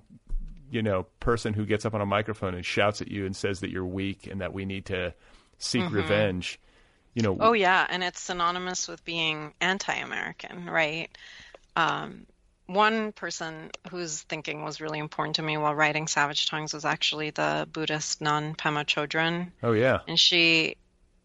you 0.69 0.81
know, 0.81 1.05
person 1.19 1.53
who 1.53 1.65
gets 1.65 1.85
up 1.85 1.93
on 1.93 2.01
a 2.01 2.05
microphone 2.05 2.55
and 2.55 2.65
shouts 2.65 3.01
at 3.01 3.09
you 3.09 3.25
and 3.25 3.35
says 3.35 3.61
that 3.61 3.69
you're 3.69 3.85
weak 3.85 4.27
and 4.27 4.41
that 4.41 4.53
we 4.53 4.65
need 4.65 4.85
to 4.87 5.13
seek 5.57 5.83
mm-hmm. 5.83 5.95
revenge. 5.95 6.59
You 7.13 7.21
know. 7.21 7.37
Oh 7.39 7.53
yeah, 7.53 7.85
and 7.89 8.03
it's 8.03 8.19
synonymous 8.19 8.87
with 8.87 9.03
being 9.05 9.53
anti-American, 9.61 10.65
right? 10.65 11.09
Um, 11.75 12.25
one 12.65 13.11
person 13.11 13.71
whose 13.89 14.21
thinking 14.21 14.63
was 14.63 14.81
really 14.81 14.99
important 14.99 15.35
to 15.35 15.41
me 15.41 15.57
while 15.57 15.75
writing 15.75 16.07
Savage 16.07 16.49
Tongues 16.49 16.73
was 16.73 16.85
actually 16.85 17.29
the 17.29 17.67
Buddhist 17.71 18.21
nun 18.21 18.55
Pema 18.55 18.85
Chodron. 18.85 19.51
Oh 19.61 19.73
yeah. 19.73 19.99
And 20.07 20.19
she 20.19 20.77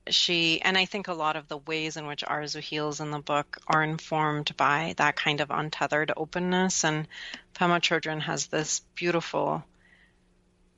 she 0.08 0.60
and 0.62 0.76
I 0.76 0.86
think 0.86 1.08
a 1.08 1.14
lot 1.14 1.36
of 1.36 1.48
the 1.48 1.58
ways 1.58 1.96
in 1.96 2.06
which 2.06 2.24
Arzu 2.24 2.60
heals 2.60 3.00
in 3.00 3.10
the 3.10 3.18
book 3.18 3.58
are 3.66 3.82
informed 3.82 4.56
by 4.56 4.94
that 4.96 5.16
kind 5.16 5.40
of 5.40 5.50
untethered 5.50 6.12
openness 6.16 6.84
and 6.84 7.06
Pema 7.54 7.80
Chodron 7.80 8.20
has 8.20 8.46
this 8.46 8.80
beautiful 8.94 9.64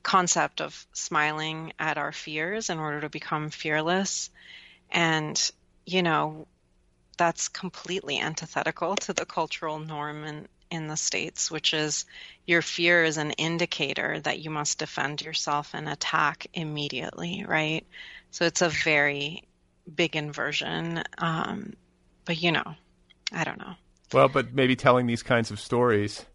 concept 0.03 0.61
of 0.61 0.87
smiling 0.93 1.73
at 1.79 1.97
our 1.97 2.11
fears 2.11 2.69
in 2.69 2.79
order 2.79 3.01
to 3.01 3.09
become 3.09 3.49
fearless 3.49 4.30
and 4.91 5.51
you 5.85 6.03
know 6.03 6.47
that's 7.17 7.49
completely 7.49 8.19
antithetical 8.19 8.95
to 8.95 9.13
the 9.13 9.25
cultural 9.25 9.77
norm 9.77 10.23
in, 10.23 10.47
in 10.71 10.87
the 10.87 10.97
States, 10.97 11.51
which 11.51 11.73
is 11.73 12.05
your 12.47 12.63
fear 12.63 13.03
is 13.03 13.17
an 13.17 13.31
indicator 13.31 14.19
that 14.21 14.39
you 14.39 14.49
must 14.49 14.79
defend 14.79 15.21
yourself 15.21 15.71
and 15.73 15.87
attack 15.87 16.47
immediately, 16.53 17.45
right? 17.47 17.85
So 18.31 18.45
it's 18.45 18.63
a 18.63 18.69
very 18.69 19.43
big 19.93 20.15
inversion. 20.15 21.03
Um, 21.17 21.73
but, 22.25 22.41
you 22.41 22.51
know, 22.51 22.73
I 23.31 23.43
don't 23.43 23.59
know. 23.59 23.73
Well, 24.11 24.27
but 24.27 24.53
maybe 24.53 24.75
telling 24.75 25.05
these 25.05 25.23
kinds 25.23 25.51
of 25.51 25.59
stories 25.59 26.25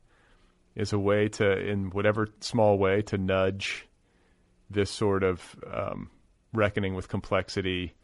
is 0.76 0.92
a 0.92 0.98
way 0.98 1.28
to, 1.30 1.58
in 1.58 1.90
whatever 1.90 2.28
small 2.40 2.78
way, 2.78 3.02
to 3.02 3.18
nudge 3.18 3.88
this 4.70 4.90
sort 4.90 5.24
of 5.24 5.56
um, 5.72 6.10
reckoning 6.52 6.94
with 6.94 7.08
complexity 7.08 7.94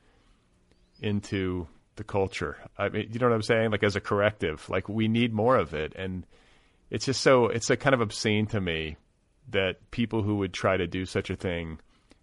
into 1.03 1.67
the 1.97 2.05
culture. 2.05 2.57
I 2.79 2.89
mean, 2.89 3.11
you 3.13 3.19
know 3.19 3.29
what 3.29 3.35
I'm 3.35 3.43
saying? 3.43 3.71
Like 3.71 3.83
as 3.83 3.97
a 3.97 4.01
corrective, 4.01 4.67
like 4.71 4.89
we 4.89 5.09
need 5.09 5.35
more 5.35 5.57
of 5.57 5.75
it. 5.75 5.93
And 5.95 6.25
it's 6.89 7.05
just 7.05 7.21
so, 7.21 7.47
it's 7.47 7.69
a 7.69 7.77
kind 7.77 7.95
of 7.95 8.01
obscene 8.01 8.47
to 8.47 8.61
me 8.61 8.97
that 9.51 9.91
people 9.91 10.23
who 10.23 10.37
would 10.37 10.55
try 10.55 10.77
to 10.77 10.87
do 10.87 11.05
such 11.05 11.29
a 11.29 11.37
thing, 11.37 11.81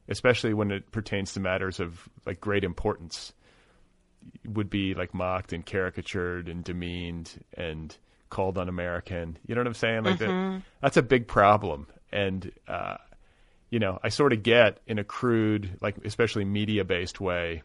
especially 0.07 0.55
when 0.55 0.71
it 0.71 0.91
pertains 0.91 1.33
to 1.33 1.39
matters 1.39 1.79
of 1.79 2.09
like 2.25 2.39
great 2.39 2.63
importance, 2.63 3.33
would 4.45 4.69
be 4.69 4.95
like 4.95 5.13
mocked 5.13 5.53
and 5.53 5.65
caricatured 5.65 6.49
and 6.49 6.63
demeaned 6.63 7.43
and 7.53 7.95
called 8.29 8.57
un-American. 8.57 9.37
You 9.45 9.55
know 9.55 9.61
what 9.61 9.67
I'm 9.67 9.73
saying? 9.73 10.03
Like 10.03 10.19
mm-hmm. 10.19 10.55
that, 10.55 10.61
that's 10.81 10.97
a 10.97 11.03
big 11.03 11.27
problem. 11.27 11.87
And, 12.11 12.51
uh, 12.67 12.97
you 13.69 13.79
know, 13.79 13.99
I 14.03 14.09
sort 14.09 14.33
of 14.33 14.41
get 14.41 14.79
in 14.87 14.97
a 14.97 15.03
crude, 15.03 15.77
like 15.81 15.97
especially 16.05 16.43
media 16.45 16.83
based 16.83 17.21
way, 17.21 17.61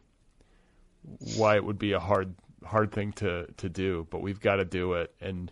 why 1.36 1.56
it 1.56 1.64
would 1.64 1.78
be 1.78 1.92
a 1.92 2.00
hard 2.00 2.34
hard 2.64 2.92
thing 2.92 3.12
to 3.12 3.46
to 3.58 3.68
do, 3.68 4.06
but 4.10 4.20
we've 4.20 4.40
got 4.40 4.56
to 4.56 4.64
do 4.64 4.94
it. 4.94 5.14
And 5.20 5.50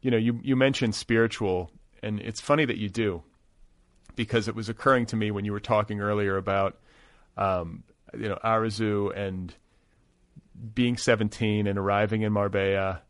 you 0.00 0.10
know, 0.10 0.16
you 0.16 0.40
you 0.42 0.56
mentioned 0.56 0.94
spiritual, 0.94 1.70
and 2.02 2.20
it's 2.20 2.40
funny 2.40 2.64
that 2.64 2.78
you 2.78 2.88
do, 2.88 3.22
because 4.16 4.48
it 4.48 4.54
was 4.54 4.68
occurring 4.68 5.06
to 5.06 5.16
me 5.16 5.30
when 5.30 5.44
you 5.44 5.52
were 5.52 5.60
talking 5.60 6.00
earlier 6.00 6.36
about, 6.36 6.78
um, 7.36 7.84
you 8.14 8.28
know, 8.28 8.38
Arzu 8.44 9.16
and 9.16 9.54
being 10.74 10.96
17 10.96 11.66
and 11.66 11.78
arriving 11.78 12.22
in 12.22 12.32
Marbella, 12.32 13.02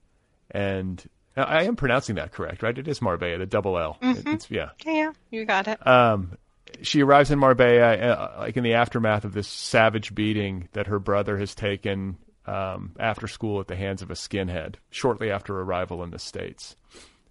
and 0.51 1.05
I 1.37 1.65
am 1.65 1.77
pronouncing 1.77 2.17
that 2.17 2.33
correct, 2.33 2.63
right? 2.63 2.77
It 2.77 2.89
is 2.89 3.01
Marbella, 3.01 3.39
the 3.39 3.47
double 3.47 3.79
L. 3.79 3.99
Mm-hmm. 4.03 4.29
It's, 4.29 4.51
yeah. 4.51 4.71
Yeah, 4.85 5.13
you 5.31 5.45
got 5.45 5.69
it. 5.69 5.85
Um, 5.87 6.37
she 6.83 7.03
arrives 7.03 7.31
in 7.31 7.39
Marbella, 7.39 7.97
uh, 7.97 8.35
like 8.39 8.57
in 8.57 8.65
the 8.65 8.75
aftermath 8.75 9.25
of 9.25 9.33
this 9.33 9.49
savage 9.49 10.15
beating 10.15 10.69
that 10.73 10.87
her 10.87 10.99
brother 10.99 11.39
has 11.39 11.55
taken 11.55 12.19
um, 12.47 12.95
after 12.99 13.29
school 13.29 13.61
at 13.61 13.69
the 13.69 13.77
hands 13.77 14.03
of 14.03 14.11
a 14.11 14.15
skinhead, 14.15 14.77
shortly 14.91 15.31
after 15.31 15.61
arrival 15.61 16.03
in 16.03 16.11
the 16.11 16.19
states. 16.19 16.77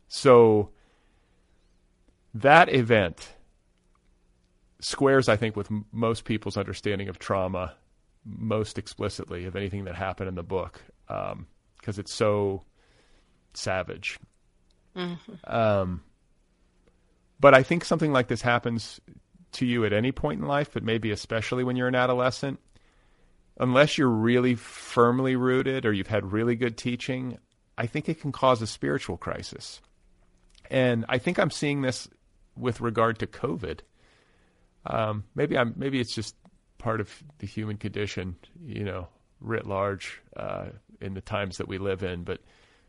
So 0.08 0.70
that 2.34 2.74
event 2.74 3.36
squares, 4.82 5.28
I 5.28 5.36
think, 5.36 5.56
with 5.56 5.72
m- 5.72 5.86
most 5.92 6.26
people's 6.26 6.58
understanding 6.58 7.10
of 7.10 7.20
trauma 7.20 7.76
most 8.26 8.78
explicitly 8.78 9.46
of 9.46 9.56
anything 9.56 9.86
that 9.86 9.96
happened 9.96 10.30
in 10.30 10.36
the 10.36 10.44
book 10.44 10.82
because 11.08 11.34
um, 11.34 11.48
it's 12.00 12.14
so 12.14 12.64
savage. 13.54 14.20
Mm-hmm. 14.96 15.34
Um, 15.52 16.04
but 17.40 17.54
I 17.54 17.64
think 17.64 17.86
something 17.86 18.12
like 18.12 18.28
this 18.28 18.42
happens 18.42 19.00
to 19.54 19.66
you 19.66 19.86
at 19.86 19.94
any 19.94 20.12
point 20.12 20.42
in 20.42 20.48
life, 20.48 20.72
but 20.74 20.84
maybe 20.84 21.12
especially 21.12 21.64
when 21.64 21.76
you're 21.76 21.88
an 21.88 21.96
adolescent, 21.96 22.60
unless 23.60 23.98
you're 23.98 24.08
really 24.08 24.56
firmly 24.56 25.36
rooted 25.36 25.86
or 25.86 25.94
you've 25.94 26.08
had 26.08 26.32
really 26.32 26.56
good 26.56 26.78
teaching, 26.78 27.38
I 27.78 27.88
think 27.88 28.10
it 28.10 28.22
can 28.22 28.32
cause 28.32 28.62
a 28.62 28.68
spiritual 28.68 29.18
crisis. 29.18 29.82
And 30.70 31.06
I 31.10 31.18
think 31.18 31.40
I'm 31.40 31.52
seeing 31.52 31.82
this 31.82 32.08
with 32.56 32.82
regard 32.82 33.20
to 33.20 33.28
COVID. 33.28 33.80
Um, 34.86 35.24
maybe 35.36 35.58
I'm 35.58 35.74
maybe 35.76 36.00
it's 36.00 36.14
just 36.14 36.36
part 36.78 37.02
of 37.02 37.12
the 37.40 37.48
human 37.48 37.78
condition, 37.78 38.36
you 38.66 38.84
know, 38.84 39.08
writ 39.42 39.66
large 39.66 40.22
uh, 40.36 40.68
in 41.02 41.14
the 41.14 41.22
times 41.22 41.58
that 41.58 41.68
we 41.68 41.78
live 41.78 42.04
in. 42.04 42.24
But 42.24 42.42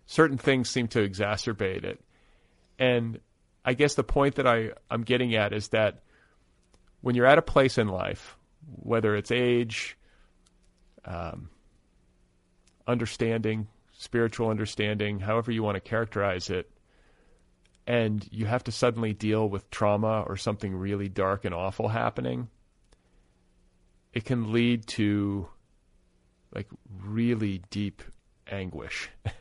certain 0.07 0.39
things 0.39 0.69
seem 0.69 0.89
to 0.89 1.09
exacerbate 1.09 1.85
it. 1.85 2.01
And 2.79 3.21
I 3.65 3.75
guess 3.75 3.95
the 3.95 4.05
point 4.05 4.37
that 4.37 4.47
I, 4.47 4.71
I'm 4.91 5.03
getting 5.03 5.35
at 5.35 5.53
is 5.53 5.69
that 5.69 6.03
when 7.01 7.15
you're 7.15 7.27
at 7.27 7.39
a 7.39 7.43
place 7.43 7.79
in 7.79 7.89
life, 7.89 8.37
whether 8.67 9.15
it's 9.15 9.31
age, 9.31 9.97
um, 11.05 11.49
understanding, 12.87 13.69
spiritual 13.93 14.51
understanding, 14.51 15.21
however 15.21 15.51
you 15.51 15.63
want 15.63 15.77
to 15.77 15.81
characterize 15.81 16.51
it, 16.51 16.71
and 17.87 18.27
you 18.31 18.47
have 18.47 18.65
to 18.65 18.73
suddenly 18.73 19.13
deal 19.13 19.49
with 19.49 19.71
trauma 19.71 20.23
or 20.27 20.37
something 20.37 20.75
really 20.75 21.09
dark 21.09 21.45
and 21.45 21.55
awful 21.55 21.89
happening, 21.89 22.49
it 24.13 24.25
can 24.25 24.53
lead 24.53 24.87
to 24.87 25.49
like 26.55 26.69
really 27.03 27.63
deep 27.71 28.03
anguish. 28.51 29.09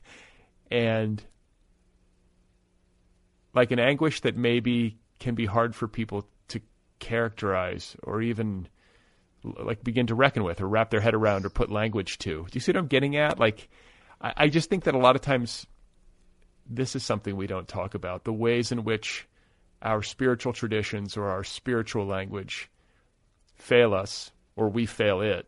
and 0.71 1.23
like 3.53 3.71
an 3.71 3.79
anguish 3.79 4.21
that 4.21 4.37
maybe 4.37 4.97
can 5.19 5.35
be 5.35 5.45
hard 5.45 5.75
for 5.75 5.87
people 5.87 6.25
characterize 6.99 7.95
or 8.03 8.21
even 8.21 8.67
like 9.43 9.83
begin 9.83 10.07
to 10.07 10.15
reckon 10.15 10.43
with 10.43 10.61
or 10.61 10.67
wrap 10.67 10.89
their 10.89 10.99
head 10.99 11.13
around 11.13 11.45
or 11.45 11.49
put 11.49 11.71
language 11.71 12.17
to. 12.19 12.43
Do 12.43 12.49
you 12.53 12.59
see 12.59 12.71
what 12.71 12.77
I'm 12.77 12.87
getting 12.87 13.15
at? 13.15 13.39
Like, 13.39 13.69
I, 14.21 14.33
I 14.35 14.47
just 14.49 14.69
think 14.69 14.83
that 14.83 14.95
a 14.95 14.99
lot 14.99 15.15
of 15.15 15.21
times 15.21 15.65
this 16.69 16.95
is 16.95 17.03
something 17.03 17.35
we 17.35 17.47
don't 17.47 17.67
talk 17.67 17.95
about 17.95 18.23
the 18.23 18.33
ways 18.33 18.71
in 18.71 18.83
which 18.83 19.27
our 19.81 20.03
spiritual 20.03 20.53
traditions 20.53 21.17
or 21.17 21.29
our 21.29 21.43
spiritual 21.43 22.05
language 22.05 22.69
fail 23.55 23.93
us 23.93 24.31
or 24.55 24.69
we 24.69 24.85
fail 24.85 25.21
it 25.21 25.47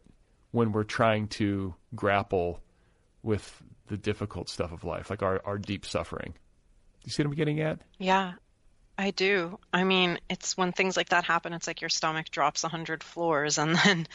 when 0.51 0.71
we're 0.71 0.83
trying 0.83 1.27
to 1.27 1.75
grapple 1.95 2.61
with 3.23 3.61
the 3.87 3.97
difficult 3.97 4.49
stuff 4.49 4.71
of 4.71 4.83
life, 4.83 5.09
like 5.09 5.21
our, 5.21 5.41
our 5.45 5.57
deep 5.57 5.85
suffering. 5.85 6.33
Do 6.33 7.05
you 7.05 7.11
see 7.11 7.23
what 7.23 7.29
I'm 7.29 7.35
getting 7.35 7.59
at? 7.59 7.79
Yeah, 7.99 8.33
I 9.01 9.09
do. 9.09 9.57
I 9.73 9.83
mean, 9.83 10.19
it's 10.29 10.55
when 10.55 10.73
things 10.73 10.95
like 10.95 11.09
that 11.09 11.23
happen, 11.23 11.53
it's 11.53 11.65
like 11.65 11.81
your 11.81 11.89
stomach 11.89 12.29
drops 12.29 12.63
a 12.63 12.67
hundred 12.67 13.03
floors, 13.03 13.57
and 13.57 13.75
then, 13.83 14.07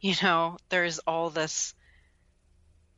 you 0.00 0.14
know, 0.22 0.56
there's 0.70 0.98
all 1.00 1.28
this 1.28 1.74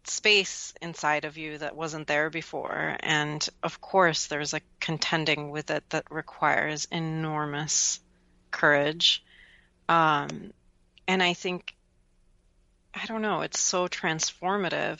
space 0.04 0.72
inside 0.80 1.24
of 1.24 1.36
you 1.36 1.58
that 1.58 1.74
wasn't 1.74 2.06
there 2.06 2.30
before. 2.30 2.96
And 3.00 3.46
of 3.60 3.80
course, 3.80 4.28
there's 4.28 4.54
a 4.54 4.60
contending 4.78 5.50
with 5.50 5.72
it 5.72 5.82
that 5.90 6.12
requires 6.12 6.86
enormous 6.92 7.98
courage. 8.52 9.24
Um, 9.88 10.52
and 11.08 11.20
I 11.20 11.34
think, 11.34 11.74
I 12.94 13.04
don't 13.06 13.22
know, 13.22 13.40
it's 13.40 13.58
so 13.58 13.88
transformative 13.88 14.98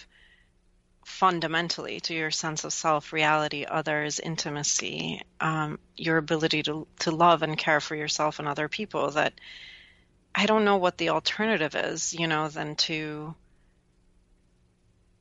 fundamentally 1.05 2.01
to 2.01 2.15
your 2.15 2.31
sense 2.31 2.65
of 2.65 2.73
self, 2.73 3.13
reality, 3.13 3.65
others, 3.65 4.21
intimacy, 4.21 5.23
um, 5.41 5.79
your 5.97 6.17
ability 6.17 6.63
to 6.65 6.87
to 7.01 7.11
love 7.11 7.43
and 7.43 7.59
care 7.59 7.81
for 7.81 7.95
yourself 7.95 8.39
and 8.39 8.49
other 8.49 8.69
people. 8.69 9.11
That 9.11 9.35
I 10.35 10.47
don't 10.47 10.65
know 10.65 10.77
what 10.77 10.99
the 10.99 11.11
alternative 11.11 11.75
is, 11.75 12.15
you 12.15 12.27
know, 12.27 12.49
than 12.49 12.77
to 12.77 13.35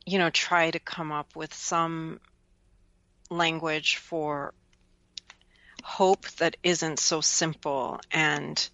you 0.05 0.17
know 0.17 0.29
try 0.29 0.71
to 0.71 0.79
come 0.79 1.11
up 1.11 1.35
with 1.35 1.53
some 1.53 2.19
language 3.29 3.97
for 3.97 4.53
hope 5.83 6.29
that 6.31 6.57
isn't 6.63 6.99
so 6.99 7.21
simple 7.21 7.99
and 8.11 8.69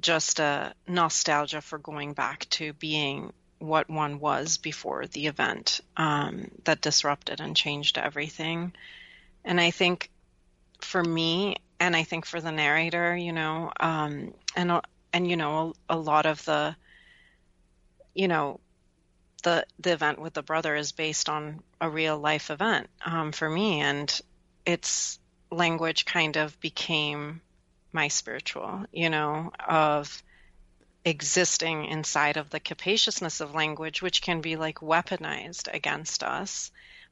just 0.00 0.40
a 0.40 0.74
nostalgia 0.88 1.60
for 1.60 1.78
going 1.78 2.14
back 2.14 2.48
to 2.50 2.72
being 2.74 3.32
what 3.62 3.88
one 3.88 4.18
was 4.18 4.58
before 4.58 5.06
the 5.06 5.26
event 5.26 5.80
um, 5.96 6.50
that 6.64 6.80
disrupted 6.80 7.40
and 7.40 7.56
changed 7.56 7.96
everything. 7.96 8.72
And 9.44 9.60
I 9.60 9.70
think 9.70 10.10
for 10.80 11.02
me, 11.02 11.56
and 11.78 11.94
I 11.96 12.02
think 12.02 12.26
for 12.26 12.40
the 12.40 12.52
narrator, 12.52 13.16
you 13.16 13.32
know, 13.32 13.72
um, 13.78 14.34
and 14.56 14.80
and 15.12 15.28
you 15.28 15.36
know, 15.36 15.74
a, 15.88 15.96
a 15.96 15.98
lot 15.98 16.26
of 16.26 16.44
the, 16.44 16.74
you 18.14 18.28
know, 18.28 18.60
the 19.42 19.64
the 19.78 19.92
event 19.92 20.20
with 20.20 20.34
the 20.34 20.42
brother 20.42 20.74
is 20.74 20.92
based 20.92 21.28
on 21.28 21.62
a 21.80 21.88
real 21.88 22.18
life 22.18 22.50
event 22.50 22.88
um, 23.04 23.32
for 23.32 23.48
me, 23.48 23.80
and 23.80 24.20
it's 24.66 25.18
language 25.50 26.04
kind 26.04 26.36
of 26.36 26.58
became 26.60 27.40
my 27.92 28.08
spiritual, 28.08 28.84
you 28.92 29.10
know, 29.10 29.52
of 29.68 30.22
existing 31.04 31.86
inside 31.86 32.36
of 32.36 32.50
the 32.50 32.60
capaciousness 32.60 33.40
of 33.40 33.54
language, 33.54 34.02
which 34.02 34.22
can 34.22 34.40
be 34.40 34.56
like 34.56 34.78
weaponized 34.78 35.72
against 35.72 36.22
us, 36.22 36.70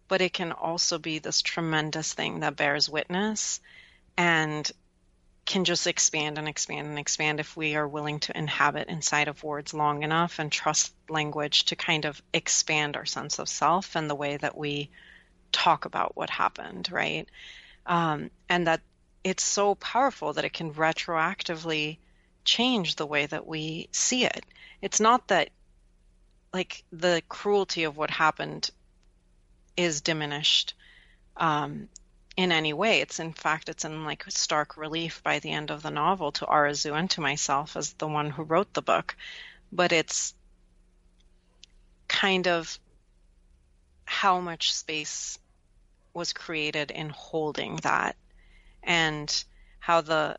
but 0.08 0.20
it 0.20 0.32
can 0.32 0.52
also 0.52 0.98
be 0.98 1.18
this 1.18 1.42
tremendous 1.42 2.14
thing 2.14 2.40
that 2.40 2.56
bears 2.56 2.88
witness 2.88 3.60
and 4.16 4.70
can 5.44 5.64
just 5.64 5.86
expand 5.88 6.38
and 6.38 6.46
expand 6.48 6.86
and 6.86 6.98
expand 6.98 7.40
if 7.40 7.56
we 7.56 7.74
are 7.74 7.88
willing 7.88 8.20
to 8.20 8.36
inhabit 8.38 8.88
inside 8.88 9.26
of 9.26 9.42
words 9.42 9.74
long 9.74 10.04
enough 10.04 10.38
and 10.38 10.52
trust 10.52 10.94
language 11.08 11.64
to 11.64 11.74
kind 11.74 12.04
of 12.04 12.22
expand 12.32 12.96
our 12.96 13.06
sense 13.06 13.40
of 13.40 13.48
self 13.48 13.96
and 13.96 14.08
the 14.08 14.14
way 14.14 14.36
that 14.36 14.56
we 14.56 14.88
talk 15.50 15.84
about 15.86 16.16
what 16.16 16.30
happened, 16.30 16.88
right? 16.92 17.28
Um, 17.86 18.30
and 18.48 18.68
that 18.68 18.80
it's 19.24 19.42
so 19.42 19.74
powerful 19.74 20.34
that 20.34 20.44
it 20.44 20.52
can 20.52 20.72
retroactively 20.72 21.98
change 22.44 22.96
the 22.96 23.06
way 23.06 23.26
that 23.26 23.46
we 23.46 23.88
see 23.92 24.24
it. 24.24 24.44
It's 24.82 25.00
not 25.00 25.28
that 25.28 25.50
like 26.52 26.84
the 26.92 27.22
cruelty 27.28 27.84
of 27.84 27.96
what 27.96 28.10
happened 28.10 28.70
is 29.76 30.00
diminished 30.00 30.74
um, 31.36 31.88
in 32.36 32.52
any 32.52 32.72
way. 32.72 33.00
It's 33.00 33.20
in 33.20 33.32
fact 33.32 33.68
it's 33.68 33.84
in 33.84 34.04
like 34.04 34.24
stark 34.28 34.76
relief 34.76 35.22
by 35.22 35.38
the 35.38 35.50
end 35.50 35.70
of 35.70 35.82
the 35.82 35.90
novel 35.90 36.32
to 36.32 36.46
Arazu 36.46 36.98
and 36.98 37.10
to 37.10 37.20
myself 37.20 37.76
as 37.76 37.92
the 37.94 38.08
one 38.08 38.30
who 38.30 38.42
wrote 38.42 38.72
the 38.74 38.82
book. 38.82 39.16
But 39.72 39.92
it's 39.92 40.34
kind 42.08 42.48
of 42.48 42.78
how 44.04 44.40
much 44.40 44.74
space 44.74 45.38
was 46.12 46.32
created 46.32 46.90
in 46.90 47.10
holding 47.10 47.76
that 47.76 48.16
and 48.82 49.44
how 49.78 50.00
the 50.00 50.36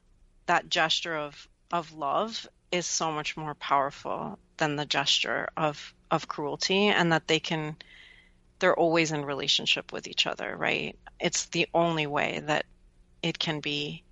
that 0.48 0.70
gesture 0.70 1.16
of 1.16 1.48
of 1.72 1.94
love 1.94 2.48
is 2.72 2.86
so 2.86 3.12
much 3.12 3.36
more 3.36 3.56
powerful 3.56 4.40
than 4.58 4.76
the 4.76 4.86
gesture 4.86 5.50
of 5.58 5.94
of 6.10 6.28
cruelty 6.28 6.88
and 6.88 7.12
that 7.12 7.28
they 7.28 7.40
can 7.40 7.76
they're 8.60 8.78
always 8.78 9.12
in 9.12 9.26
relationship 9.26 9.92
with 9.92 10.08
each 10.08 10.28
other 10.28 10.56
right? 10.58 10.98
It's 11.20 11.46
the 11.46 11.68
only 11.74 12.08
way 12.08 12.42
that 12.46 12.66
it 13.22 13.40
can 13.40 13.60
be 13.60 14.04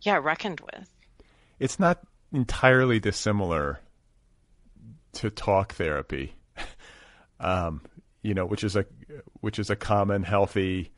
yeah 0.00 0.18
reckoned 0.22 0.60
with. 0.60 0.88
It's 1.58 1.78
not 1.78 2.00
entirely 2.32 2.98
dissimilar 2.98 3.80
to 5.14 5.30
talk 5.30 5.74
therapy. 5.74 6.34
Um, 7.40 7.80
you 8.22 8.34
know 8.34 8.46
which 8.46 8.62
is 8.62 8.76
a 8.76 8.86
which 9.40 9.58
is 9.58 9.68
a 9.68 9.74
common 9.74 10.22
healthy 10.22 10.92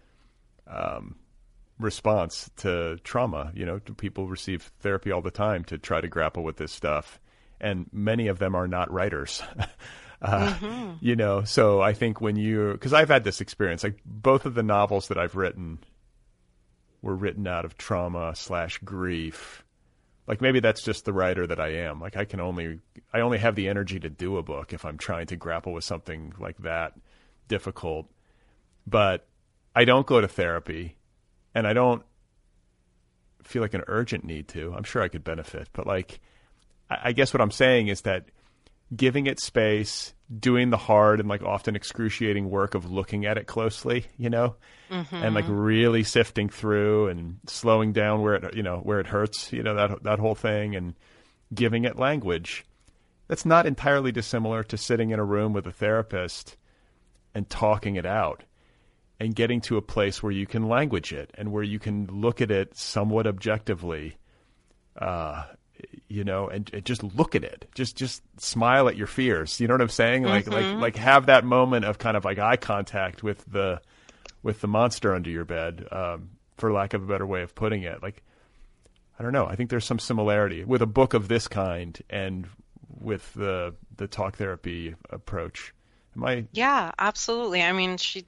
um, 0.67 1.17
response 1.79 2.51
to 2.57 2.99
trauma. 3.05 3.53
You 3.55 3.67
know, 3.67 3.81
people 3.97 4.29
receive 4.29 4.71
therapy 4.81 5.11
all 5.11 5.23
the 5.23 5.31
time 5.31 5.65
to 5.65 5.79
try 5.79 6.01
to 6.01 6.09
grapple 6.09 6.43
with 6.43 6.57
this 6.57 6.73
stuff, 6.73 7.21
and 7.61 7.87
many 7.93 8.29
of 8.29 8.39
them 8.39 8.55
are 8.55 8.69
not 8.69 8.93
writers. 8.93 9.43
uh, 10.23 10.55
mm-hmm. 10.55 10.93
You 11.01 11.17
know, 11.17 11.45
so 11.45 11.81
I 11.81 11.93
think 11.93 12.21
when 12.21 12.37
you, 12.37 12.73
because 12.73 12.93
I've 12.93 13.09
had 13.09 13.25
this 13.25 13.41
experience, 13.41 13.85
like 13.85 13.99
both 14.05 14.47
of 14.47 14.55
the 14.55 14.63
novels 14.63 15.09
that 15.09 15.19
I've 15.19 15.37
written 15.37 15.79
were 17.03 17.15
written 17.15 17.47
out 17.47 17.65
of 17.65 17.77
trauma 17.77 18.35
slash 18.35 18.79
grief. 18.79 19.65
Like 20.27 20.41
maybe 20.41 20.61
that's 20.61 20.83
just 20.83 21.05
the 21.05 21.13
writer 21.13 21.47
that 21.47 21.61
I 21.61 21.69
am. 21.69 22.01
Like 22.01 22.17
I 22.17 22.25
can 22.25 22.41
only, 22.41 22.81
I 23.13 23.21
only 23.21 23.37
have 23.37 23.57
the 23.57 23.69
energy 23.69 24.01
to 24.01 24.09
do 24.09 24.39
a 24.39 24.43
book 24.43 24.73
if 24.73 24.87
I'm 24.87 24.97
trying 24.97 25.27
to 25.27 25.37
grapple 25.37 25.75
with 25.75 25.85
something 25.85 26.33
like 26.39 26.57
that 26.63 26.95
difficult. 27.47 28.11
But 28.87 29.27
I 29.77 29.85
don't 29.85 30.07
go 30.07 30.23
to 30.23 30.29
therapy 30.29 30.97
and 31.55 31.67
I 31.67 31.73
don't 31.73 32.03
feel 33.43 33.63
like 33.63 33.75
an 33.75 33.85
urgent 33.87 34.25
need 34.25 34.49
to. 34.49 34.75
I'm 34.75 34.85
sure 34.85 35.03
I 35.03 35.09
could 35.09 35.25
benefit, 35.25 35.69
but 35.73 35.87
like, 35.87 36.21
I 36.91 37.13
guess 37.13 37.33
what 37.33 37.41
I'm 37.41 37.51
saying 37.51 37.89
is 37.89 38.03
that 38.03 38.27
giving 38.95 39.27
it 39.27 39.41
space, 39.41 40.15
doing 40.39 40.71
the 40.71 40.77
hard 40.77 41.21
and 41.21 41.29
like 41.29 41.43
often 41.43 41.77
excruciating 41.77 42.51
work 42.51 42.75
of 42.75 42.91
looking 42.91 43.27
at 43.27 43.39
it 43.39 43.47
closely, 43.47 44.07
you 44.19 44.31
know, 44.31 44.57
mm-hmm. 44.91 45.15
and 45.15 45.35
like 45.35 45.47
really 45.49 46.03
sifting 46.03 46.49
through 46.49 47.09
and 47.09 47.39
slowing 47.47 47.93
down 47.93 48.23
where 48.23 48.35
it, 48.35 48.55
you 48.55 48.63
know, 48.63 48.79
where 48.79 49.01
it 49.01 49.07
hurts, 49.07 49.53
you 49.53 49.63
know, 49.63 49.75
that 49.75 50.03
that 50.03 50.19
whole 50.19 50.35
thing, 50.35 50.77
and 50.77 50.95
giving 51.55 51.85
it 51.85 51.99
language. 51.99 52.65
That's 53.29 53.47
not 53.47 53.67
entirely 53.67 54.13
dissimilar 54.13 54.63
to 54.65 54.77
sitting 54.77 55.11
in 55.11 55.19
a 55.19 55.25
room 55.25 55.53
with 55.53 55.67
a 55.67 55.73
therapist 55.73 56.57
and 57.35 57.49
talking 57.49 57.97
it 57.97 58.07
out 58.07 58.45
and 59.21 59.35
getting 59.35 59.61
to 59.63 59.77
a 59.77 59.83
place 59.83 60.23
where 60.23 60.33
you 60.33 60.47
can 60.47 60.69
language 60.69 61.13
it 61.13 61.31
and 61.35 61.53
where 61.53 61.63
you 61.63 61.79
can 61.79 62.07
look 62.07 62.41
at 62.41 62.51
it 62.51 62.77
somewhat 62.77 63.27
objectively, 63.27 64.17
uh, 64.99 65.45
you 66.09 66.25
know, 66.25 66.49
and, 66.49 66.71
and, 66.73 66.85
just 66.85 67.03
look 67.03 67.35
at 67.35 67.45
it. 67.45 67.69
Just 67.75 67.97
just 67.97 68.23
smile 68.39 68.89
at 68.89 68.97
your 68.97 69.07
fears. 69.07 69.61
You 69.61 69.69
know 69.69 69.75
what 69.75 69.81
I'm 69.81 69.89
saying? 69.89 70.25
Like 70.25 70.47
mm-hmm. 70.47 70.79
like 70.79 70.81
like 70.81 70.97
have 70.97 71.27
that 71.27 71.45
moment 71.45 71.85
of 71.85 71.99
kind 71.99 72.17
of 72.17 72.25
like 72.25 72.39
eye 72.39 72.57
contact 72.57 73.23
with 73.23 73.45
the 73.51 73.81
with 74.43 74.61
the 74.61 74.69
monster 74.69 75.15
under 75.15 75.31
your 75.31 75.45
bed, 75.45 75.87
um, 75.91 76.31
for 76.57 76.73
lack 76.73 76.95
of 76.95 77.03
a 77.03 77.07
better 77.07 77.27
way 77.27 77.43
of 77.43 77.55
putting 77.55 77.83
it. 77.83 78.03
Like 78.03 78.23
I 79.19 79.23
don't 79.23 79.33
know. 79.33 79.47
I 79.47 79.57
think 79.57 79.71
there's 79.71 79.85
some 79.85 79.99
similarity 79.99 80.65
with 80.65 80.83
a 80.83 80.87
book 80.87 81.15
of 81.15 81.29
this 81.29 81.49
kind 81.49 81.99
and 82.11 82.47
with 83.01 83.33
the 83.35 83.75
the 83.97 84.09
talk 84.09 84.37
therapy 84.37 84.95
approach. 85.11 85.73
Am 86.17 86.25
I? 86.25 86.45
Yeah, 86.53 86.93
absolutely. 86.99 87.63
I 87.63 87.73
mean, 87.73 87.97
she 87.97 88.27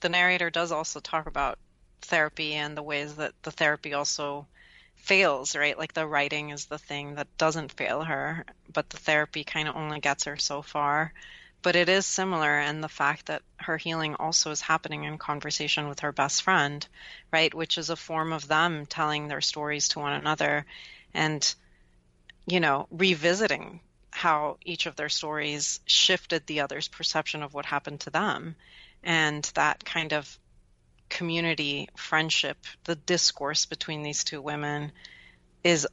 the 0.00 0.08
narrator 0.08 0.50
does 0.50 0.72
also 0.72 1.00
talk 1.00 1.26
about 1.26 1.58
therapy 2.02 2.54
and 2.54 2.76
the 2.76 2.82
ways 2.82 3.16
that 3.16 3.34
the 3.42 3.50
therapy 3.50 3.94
also 3.94 4.46
fails, 4.96 5.54
right? 5.56 5.78
Like 5.78 5.94
the 5.94 6.06
writing 6.06 6.50
is 6.50 6.66
the 6.66 6.78
thing 6.78 7.14
that 7.14 7.36
doesn't 7.38 7.72
fail 7.72 8.02
her, 8.02 8.44
but 8.72 8.90
the 8.90 8.96
therapy 8.96 9.44
kind 9.44 9.68
of 9.68 9.76
only 9.76 10.00
gets 10.00 10.24
her 10.24 10.36
so 10.36 10.62
far. 10.62 11.12
But 11.60 11.74
it 11.74 11.88
is 11.88 12.06
similar, 12.06 12.58
and 12.58 12.84
the 12.84 12.88
fact 12.88 13.26
that 13.26 13.42
her 13.56 13.76
healing 13.76 14.14
also 14.14 14.52
is 14.52 14.60
happening 14.60 15.04
in 15.04 15.18
conversation 15.18 15.88
with 15.88 16.00
her 16.00 16.12
best 16.12 16.42
friend, 16.42 16.86
right? 17.32 17.52
Which 17.52 17.78
is 17.78 17.90
a 17.90 17.96
form 17.96 18.32
of 18.32 18.46
them 18.46 18.86
telling 18.86 19.26
their 19.26 19.40
stories 19.40 19.88
to 19.88 19.98
one 19.98 20.12
another 20.12 20.66
and, 21.14 21.54
you 22.46 22.60
know, 22.60 22.86
revisiting 22.90 23.80
how 24.10 24.58
each 24.64 24.86
of 24.86 24.94
their 24.94 25.08
stories 25.08 25.80
shifted 25.84 26.46
the 26.46 26.60
other's 26.60 26.86
perception 26.86 27.42
of 27.42 27.54
what 27.54 27.66
happened 27.66 28.00
to 28.00 28.10
them 28.10 28.54
and 29.02 29.50
that 29.54 29.84
kind 29.84 30.12
of 30.12 30.38
community 31.08 31.88
friendship, 31.96 32.58
the 32.84 32.94
discourse 32.94 33.66
between 33.66 34.02
these 34.02 34.24
two 34.24 34.40
women 34.40 34.92
is, 35.64 35.86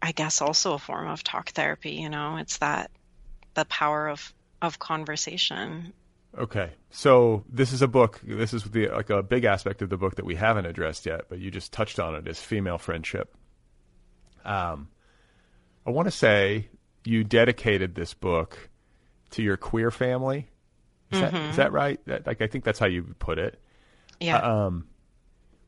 I 0.00 0.12
guess, 0.12 0.40
also 0.40 0.74
a 0.74 0.78
form 0.78 1.08
of 1.08 1.22
talk 1.22 1.50
therapy. 1.50 1.92
You 1.92 2.08
know, 2.08 2.36
it's 2.36 2.58
that 2.58 2.90
the 3.54 3.64
power 3.64 4.08
of 4.08 4.32
of 4.60 4.78
conversation. 4.78 5.92
Okay, 6.36 6.70
so 6.90 7.44
this 7.48 7.72
is 7.72 7.82
a 7.82 7.88
book. 7.88 8.20
This 8.22 8.52
is 8.52 8.64
the 8.64 8.88
like 8.88 9.10
a 9.10 9.22
big 9.22 9.44
aspect 9.44 9.82
of 9.82 9.88
the 9.88 9.96
book 9.96 10.16
that 10.16 10.24
we 10.24 10.34
haven't 10.34 10.66
addressed 10.66 11.06
yet, 11.06 11.22
but 11.28 11.38
you 11.38 11.50
just 11.50 11.72
touched 11.72 11.98
on 11.98 12.14
it 12.14 12.26
is 12.28 12.40
female 12.40 12.78
friendship. 12.78 13.34
Um, 14.44 14.88
I 15.86 15.90
want 15.90 16.06
to 16.06 16.12
say 16.12 16.68
you 17.04 17.24
dedicated 17.24 17.94
this 17.94 18.14
book 18.14 18.68
to 19.30 19.42
your 19.42 19.56
queer 19.56 19.90
family 19.90 20.48
is, 21.10 21.20
mm-hmm. 21.20 21.34
that, 21.34 21.50
is 21.50 21.56
that 21.56 21.72
right? 21.72 22.00
That, 22.06 22.26
like 22.26 22.40
I 22.40 22.46
think 22.46 22.64
that's 22.64 22.78
how 22.78 22.86
you 22.86 23.14
put 23.18 23.38
it. 23.38 23.60
Yeah. 24.20 24.38
Uh, 24.38 24.66
um, 24.66 24.88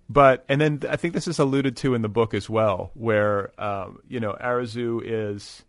but 0.08 0.44
and 0.48 0.60
then 0.60 0.82
I 0.88 0.96
think 0.96 1.14
this 1.14 1.28
is 1.28 1.38
alluded 1.38 1.76
to 1.78 1.94
in 1.94 2.02
the 2.02 2.08
book 2.08 2.34
as 2.34 2.50
well, 2.50 2.90
where 2.94 3.52
um, 3.60 4.00
you 4.08 4.20
know 4.20 4.36
Arazu 4.40 5.00
is. 5.04 5.62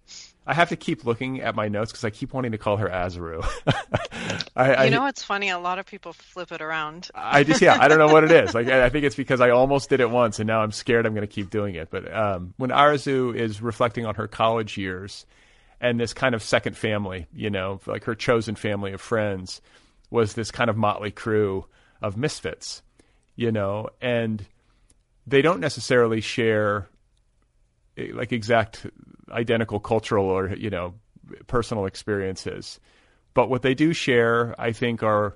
I 0.43 0.55
have 0.55 0.69
to 0.69 0.75
keep 0.75 1.05
looking 1.05 1.41
at 1.41 1.53
my 1.53 1.67
notes 1.67 1.91
because 1.91 2.03
I 2.03 2.09
keep 2.09 2.33
wanting 2.33 2.53
to 2.53 2.57
call 2.57 2.77
her 2.77 2.89
Azaru. 2.89 3.47
I, 4.55 4.85
you 4.85 4.89
know, 4.89 5.03
I, 5.03 5.09
it's 5.09 5.23
funny. 5.23 5.49
A 5.49 5.59
lot 5.59 5.77
of 5.77 5.85
people 5.85 6.13
flip 6.13 6.51
it 6.51 6.63
around. 6.63 7.09
I 7.13 7.43
just, 7.43 7.61
yeah, 7.61 7.77
I 7.79 7.87
don't 7.87 7.99
know 7.99 8.11
what 8.11 8.23
it 8.23 8.31
is. 8.31 8.55
Like, 8.55 8.67
I 8.67 8.89
think 8.89 9.05
it's 9.05 9.15
because 9.15 9.39
I 9.39 9.51
almost 9.51 9.89
did 9.89 9.99
it 9.99 10.09
once, 10.09 10.39
and 10.39 10.47
now 10.47 10.63
I'm 10.63 10.71
scared 10.71 11.05
I'm 11.05 11.13
going 11.13 11.27
to 11.27 11.33
keep 11.33 11.51
doing 11.51 11.75
it. 11.75 11.91
But 11.91 12.11
um, 12.11 12.55
when 12.57 12.71
Arazu 12.71 13.35
is 13.35 13.61
reflecting 13.61 14.07
on 14.07 14.15
her 14.15 14.27
college 14.27 14.79
years, 14.79 15.27
and 15.81 15.99
this 15.99 16.13
kind 16.13 16.35
of 16.35 16.43
second 16.43 16.77
family, 16.77 17.25
you 17.33 17.49
know, 17.49 17.81
like 17.87 18.03
her 18.03 18.13
chosen 18.15 18.55
family 18.55 18.93
of 18.93 19.01
friends 19.01 19.61
was 20.11 20.33
this 20.33 20.51
kind 20.51 20.69
of 20.69 20.77
motley 20.77 21.09
crew 21.09 21.65
of 22.01 22.15
misfits, 22.15 22.83
you 23.35 23.51
know, 23.51 23.89
and 23.99 24.45
they 25.25 25.41
don't 25.41 25.59
necessarily 25.59 26.21
share 26.21 26.87
eh, 27.97 28.09
like 28.13 28.31
exact 28.31 28.85
identical 29.31 29.79
cultural 29.79 30.25
or 30.25 30.55
you 30.55 30.69
know 30.69 30.93
personal 31.47 31.85
experiences. 31.85 32.79
But 33.33 33.49
what 33.49 33.63
they 33.63 33.73
do 33.73 33.91
share, 33.93 34.53
I 34.59 34.73
think, 34.73 35.01
are 35.01 35.35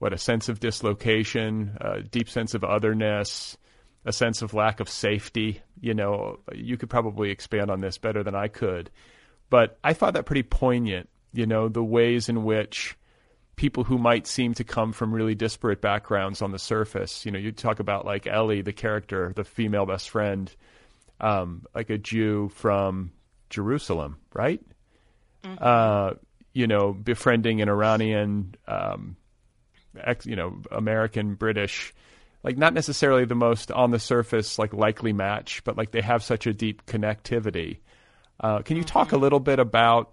what 0.00 0.12
a 0.12 0.18
sense 0.18 0.48
of 0.48 0.60
dislocation, 0.60 1.76
a 1.80 2.02
deep 2.02 2.28
sense 2.28 2.54
of 2.54 2.64
otherness, 2.64 3.56
a 4.04 4.12
sense 4.12 4.42
of 4.42 4.54
lack 4.54 4.80
of 4.80 4.88
safety. 4.88 5.60
You 5.80 5.94
know, 5.94 6.40
you 6.52 6.76
could 6.76 6.90
probably 6.90 7.30
expand 7.30 7.70
on 7.70 7.80
this 7.80 7.98
better 7.98 8.24
than 8.24 8.34
I 8.34 8.48
could. 8.48 8.90
But 9.50 9.78
I 9.82 9.92
thought 9.92 10.14
that 10.14 10.26
pretty 10.26 10.42
poignant, 10.42 11.08
you 11.32 11.46
know, 11.46 11.68
the 11.68 11.84
ways 11.84 12.28
in 12.28 12.44
which 12.44 12.96
people 13.56 13.84
who 13.84 13.98
might 13.98 14.26
seem 14.26 14.54
to 14.54 14.64
come 14.64 14.92
from 14.92 15.12
really 15.12 15.34
disparate 15.34 15.80
backgrounds 15.80 16.42
on 16.42 16.52
the 16.52 16.58
surface, 16.58 17.26
you 17.26 17.32
know, 17.32 17.38
you 17.38 17.52
talk 17.52 17.80
about 17.80 18.06
like 18.06 18.26
Ellie, 18.26 18.62
the 18.62 18.72
character, 18.72 19.32
the 19.34 19.44
female 19.44 19.86
best 19.86 20.10
friend, 20.10 20.54
um, 21.20 21.66
like 21.74 21.90
a 21.90 21.98
Jew 21.98 22.50
from 22.54 23.10
Jerusalem, 23.50 24.18
right? 24.32 24.60
Mm-hmm. 25.44 25.56
Uh, 25.60 26.14
you 26.52 26.66
know, 26.66 26.92
befriending 26.92 27.60
an 27.60 27.68
Iranian, 27.68 28.54
um, 28.66 29.16
ex, 29.98 30.26
you 30.26 30.36
know, 30.36 30.60
American, 30.70 31.34
British, 31.34 31.94
like 32.42 32.56
not 32.56 32.74
necessarily 32.74 33.24
the 33.24 33.34
most 33.34 33.70
on 33.70 33.90
the 33.90 33.98
surface 33.98 34.58
like 34.58 34.72
likely 34.72 35.12
match, 35.12 35.62
but 35.64 35.76
like 35.76 35.90
they 35.90 36.00
have 36.00 36.22
such 36.22 36.46
a 36.46 36.54
deep 36.54 36.86
connectivity. 36.86 37.78
Uh, 38.40 38.62
can 38.62 38.76
you 38.76 38.84
talk 38.84 39.08
a 39.08 39.14
mm-hmm. 39.14 39.22
little 39.22 39.40
bit 39.40 39.58
about 39.58 40.10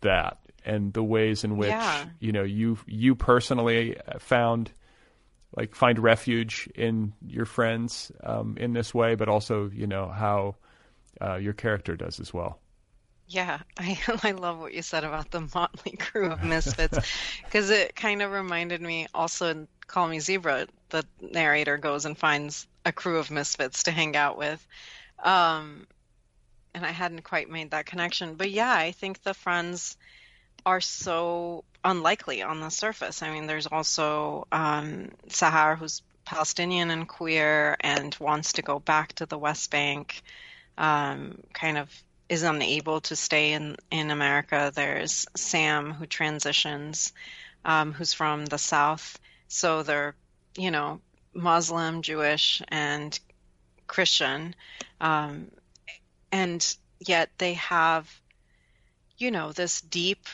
that 0.00 0.38
and 0.64 0.92
the 0.92 1.02
ways 1.02 1.44
in 1.44 1.56
which 1.56 1.68
yeah. 1.68 2.06
you 2.20 2.32
know 2.32 2.42
you 2.42 2.78
you 2.86 3.14
personally 3.14 3.96
found 4.18 4.70
like 5.56 5.74
find 5.74 5.98
refuge 5.98 6.68
in 6.74 7.12
your 7.26 7.44
friends 7.44 8.10
um, 8.22 8.56
in 8.58 8.72
this 8.72 8.92
way, 8.92 9.14
but 9.14 9.28
also 9.28 9.70
you 9.72 9.86
know 9.86 10.08
how 10.08 10.56
uh, 11.20 11.36
your 11.36 11.52
character 11.52 11.96
does 11.96 12.18
as 12.18 12.32
well. 12.32 12.58
Yeah, 13.26 13.60
I 13.78 13.98
I 14.22 14.32
love 14.32 14.58
what 14.58 14.74
you 14.74 14.82
said 14.82 15.04
about 15.04 15.30
the 15.30 15.48
motley 15.54 15.96
crew 15.96 16.30
of 16.30 16.42
misfits 16.42 16.98
because 17.44 17.70
it 17.70 17.94
kind 17.94 18.22
of 18.22 18.32
reminded 18.32 18.80
me 18.80 19.06
also 19.14 19.50
in 19.50 19.68
Call 19.86 20.08
Me 20.08 20.20
Zebra, 20.20 20.66
the 20.90 21.04
narrator 21.20 21.76
goes 21.76 22.04
and 22.04 22.16
finds 22.16 22.66
a 22.84 22.92
crew 22.92 23.18
of 23.18 23.30
misfits 23.30 23.84
to 23.84 23.90
hang 23.90 24.16
out 24.16 24.36
with. 24.36 24.66
Um, 25.22 25.86
and 26.74 26.84
I 26.84 26.90
hadn't 26.90 27.22
quite 27.22 27.48
made 27.48 27.70
that 27.70 27.86
connection. 27.86 28.34
But 28.34 28.50
yeah, 28.50 28.72
I 28.72 28.92
think 28.92 29.22
the 29.22 29.34
friends 29.34 29.96
are 30.66 30.80
so 30.80 31.64
unlikely 31.84 32.42
on 32.42 32.60
the 32.60 32.70
surface. 32.70 33.22
I 33.22 33.30
mean, 33.30 33.46
there's 33.46 33.66
also 33.66 34.46
um, 34.50 35.10
Sahar, 35.28 35.78
who's 35.78 36.02
Palestinian 36.24 36.90
and 36.90 37.06
queer 37.06 37.76
and 37.80 38.16
wants 38.18 38.54
to 38.54 38.62
go 38.62 38.78
back 38.78 39.12
to 39.14 39.26
the 39.26 39.38
West 39.38 39.70
Bank, 39.70 40.22
um, 40.78 41.38
kind 41.52 41.78
of 41.78 41.90
is 42.28 42.42
unable 42.42 43.02
to 43.02 43.14
stay 43.14 43.52
in, 43.52 43.76
in 43.90 44.10
America. 44.10 44.72
There's 44.74 45.26
Sam, 45.36 45.92
who 45.92 46.06
transitions, 46.06 47.12
um, 47.64 47.92
who's 47.92 48.14
from 48.14 48.46
the 48.46 48.58
South. 48.58 49.18
So 49.48 49.82
they're, 49.82 50.14
you 50.56 50.70
know, 50.70 51.00
Muslim, 51.34 52.00
Jewish, 52.00 52.62
and 52.68 53.18
Christian. 53.86 54.54
Um, 55.00 55.50
and 56.34 56.76
yet 56.98 57.30
they 57.38 57.54
have 57.54 58.10
you 59.18 59.30
know 59.30 59.52
this 59.52 59.80
deep 59.80 60.26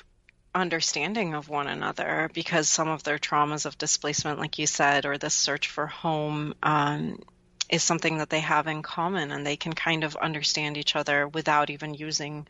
understanding 0.55 1.35
of 1.35 1.51
one 1.51 1.69
another 1.69 2.31
because 2.33 2.69
some 2.69 2.89
of 2.89 3.03
their 3.03 3.19
traumas 3.19 3.67
of 3.67 3.77
displacement 3.77 4.39
like 4.39 4.59
you 4.59 4.67
said 4.67 5.05
or 5.05 5.19
this 5.19 5.35
search 5.35 5.69
for 5.69 5.87
home 5.87 6.55
um, 6.63 7.21
is 7.69 7.83
something 7.83 8.19
that 8.19 8.31
they 8.31 8.41
have 8.41 8.67
in 8.67 8.83
common 8.83 9.31
and 9.31 9.47
they 9.47 9.57
can 9.57 9.75
kind 9.75 10.03
of 10.03 10.17
understand 10.17 10.79
each 10.79 10.97
other 10.97 11.29
without 11.29 11.69
even 11.69 11.93
using 11.93 12.47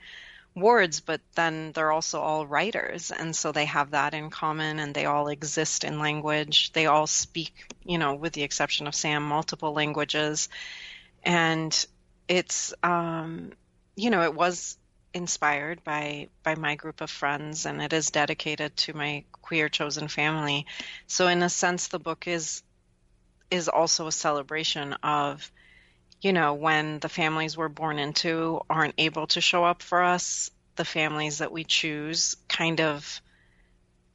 words 0.54 1.00
but 1.00 1.20
then 1.34 1.72
they're 1.72 1.92
also 1.92 2.20
all 2.20 2.46
writers. 2.46 3.10
And 3.10 3.36
so 3.36 3.52
they 3.52 3.66
have 3.66 3.90
that 3.90 4.14
in 4.14 4.30
common 4.30 4.78
and 4.78 4.94
they 4.94 5.06
all 5.06 5.28
exist 5.28 5.84
in 5.84 5.98
language. 5.98 6.72
They 6.72 6.86
all 6.86 7.06
speak 7.06 7.52
you 7.84 7.98
know 7.98 8.14
with 8.14 8.32
the 8.32 8.44
exception 8.44 8.86
of 8.86 8.94
sam 8.94 9.22
multiple 9.24 9.72
languages. 9.72 10.48
And 11.22 11.72
it's 12.30 12.72
um, 12.84 13.50
you 13.96 14.08
know 14.08 14.22
it 14.22 14.34
was 14.34 14.78
inspired 15.12 15.82
by 15.82 16.28
by 16.44 16.54
my 16.54 16.76
group 16.76 17.00
of 17.00 17.10
friends 17.10 17.66
and 17.66 17.82
it 17.82 17.92
is 17.92 18.12
dedicated 18.12 18.76
to 18.76 18.94
my 18.94 19.24
queer 19.42 19.68
chosen 19.68 20.06
family. 20.06 20.64
So 21.08 21.26
in 21.26 21.42
a 21.42 21.48
sense 21.48 21.88
the 21.88 21.98
book 21.98 22.28
is 22.28 22.62
is 23.50 23.68
also 23.68 24.06
a 24.06 24.12
celebration 24.12 24.92
of 25.02 25.50
you 26.22 26.32
know 26.32 26.54
when 26.54 27.00
the 27.00 27.08
families 27.08 27.56
we're 27.56 27.68
born 27.68 27.98
into 27.98 28.60
aren't 28.70 28.94
able 28.96 29.26
to 29.26 29.40
show 29.40 29.64
up 29.64 29.82
for 29.82 30.00
us 30.00 30.52
the 30.76 30.84
families 30.84 31.38
that 31.38 31.50
we 31.50 31.64
choose 31.64 32.36
kind 32.48 32.80
of 32.80 33.20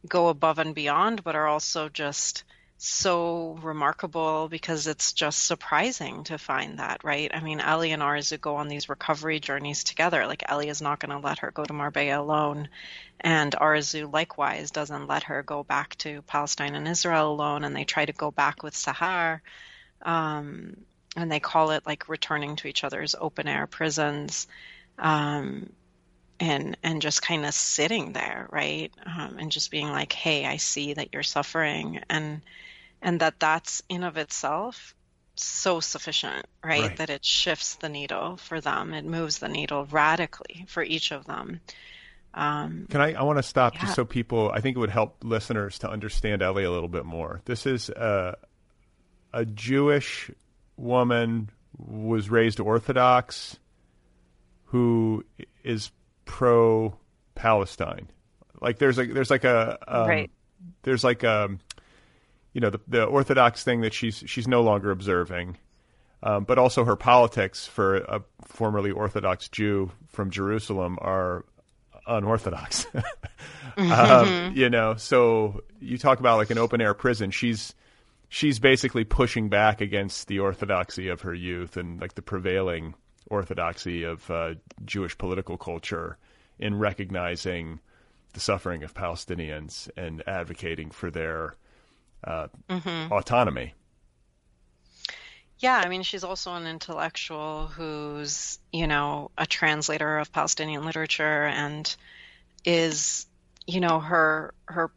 go 0.08 0.30
above 0.30 0.58
and 0.58 0.74
beyond 0.74 1.22
but 1.22 1.36
are 1.36 1.48
also 1.48 1.90
just 1.90 2.46
so 2.78 3.58
remarkable 3.62 4.50
because 4.50 4.88
it's 4.88 5.14
just 5.14 5.46
surprising 5.46 6.26
to 6.26 6.38
find 6.38 6.80
that, 6.80 7.04
right? 7.04 7.32
I 7.34 7.40
mean, 7.40 7.62
Ellie 7.62 7.92
and 7.92 8.02
Arzu 8.02 8.40
go 8.40 8.58
on 8.58 8.68
these 8.68 8.90
recovery 8.90 9.40
journeys 9.40 9.84
together. 9.84 10.28
Like, 10.28 10.44
Ellie 10.48 10.70
is 10.70 10.82
not 10.82 11.00
going 11.00 11.12
to 11.12 11.26
let 11.26 11.40
her 11.40 11.52
go 11.52 11.64
to 11.64 11.74
Marbella 11.74 12.22
alone. 12.22 12.68
And 13.22 13.54
Arzu 13.54 14.12
likewise 14.12 14.72
doesn't 14.72 15.08
let 15.08 15.24
her 15.24 15.42
go 15.42 15.64
back 15.64 15.96
to 16.00 16.22
Palestine 16.24 16.76
and 16.76 16.88
Israel 16.88 17.32
alone. 17.32 17.64
And 17.64 17.76
they 17.76 17.86
try 17.86 18.06
to 18.06 18.14
go 18.14 18.30
back 18.30 18.62
with 18.62 18.76
Sahar. 18.76 19.40
Um, 20.02 20.76
and 21.16 21.32
they 21.32 21.40
call 21.40 21.72
it 21.72 21.86
like 21.86 22.10
returning 22.10 22.58
to 22.58 22.68
each 22.68 22.84
other's 22.84 23.16
open 23.18 23.48
air 23.48 23.68
prisons. 23.68 24.48
Um, 25.00 25.72
and 26.40 26.78
and 26.84 27.02
just 27.02 27.22
kind 27.22 27.46
of 27.46 27.54
sitting 27.54 28.14
there 28.14 28.48
right 28.52 28.94
um, 29.06 29.38
and 29.40 29.52
just 29.52 29.72
being 29.72 29.90
like 29.90 30.12
hey 30.12 30.46
i 30.46 30.58
see 30.58 30.94
that 30.94 31.10
you're 31.14 31.24
suffering 31.24 32.02
and 32.10 32.42
and 33.02 33.20
that 33.22 33.40
that's 33.40 33.82
in 33.90 34.04
of 34.04 34.18
itself 34.18 34.96
so 35.36 35.80
sufficient, 35.80 36.46
right? 36.64 36.82
right? 36.82 36.98
That 36.98 37.10
it 37.10 37.24
shifts 37.24 37.76
the 37.76 37.90
needle 37.90 38.38
for 38.38 38.62
them. 38.62 38.94
It 38.94 39.06
moves 39.06 39.40
the 39.40 39.50
needle 39.50 39.86
radically 39.86 40.66
for 40.68 40.84
each 40.84 41.12
of 41.12 41.26
them. 41.26 41.60
Um, 42.34 42.88
Can 42.90 43.02
I? 43.02 43.14
I 43.14 43.24
want 43.24 43.38
to 43.38 43.44
stop 43.44 43.76
yeah. 43.76 43.82
just 43.82 43.96
so 43.96 44.06
people. 44.06 44.52
I 44.54 44.60
think 44.60 44.76
it 44.76 44.80
would 44.80 44.90
help 44.90 45.18
listeners 45.24 45.80
to 45.80 45.90
understand 45.90 46.42
Ellie 46.42 46.66
a 46.66 46.72
little 46.72 46.90
bit 46.90 47.06
more. 47.06 47.42
This 47.46 47.66
is 47.66 47.90
a, 47.90 48.38
a 49.32 49.46
Jewish 49.46 50.30
woman 50.76 51.50
was 51.78 52.30
raised 52.30 52.60
Orthodox, 52.60 53.58
who 54.66 55.24
is 55.64 55.92
pro 56.26 56.98
Palestine. 57.36 58.10
Like 58.62 58.80
there's 58.80 58.98
like 58.98 59.14
there's 59.14 59.30
like 59.30 59.44
a 59.44 59.78
um, 59.88 60.08
right. 60.08 60.32
There's 60.84 61.04
like 61.04 61.24
a 61.24 61.50
you 62.54 62.62
know 62.62 62.70
the, 62.70 62.80
the 62.88 63.04
Orthodox 63.04 63.64
thing 63.64 63.82
that 63.82 63.94
she's 63.94 64.24
she's 64.26 64.48
no 64.48 64.62
longer 64.62 64.92
observing, 64.92 65.58
um, 66.24 66.44
but 66.44 66.58
also 66.58 66.86
her 66.86 66.96
politics 66.96 67.68
for 67.68 67.98
a 67.98 68.22
formerly 68.44 68.92
Orthodox 68.92 69.50
Jew 69.50 69.92
from 70.08 70.32
Jerusalem 70.32 70.98
are 71.02 71.46
unorthodox. 72.08 72.86
um, 72.96 73.04
mm-hmm. 73.88 74.58
you 74.58 74.70
know, 74.70 74.96
so 74.96 75.64
you 75.80 75.98
talk 75.98 76.20
about 76.20 76.38
like 76.38 76.50
an 76.50 76.58
open 76.58 76.82
air 76.82 76.94
prison. 76.94 77.32
She's 77.32 77.74
she's 78.30 78.60
basically 78.60 79.04
pushing 79.04 79.50
back 79.50 79.82
against 79.82 80.28
the 80.28 80.40
orthodoxy 80.40 81.10
of 81.10 81.22
her 81.22 81.34
youth 81.34 81.78
and 81.78 82.00
like 82.02 82.16
the 82.16 82.22
prevailing 82.22 82.96
orthodoxy 83.30 84.04
of 84.04 84.30
uh, 84.30 84.56
Jewish 84.84 85.18
political 85.18 85.58
culture 85.58 86.18
in 86.60 86.78
recognizing 86.78 87.80
the 88.34 88.40
suffering 88.40 88.84
of 88.84 88.94
Palestinians 88.94 89.90
and 89.98 90.24
advocating 90.28 90.92
for 90.92 91.10
their 91.10 91.56
uh, 92.24 92.48
mm-hmm. 92.70 93.12
autonomy. 93.12 93.74
Yeah, 95.60 95.82
I 95.84 95.88
mean, 95.88 96.04
she's 96.04 96.24
also 96.24 96.54
an 96.54 96.68
intellectual 96.68 97.68
who's, 97.68 98.60
you 98.74 98.88
know, 98.88 99.32
a 99.38 99.46
translator 99.46 100.18
of 100.18 100.32
Palestinian 100.32 100.86
literature 100.86 101.46
and 101.46 101.96
is, 102.66 103.26
you 103.66 103.80
know, 103.80 104.00
her 104.00 104.54
her 104.66 104.92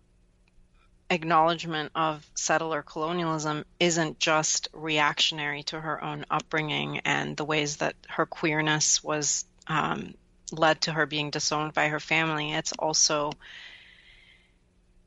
acknowledgement 1.10 1.92
of 1.94 2.28
settler 2.34 2.82
colonialism 2.82 3.64
isn't 3.80 4.18
just 4.18 4.68
reactionary 4.72 5.62
to 5.64 5.80
her 5.80 6.02
own 6.02 6.26
upbringing 6.30 7.00
and 7.00 7.36
the 7.36 7.44
ways 7.44 7.78
that 7.78 7.94
her 8.08 8.26
queerness 8.26 9.02
was 9.02 9.44
um, 9.66 10.14
led 10.52 10.80
to 10.82 10.92
her 10.92 11.06
being 11.06 11.30
disowned 11.30 11.72
by 11.72 11.88
her 11.88 12.00
family. 12.00 12.52
It's 12.52 12.72
also 12.72 13.32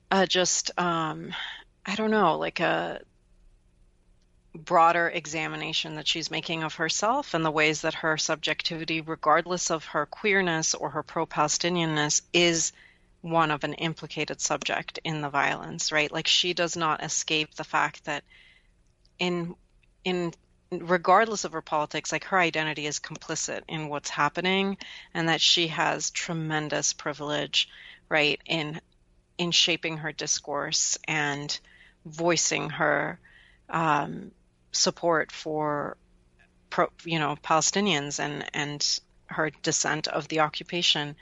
uh, 0.09 0.25
just 0.25 0.71
um, 0.79 1.33
I 1.85 1.95
don't 1.95 2.11
know, 2.11 2.37
like 2.37 2.59
a 2.59 3.01
broader 4.53 5.07
examination 5.07 5.95
that 5.95 6.07
she's 6.07 6.29
making 6.29 6.63
of 6.63 6.75
herself 6.75 7.33
and 7.33 7.43
the 7.43 7.51
ways 7.51 7.81
that 7.81 7.95
her 7.95 8.17
subjectivity, 8.17 9.01
regardless 9.01 9.71
of 9.71 9.85
her 9.85 10.05
queerness 10.05 10.75
or 10.75 10.89
her 10.89 11.03
pro 11.03 11.25
Palestinianness, 11.25 12.21
is 12.33 12.71
one 13.21 13.51
of 13.51 13.63
an 13.63 13.73
implicated 13.73 14.41
subject 14.41 14.99
in 15.03 15.21
the 15.21 15.29
violence, 15.29 15.91
right? 15.91 16.11
Like 16.11 16.27
she 16.27 16.53
does 16.53 16.75
not 16.75 17.03
escape 17.03 17.53
the 17.55 17.63
fact 17.63 18.05
that 18.05 18.23
in 19.19 19.55
in 20.03 20.33
regardless 20.71 21.43
of 21.43 21.51
her 21.51 21.61
politics, 21.61 22.11
like 22.11 22.23
her 22.25 22.39
identity 22.39 22.85
is 22.85 22.99
complicit 22.99 23.61
in 23.67 23.89
what's 23.89 24.09
happening, 24.09 24.77
and 25.13 25.29
that 25.29 25.41
she 25.41 25.67
has 25.67 26.09
tremendous 26.11 26.93
privilege, 26.93 27.69
right, 28.09 28.39
in 28.45 28.79
in 29.37 29.51
shaping 29.51 29.97
her 29.97 30.11
discourse 30.11 30.97
and 31.07 31.59
voicing 32.05 32.69
her 32.69 33.19
um, 33.69 34.31
support 34.71 35.31
for, 35.31 35.97
pro, 36.69 36.87
you 37.03 37.19
know, 37.19 37.35
Palestinians 37.43 38.19
and 38.19 38.45
and 38.53 38.99
her 39.27 39.51
dissent 39.61 40.07
of 40.07 40.27
the 40.27 40.39
occupation. 40.39 41.15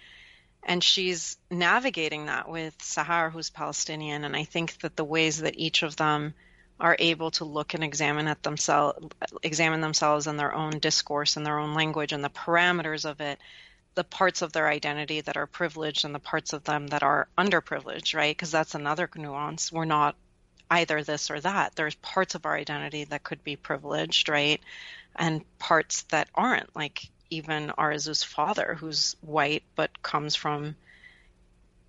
And 0.64 0.84
she's 0.84 1.38
navigating 1.50 2.26
that 2.26 2.50
with 2.50 2.78
Sahar, 2.80 3.32
who's 3.32 3.50
Palestinian. 3.50 4.24
And 4.24 4.36
I 4.36 4.44
think 4.44 4.78
that 4.80 4.96
the 4.96 5.06
ways 5.06 5.40
that 5.40 5.58
each 5.58 5.84
of 5.84 5.96
them 5.96 6.34
are 6.80 6.96
able 7.00 7.32
to 7.32 7.46
look 7.46 7.74
and 7.74 7.84
examine 7.84 8.28
at 8.28 8.44
themselves, 8.44 9.08
examine 9.44 9.82
themselves 9.82 10.28
and 10.28 10.40
their 10.40 10.54
own 10.54 10.80
discourse 10.80 11.38
and 11.38 11.46
their 11.46 11.60
own 11.60 11.74
language 11.74 12.14
and 12.14 12.24
the 12.24 12.30
parameters 12.30 13.10
of 13.10 13.20
it, 13.20 13.40
the 13.96 14.04
parts 14.04 14.42
of 14.42 14.54
their 14.54 14.68
identity 14.68 15.22
that 15.22 15.36
are 15.36 15.48
privileged 15.48 16.06
and 16.06 16.16
the 16.16 16.20
parts 16.20 16.54
of 16.54 16.64
them 16.64 16.88
that 16.88 17.04
are 17.04 17.28
underprivileged, 17.38 18.16
right? 18.16 18.36
Because 18.36 18.52
that's 18.52 18.76
another 18.76 19.10
nuance. 19.16 19.72
We're 19.72 19.86
not 19.86 20.16
either 20.72 21.04
this 21.04 21.32
or 21.32 21.40
that. 21.42 21.76
There's 21.76 21.96
parts 21.96 22.36
of 22.36 22.46
our 22.46 22.56
identity 22.56 23.06
that 23.06 23.24
could 23.24 23.44
be 23.44 23.56
privileged, 23.56 24.30
right? 24.30 24.62
And 25.16 25.44
parts 25.58 26.04
that 26.04 26.30
aren't, 26.36 26.74
like 26.76 27.10
even 27.30 27.72
Arzu's 27.78 28.24
father, 28.24 28.76
who's 28.80 29.16
white 29.22 29.64
but 29.76 30.02
comes 30.02 30.36
from 30.36 30.76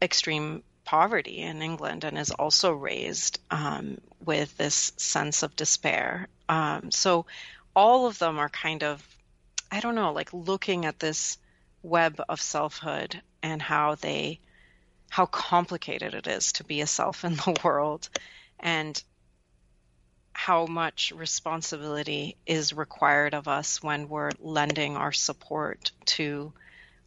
extreme 0.02 0.62
poverty 0.84 1.38
in 1.38 1.62
England 1.62 2.04
and 2.04 2.18
is 2.18 2.30
also 2.30 2.72
raised 2.72 3.38
um, 3.50 3.98
with 4.24 4.56
this 4.56 4.92
sense 4.96 5.42
of 5.42 5.56
despair. 5.56 6.28
Um, 6.48 6.90
so 6.90 7.26
all 7.76 8.06
of 8.06 8.18
them 8.18 8.38
are 8.38 8.48
kind 8.48 8.82
of, 8.82 9.06
I 9.70 9.80
don't 9.80 9.94
know, 9.94 10.12
like 10.12 10.32
looking 10.32 10.84
at 10.84 10.98
this 10.98 11.38
web 11.82 12.20
of 12.28 12.40
selfhood 12.40 13.20
and 13.42 13.62
how 13.62 13.94
they, 13.94 14.40
how 15.08 15.26
complicated 15.26 16.14
it 16.14 16.26
is 16.26 16.52
to 16.52 16.64
be 16.64 16.80
a 16.80 16.86
self 16.86 17.24
in 17.24 17.36
the 17.36 17.60
world 17.64 18.08
and 18.58 19.02
how 20.40 20.64
much 20.66 21.12
responsibility 21.14 22.36
is 22.46 22.72
required 22.72 23.34
of 23.34 23.46
us 23.46 23.82
when 23.82 24.08
we're 24.08 24.30
lending 24.40 24.96
our 24.96 25.12
support 25.12 25.92
to 26.06 26.52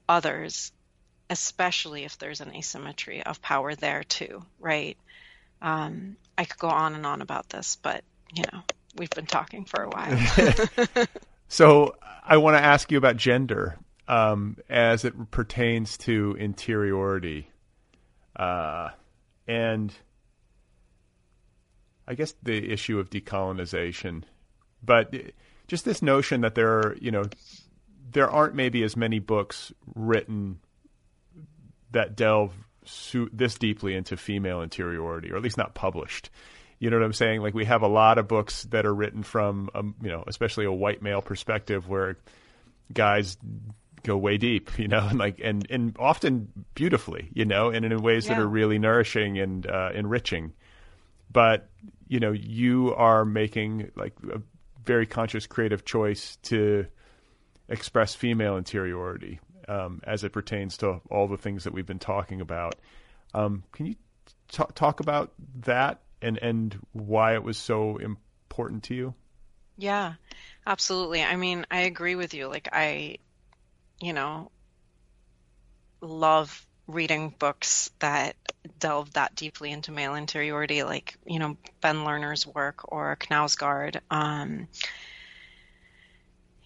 others 0.07 0.71
especially 1.29 2.03
if 2.03 2.17
there's 2.19 2.41
an 2.41 2.53
asymmetry 2.55 3.23
of 3.23 3.41
power 3.41 3.73
there 3.73 4.03
too, 4.03 4.45
right? 4.59 4.95
Um, 5.63 6.15
I 6.37 6.45
could 6.45 6.59
go 6.59 6.67
on 6.67 6.93
and 6.93 7.07
on 7.07 7.21
about 7.23 7.49
this, 7.49 7.77
but 7.81 8.03
you 8.31 8.43
know, 8.53 8.61
we've 8.95 9.09
been 9.09 9.25
talking 9.25 9.65
for 9.65 9.81
a 9.81 9.89
while. 9.89 11.07
so 11.47 11.95
I 12.23 12.37
want 12.37 12.55
to 12.55 12.63
ask 12.63 12.91
you 12.91 12.99
about 12.99 13.17
gender 13.17 13.79
um, 14.07 14.57
as 14.69 15.05
it 15.05 15.31
pertains 15.31 15.97
to 15.99 16.35
interiority, 16.39 17.49
uh, 18.35 18.89
and 19.47 19.91
I 22.07 22.15
guess 22.15 22.33
the 22.43 22.71
issue 22.71 22.99
of 22.99 23.09
decolonization, 23.09 24.23
but 24.83 25.13
just 25.67 25.85
this 25.85 26.01
notion 26.01 26.41
that 26.41 26.55
there 26.55 26.79
are, 26.79 26.97
you 26.99 27.11
know, 27.11 27.23
there 28.11 28.29
aren't 28.29 28.55
maybe 28.55 28.83
as 28.83 28.95
many 28.95 29.19
books 29.19 29.73
written 29.95 30.59
that 31.91 32.15
delve 32.15 32.53
su- 32.85 33.29
this 33.31 33.55
deeply 33.55 33.95
into 33.95 34.17
female 34.17 34.61
interiority, 34.61 35.31
or 35.31 35.37
at 35.37 35.41
least 35.41 35.57
not 35.57 35.73
published. 35.73 36.29
You 36.79 36.89
know 36.89 36.97
what 36.97 37.05
I'm 37.05 37.13
saying? 37.13 37.41
Like 37.41 37.53
we 37.53 37.65
have 37.65 37.81
a 37.81 37.87
lot 37.87 38.17
of 38.17 38.27
books 38.27 38.63
that 38.65 38.85
are 38.85 38.93
written 38.93 39.23
from, 39.23 39.69
um, 39.73 39.95
you 40.01 40.09
know, 40.09 40.23
especially 40.27 40.65
a 40.65 40.71
white 40.71 41.01
male 41.01 41.21
perspective, 41.21 41.87
where 41.87 42.17
guys 42.91 43.37
go 44.03 44.17
way 44.17 44.37
deep, 44.37 44.69
you 44.77 44.87
know, 44.87 45.07
and 45.07 45.17
like 45.17 45.39
and 45.41 45.65
and 45.69 45.95
often 45.97 46.49
beautifully, 46.75 47.29
you 47.33 47.45
know, 47.45 47.69
and 47.69 47.85
in 47.85 48.01
ways 48.01 48.25
yeah. 48.25 48.33
that 48.35 48.41
are 48.41 48.47
really 48.47 48.79
nourishing 48.79 49.39
and 49.39 49.65
uh, 49.65 49.91
enriching. 49.93 50.53
But 51.31 51.69
you 52.07 52.19
know, 52.19 52.31
you 52.31 52.93
are 52.95 53.25
making 53.25 53.91
like 53.95 54.13
a 54.31 54.41
very 54.83 55.05
conscious 55.05 55.47
creative 55.47 55.85
choice 55.85 56.37
to 56.43 56.85
express 57.69 58.13
female 58.13 58.57
interiority 58.57 59.39
um, 59.67 60.01
as 60.03 60.23
it 60.23 60.31
pertains 60.31 60.77
to 60.77 61.01
all 61.09 61.27
the 61.27 61.37
things 61.37 61.63
that 61.63 61.73
we've 61.73 61.85
been 61.85 61.99
talking 61.99 62.41
about. 62.41 62.75
Um, 63.33 63.63
can 63.71 63.85
you 63.85 63.95
t- 64.49 64.63
talk 64.75 64.99
about 64.99 65.33
that 65.61 66.01
and 66.21 66.37
and 66.37 66.77
why 66.91 67.33
it 67.33 67.43
was 67.43 67.57
so 67.57 67.97
important 67.97 68.83
to 68.83 68.95
you? 68.95 69.13
Yeah, 69.77 70.13
absolutely. 70.67 71.23
I 71.23 71.35
mean, 71.35 71.65
I 71.71 71.81
agree 71.81 72.15
with 72.15 72.33
you. 72.33 72.47
Like 72.47 72.69
I, 72.71 73.17
you 73.99 74.13
know, 74.13 74.51
love 76.01 76.67
reading 76.87 77.33
books 77.37 77.91
that 77.99 78.35
delve 78.79 79.13
that 79.13 79.35
deeply 79.35 79.71
into 79.71 79.91
male 79.91 80.15
interiority, 80.15 80.83
like 80.83 81.17
you 81.25 81.39
know 81.39 81.57
Ben 81.81 81.97
Lerner's 81.97 82.45
work 82.45 82.91
or 82.91 83.17
Knausgaard. 83.17 84.01
Um, 84.09 84.67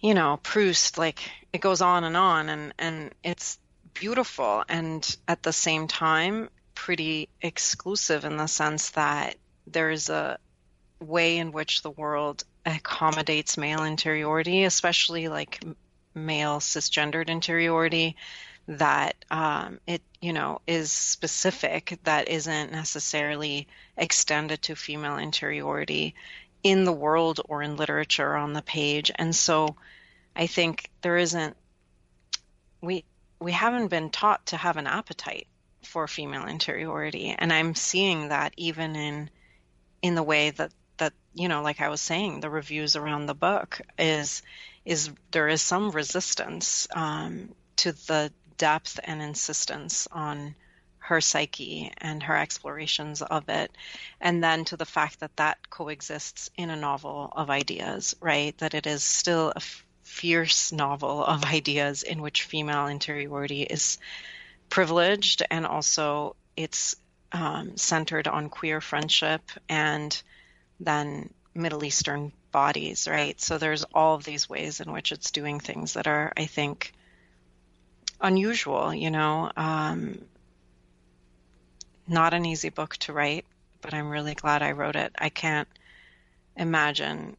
you 0.00 0.14
know, 0.14 0.38
Proust, 0.42 0.98
like 0.98 1.30
it 1.52 1.60
goes 1.60 1.80
on 1.80 2.04
and 2.04 2.16
on 2.16 2.48
and, 2.48 2.74
and 2.78 3.14
it's 3.24 3.58
beautiful 3.94 4.64
and 4.68 5.16
at 5.26 5.42
the 5.42 5.52
same 5.52 5.88
time 5.88 6.48
pretty 6.74 7.28
exclusive 7.42 8.24
in 8.24 8.36
the 8.36 8.46
sense 8.46 8.90
that 8.90 9.34
there's 9.66 10.08
a 10.08 10.38
way 11.00 11.38
in 11.38 11.50
which 11.52 11.82
the 11.82 11.90
world 11.90 12.44
accommodates 12.64 13.56
male 13.56 13.82
interiority, 13.82 14.64
especially 14.64 15.28
like 15.28 15.62
male 16.14 16.60
cisgendered 16.60 17.28
interiority, 17.28 18.16
that 18.68 19.16
um, 19.30 19.80
it 19.86 20.02
you 20.20 20.32
know 20.32 20.60
is 20.66 20.92
specific 20.92 21.98
that 22.04 22.28
isn't 22.28 22.70
necessarily 22.70 23.66
extended 23.96 24.62
to 24.62 24.76
female 24.76 25.16
interiority 25.16 26.14
in 26.62 26.84
the 26.84 26.92
world 26.92 27.40
or 27.48 27.62
in 27.62 27.76
literature 27.76 28.36
on 28.36 28.52
the 28.52 28.62
page. 28.62 29.10
And 29.14 29.34
so 29.34 29.76
I 30.36 30.46
think 30.46 30.90
there 31.02 31.16
isn't 31.16 31.56
we 32.80 33.04
we 33.40 33.52
haven't 33.52 33.88
been 33.88 34.10
taught 34.10 34.44
to 34.46 34.56
have 34.56 34.76
an 34.76 34.86
appetite 34.86 35.46
for 35.84 36.06
female 36.06 36.46
interiority 36.46 37.34
and 37.38 37.52
I'm 37.52 37.74
seeing 37.74 38.28
that 38.28 38.52
even 38.56 38.96
in 38.96 39.30
in 40.02 40.14
the 40.14 40.22
way 40.22 40.50
that 40.50 40.72
that 40.98 41.14
you 41.34 41.48
know 41.48 41.62
like 41.62 41.80
I 41.80 41.88
was 41.88 42.00
saying 42.00 42.40
the 42.40 42.50
reviews 42.50 42.96
around 42.96 43.26
the 43.26 43.34
book 43.34 43.80
is 43.98 44.42
is 44.84 45.10
there 45.30 45.48
is 45.48 45.62
some 45.62 45.90
resistance 45.90 46.88
um, 46.94 47.54
to 47.76 47.92
the 47.92 48.32
depth 48.58 49.00
and 49.02 49.22
insistence 49.22 50.06
on 50.12 50.54
her 50.98 51.20
psyche 51.22 51.90
and 51.98 52.22
her 52.22 52.36
explorations 52.36 53.22
of 53.22 53.48
it, 53.48 53.72
and 54.20 54.44
then 54.44 54.66
to 54.66 54.76
the 54.76 54.84
fact 54.84 55.20
that 55.20 55.34
that 55.36 55.70
coexists 55.70 56.50
in 56.56 56.68
a 56.68 56.76
novel 56.76 57.32
of 57.34 57.48
ideas, 57.48 58.14
right? 58.20 58.56
That 58.58 58.74
it 58.74 58.86
is 58.86 59.02
still 59.02 59.52
a 59.56 59.60
fierce 60.02 60.72
novel 60.72 61.24
of 61.24 61.44
ideas 61.44 62.02
in 62.02 62.20
which 62.20 62.42
female 62.42 62.88
interiority 62.88 63.62
is 63.62 63.98
privileged 64.68 65.42
and 65.50 65.64
also 65.64 66.36
it's 66.56 66.96
um, 67.32 67.76
centered 67.76 68.28
on 68.28 68.50
queer 68.50 68.80
friendship 68.80 69.42
and 69.68 70.20
then 70.80 71.30
Middle 71.54 71.84
Eastern 71.84 72.32
bodies, 72.52 73.08
right? 73.08 73.40
So 73.40 73.58
there's 73.58 73.84
all 73.94 74.14
of 74.14 74.24
these 74.24 74.48
ways 74.48 74.80
in 74.80 74.92
which 74.92 75.12
it's 75.12 75.30
doing 75.30 75.60
things 75.60 75.94
that 75.94 76.06
are, 76.06 76.32
I 76.36 76.46
think, 76.46 76.92
unusual, 78.20 78.94
you 78.94 79.10
know. 79.10 79.50
Um, 79.56 80.20
not 82.06 82.34
an 82.34 82.46
easy 82.46 82.70
book 82.70 82.96
to 82.98 83.12
write, 83.12 83.44
but 83.80 83.94
I'm 83.94 84.08
really 84.08 84.34
glad 84.34 84.62
I 84.62 84.72
wrote 84.72 84.96
it. 84.96 85.12
I 85.18 85.28
can't 85.28 85.68
imagine. 86.56 87.36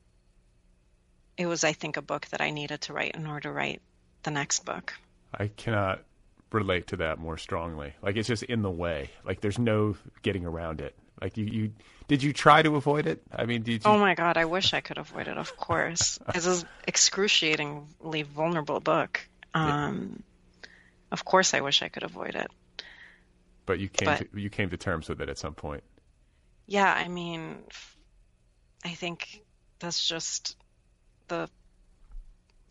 It 1.38 1.46
was, 1.46 1.64
I 1.64 1.74
think, 1.74 1.98
a 1.98 2.02
book 2.02 2.28
that 2.28 2.42
I 2.42 2.52
needed 2.52 2.82
to 2.82 2.94
write 2.94 3.16
in 3.16 3.26
order 3.26 3.42
to 3.42 3.52
write 3.52 3.82
the 4.24 4.32
next 4.32 4.66
book. 4.66 4.94
I 5.34 5.48
cannot 5.48 6.02
relate 6.52 6.88
to 6.88 6.98
that 6.98 7.20
more 7.20 7.38
strongly. 7.38 7.94
Like 8.02 8.18
it's 8.18 8.28
just 8.28 8.44
in 8.44 8.62
the 8.62 8.72
way. 8.72 9.10
Like 9.24 9.42
there's 9.42 9.60
no 9.60 9.96
getting 10.22 10.46
around 10.46 10.82
it. 10.82 10.96
Like 11.22 11.38
you, 11.38 11.46
you 11.46 11.72
did 12.08 12.24
you 12.24 12.34
try 12.34 12.62
to 12.62 12.76
avoid 12.76 13.06
it? 13.06 13.22
I 13.32 13.46
mean, 13.46 13.62
did 13.62 13.84
you... 13.84 13.92
Oh 13.92 13.98
my 14.00 14.16
god, 14.16 14.38
I 14.38 14.46
wish 14.46 14.74
I 14.74 14.82
could 14.82 14.98
avoid 14.98 15.28
it. 15.28 15.38
Of 15.38 15.56
course, 15.58 16.20
it's 16.34 16.48
an 16.48 16.68
excruciatingly 16.88 18.24
vulnerable 18.24 18.80
book. 18.80 19.22
Um, 19.54 20.16
yeah. 20.16 20.24
Of 21.12 21.26
course, 21.26 21.54
I 21.54 21.62
wish 21.62 21.82
I 21.82 21.90
could 21.90 22.04
avoid 22.04 22.36
it. 22.36 22.50
But 23.66 23.80
you 23.80 23.90
came 23.90 24.06
but, 24.06 24.32
to, 24.32 24.40
you 24.40 24.50
came 24.50 24.70
to 24.70 24.78
terms 24.78 25.10
with 25.10 25.22
it 25.22 25.30
at 25.30 25.38
some 25.38 25.54
point. 25.54 25.84
Yeah, 26.66 26.92
I 26.92 27.08
mean, 27.08 27.58
I 28.84 28.90
think 28.90 29.44
that's 29.80 30.08
just 30.08 30.56
the 31.28 31.50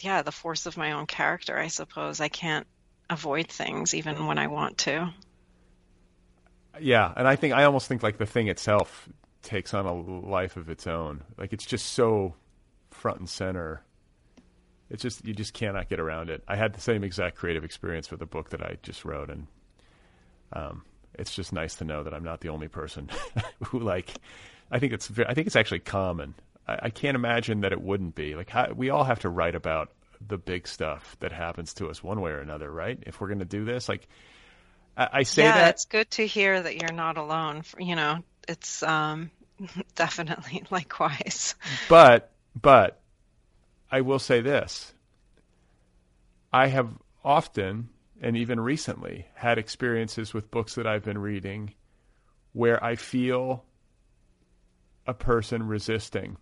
yeah 0.01 0.23
the 0.23 0.33
force 0.33 0.67
of 0.67 0.77
my 0.77 0.93
own 0.93 1.07
character. 1.07 1.59
I 1.59 1.69
suppose 1.69 2.21
I 2.21 2.29
can't 2.29 2.67
avoid 3.11 3.49
things 3.49 3.95
even 3.95 4.27
when 4.27 4.39
I 4.39 4.47
want 4.49 4.79
to. 4.79 5.13
Yeah, 6.81 7.13
and 7.17 7.27
I 7.27 7.37
think 7.37 7.55
I 7.55 7.65
almost 7.65 7.89
think 7.89 8.03
like 8.03 8.19
the 8.19 8.27
thing 8.27 8.49
itself 8.49 9.09
takes 9.43 9.75
on 9.75 9.87
a 9.87 9.95
life 9.95 10.57
of 10.57 10.69
its 10.69 10.87
own. 10.87 11.25
Like 11.37 11.53
it's 11.53 11.67
just 11.67 11.87
so 11.87 12.35
front 12.91 13.19
and 13.19 13.29
center. 13.29 13.83
It's 14.91 15.03
just 15.03 15.25
you 15.25 15.35
just 15.35 15.53
cannot 15.53 15.89
get 15.89 16.01
around 16.01 16.31
it. 16.31 16.43
I 16.49 16.57
had 16.57 16.73
the 16.73 16.81
same 16.81 17.05
exact 17.05 17.37
creative 17.37 17.65
experience 17.65 18.11
with 18.11 18.21
the 18.21 18.27
book 18.27 18.51
that 18.51 18.63
I 18.63 18.79
just 18.83 19.05
wrote, 19.05 19.31
and 19.31 19.47
um, 20.53 20.83
it's 21.15 21.35
just 21.35 21.53
nice 21.53 21.77
to 21.77 21.85
know 21.85 22.03
that 22.05 22.15
I'm 22.15 22.25
not 22.25 22.41
the 22.41 22.49
only 22.49 22.69
person 22.69 23.11
who 23.65 23.81
like. 23.81 24.15
I 24.71 24.79
think 24.79 24.93
it's 24.93 25.11
I 25.27 25.35
think 25.35 25.47
it's 25.47 25.57
actually 25.57 25.81
common. 25.81 26.35
I, 26.67 26.79
I 26.85 26.91
can't 26.91 27.15
imagine 27.15 27.61
that 27.63 27.73
it 27.73 27.81
wouldn't 27.81 28.15
be. 28.15 28.35
Like 28.35 28.51
how, 28.51 28.73
we 28.73 28.91
all 28.91 29.05
have 29.05 29.21
to 29.21 29.29
write 29.29 29.55
about 29.55 29.93
the 30.27 30.39
big 30.39 30.67
stuff 30.67 31.17
that 31.21 31.33
happens 31.33 31.75
to 31.75 31.89
us 31.89 32.03
one 32.03 32.21
way 32.21 32.31
or 32.31 32.41
another, 32.41 32.71
right? 32.71 32.99
If 33.07 33.21
we're 33.21 33.29
going 33.29 33.39
to 33.39 33.45
do 33.45 33.65
this, 33.65 33.89
like 33.89 34.09
I, 34.97 35.09
I 35.13 35.23
say 35.23 35.45
yeah, 35.45 35.55
that 35.55 35.71
it's 35.71 35.85
good 35.85 36.11
to 36.13 36.27
hear 36.27 36.61
that 36.61 36.77
you're 36.81 36.93
not 36.93 37.17
alone. 37.17 37.63
You 37.79 37.97
know, 37.97 38.19
it's 38.49 38.83
um, 38.83 39.31
definitely 39.95 40.65
likewise. 40.71 41.55
But 41.89 42.31
but 42.61 43.01
I 43.91 44.01
will 44.03 44.19
say 44.19 44.41
this. 44.41 44.93
I 46.53 46.69
have 46.69 46.99
often 47.25 47.89
and 48.21 48.37
even 48.37 48.61
recently 48.61 49.27
had 49.35 49.59
experiences 49.59 50.35
with 50.35 50.51
books 50.51 50.75
that 50.75 50.87
I've 50.87 51.05
been 51.05 51.19
reading 51.19 51.75
where 52.53 52.83
I 52.83 52.97
feel 52.97 53.65
a 55.07 55.15
person 55.15 55.67
resisting. 55.67 56.37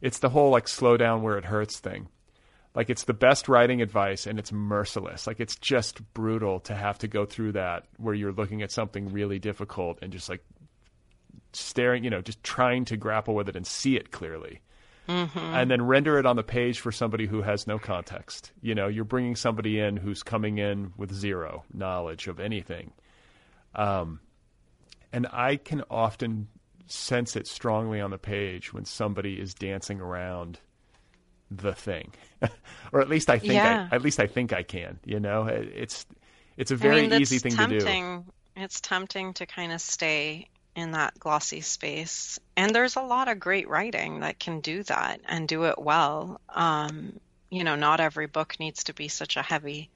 It's 0.00 0.18
the 0.18 0.28
whole 0.28 0.50
like 0.50 0.68
slow 0.68 0.96
down 0.96 1.22
where 1.22 1.38
it 1.38 1.44
hurts 1.44 1.78
thing. 1.78 2.08
Like 2.74 2.88
it's 2.88 3.04
the 3.04 3.14
best 3.14 3.48
writing 3.48 3.82
advice 3.82 4.26
and 4.26 4.38
it's 4.38 4.52
merciless. 4.52 5.26
Like 5.26 5.40
it's 5.40 5.56
just 5.56 6.00
brutal 6.14 6.60
to 6.60 6.74
have 6.74 6.98
to 6.98 7.08
go 7.08 7.24
through 7.24 7.52
that 7.52 7.86
where 7.96 8.14
you're 8.14 8.32
looking 8.32 8.62
at 8.62 8.70
something 8.70 9.12
really 9.12 9.38
difficult 9.38 9.98
and 10.02 10.12
just 10.12 10.28
like 10.28 10.44
staring, 11.52 12.04
you 12.04 12.10
know, 12.10 12.20
just 12.20 12.42
trying 12.44 12.84
to 12.86 12.96
grapple 12.96 13.34
with 13.34 13.48
it 13.48 13.56
and 13.56 13.66
see 13.66 13.96
it 13.96 14.12
clearly. 14.12 14.60
Mm-hmm. 15.10 15.38
And 15.38 15.70
then 15.70 15.82
render 15.82 16.18
it 16.18 16.26
on 16.26 16.36
the 16.36 16.42
page 16.42 16.80
for 16.80 16.92
somebody 16.92 17.26
who 17.26 17.42
has 17.42 17.66
no 17.66 17.78
context. 17.78 18.52
You 18.62 18.74
know, 18.74 18.86
you're 18.88 19.04
bringing 19.04 19.34
somebody 19.36 19.80
in 19.80 19.96
who's 19.96 20.22
coming 20.22 20.58
in 20.58 20.92
with 20.96 21.12
zero 21.12 21.64
knowledge 21.74 22.28
of 22.28 22.38
anything. 22.38 22.92
Um, 23.74 24.20
and 25.12 25.26
I 25.32 25.56
can 25.56 25.82
often 25.90 26.48
sense 26.86 27.36
it 27.36 27.46
strongly 27.46 28.00
on 28.00 28.10
the 28.10 28.18
page 28.18 28.72
when 28.72 28.84
somebody 28.84 29.40
is 29.40 29.54
dancing 29.54 30.00
around 30.00 30.58
the 31.50 31.74
thing, 31.74 32.12
or 32.92 33.00
at 33.00 33.08
least 33.08 33.28
I 33.28 33.38
think 33.38 33.54
Yeah. 33.54 33.88
I, 33.90 33.94
at 33.96 34.02
least 34.02 34.20
I 34.20 34.26
think 34.28 34.52
I 34.52 34.62
can. 34.62 35.00
You 35.04 35.18
know, 35.20 35.46
It- 35.46 35.72
it's 35.74 36.06
it's 36.56 36.70
a 36.70 36.76
very 36.76 37.00
I 37.06 37.08
mean, 37.08 37.20
easy 37.20 37.38
thing 37.38 37.52
tempting. 37.56 37.80
to 37.80 38.24
do. 38.24 38.24
It's 38.56 38.80
tempting 38.80 39.32
to 39.34 39.46
kind 39.46 39.72
of 39.72 39.80
stay 39.80 40.48
in 40.80 40.92
that 40.92 41.18
glossy 41.18 41.60
space. 41.60 42.38
And 42.56 42.74
there's 42.74 42.96
a 42.96 43.02
lot 43.02 43.28
of 43.28 43.38
great 43.38 43.68
writing 43.68 44.20
that 44.20 44.38
can 44.38 44.60
do 44.60 44.82
that 44.84 45.20
and 45.26 45.46
do 45.46 45.64
it 45.64 45.78
well. 45.78 46.40
Um, 46.48 47.20
you 47.50 47.64
know, 47.64 47.76
not 47.76 48.00
every 48.00 48.26
book 48.26 48.56
needs 48.58 48.84
to 48.84 48.94
be 48.94 49.08
such 49.08 49.36
a 49.36 49.42
heavy, 49.42 49.90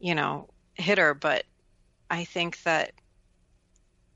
you 0.00 0.14
know, 0.14 0.48
hitter, 0.74 1.14
but 1.14 1.44
I 2.10 2.24
think 2.24 2.62
that 2.62 2.92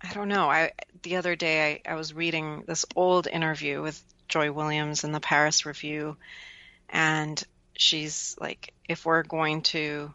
I 0.00 0.12
don't 0.12 0.28
know. 0.28 0.50
I 0.50 0.72
the 1.02 1.16
other 1.16 1.36
day 1.36 1.80
I, 1.86 1.92
I 1.92 1.94
was 1.94 2.14
reading 2.14 2.64
this 2.66 2.84
old 2.96 3.26
interview 3.26 3.82
with 3.82 4.02
Joy 4.28 4.50
Williams 4.50 5.04
in 5.04 5.12
the 5.12 5.20
Paris 5.20 5.64
Review, 5.64 6.16
and 6.88 7.42
she's 7.74 8.36
like, 8.40 8.72
if 8.88 9.04
we're 9.04 9.22
going 9.22 9.62
to 9.62 10.12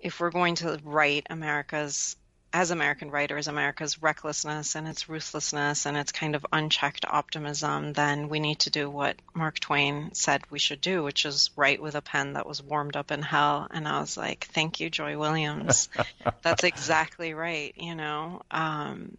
if 0.00 0.18
we're 0.18 0.30
going 0.30 0.56
to 0.56 0.80
write 0.82 1.26
America's 1.30 2.16
as 2.52 2.70
American 2.70 3.10
writers, 3.10 3.48
America's 3.48 4.02
recklessness 4.02 4.74
and 4.74 4.86
its 4.86 5.08
ruthlessness 5.08 5.86
and 5.86 5.96
its 5.96 6.12
kind 6.12 6.34
of 6.34 6.44
unchecked 6.52 7.04
optimism, 7.06 7.92
then 7.94 8.28
we 8.28 8.40
need 8.40 8.58
to 8.60 8.70
do 8.70 8.90
what 8.90 9.16
Mark 9.34 9.58
Twain 9.58 10.12
said 10.14 10.42
we 10.50 10.58
should 10.58 10.80
do, 10.80 11.02
which 11.02 11.24
is 11.24 11.50
write 11.56 11.80
with 11.80 11.94
a 11.94 12.02
pen 12.02 12.34
that 12.34 12.46
was 12.46 12.62
warmed 12.62 12.96
up 12.96 13.10
in 13.10 13.22
hell. 13.22 13.66
And 13.70 13.88
I 13.88 14.00
was 14.00 14.16
like, 14.16 14.48
thank 14.52 14.80
you, 14.80 14.90
Joy 14.90 15.16
Williams. 15.18 15.88
That's 16.42 16.64
exactly 16.64 17.32
right, 17.32 17.72
you 17.76 17.94
know? 17.94 18.42
Um, 18.50 19.16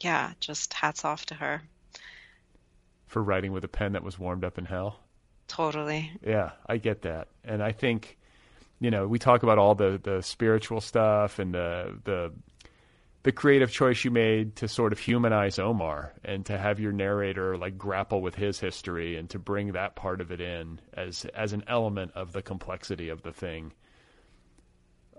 yeah, 0.00 0.32
just 0.40 0.74
hats 0.74 1.04
off 1.04 1.26
to 1.26 1.34
her. 1.34 1.62
for 3.06 3.22
writing 3.22 3.52
with 3.52 3.64
a 3.64 3.68
pen 3.68 3.92
that 3.92 4.04
was 4.04 4.18
warmed 4.18 4.44
up 4.44 4.58
in 4.58 4.64
hell. 4.66 5.00
Totally. 5.48 6.12
Yeah, 6.22 6.50
I 6.66 6.76
get 6.76 7.02
that, 7.02 7.28
and 7.42 7.62
I 7.62 7.72
think, 7.72 8.18
you 8.80 8.90
know, 8.90 9.08
we 9.08 9.18
talk 9.18 9.42
about 9.42 9.56
all 9.56 9.74
the 9.74 9.98
the 10.02 10.22
spiritual 10.22 10.82
stuff 10.82 11.38
and 11.38 11.54
the 11.54 11.98
the 12.04 12.32
the 13.28 13.32
creative 13.32 13.70
choice 13.70 14.06
you 14.06 14.10
made 14.10 14.56
to 14.56 14.66
sort 14.66 14.90
of 14.90 14.98
humanize 14.98 15.58
Omar 15.58 16.14
and 16.24 16.46
to 16.46 16.56
have 16.56 16.80
your 16.80 16.92
narrator 16.92 17.58
like 17.58 17.76
grapple 17.76 18.22
with 18.22 18.34
his 18.34 18.58
history 18.58 19.18
and 19.18 19.28
to 19.28 19.38
bring 19.38 19.72
that 19.72 19.94
part 19.96 20.22
of 20.22 20.32
it 20.32 20.40
in 20.40 20.80
as 20.94 21.26
as 21.34 21.52
an 21.52 21.62
element 21.68 22.10
of 22.14 22.32
the 22.32 22.40
complexity 22.40 23.10
of 23.10 23.20
the 23.20 23.30
thing. 23.30 23.74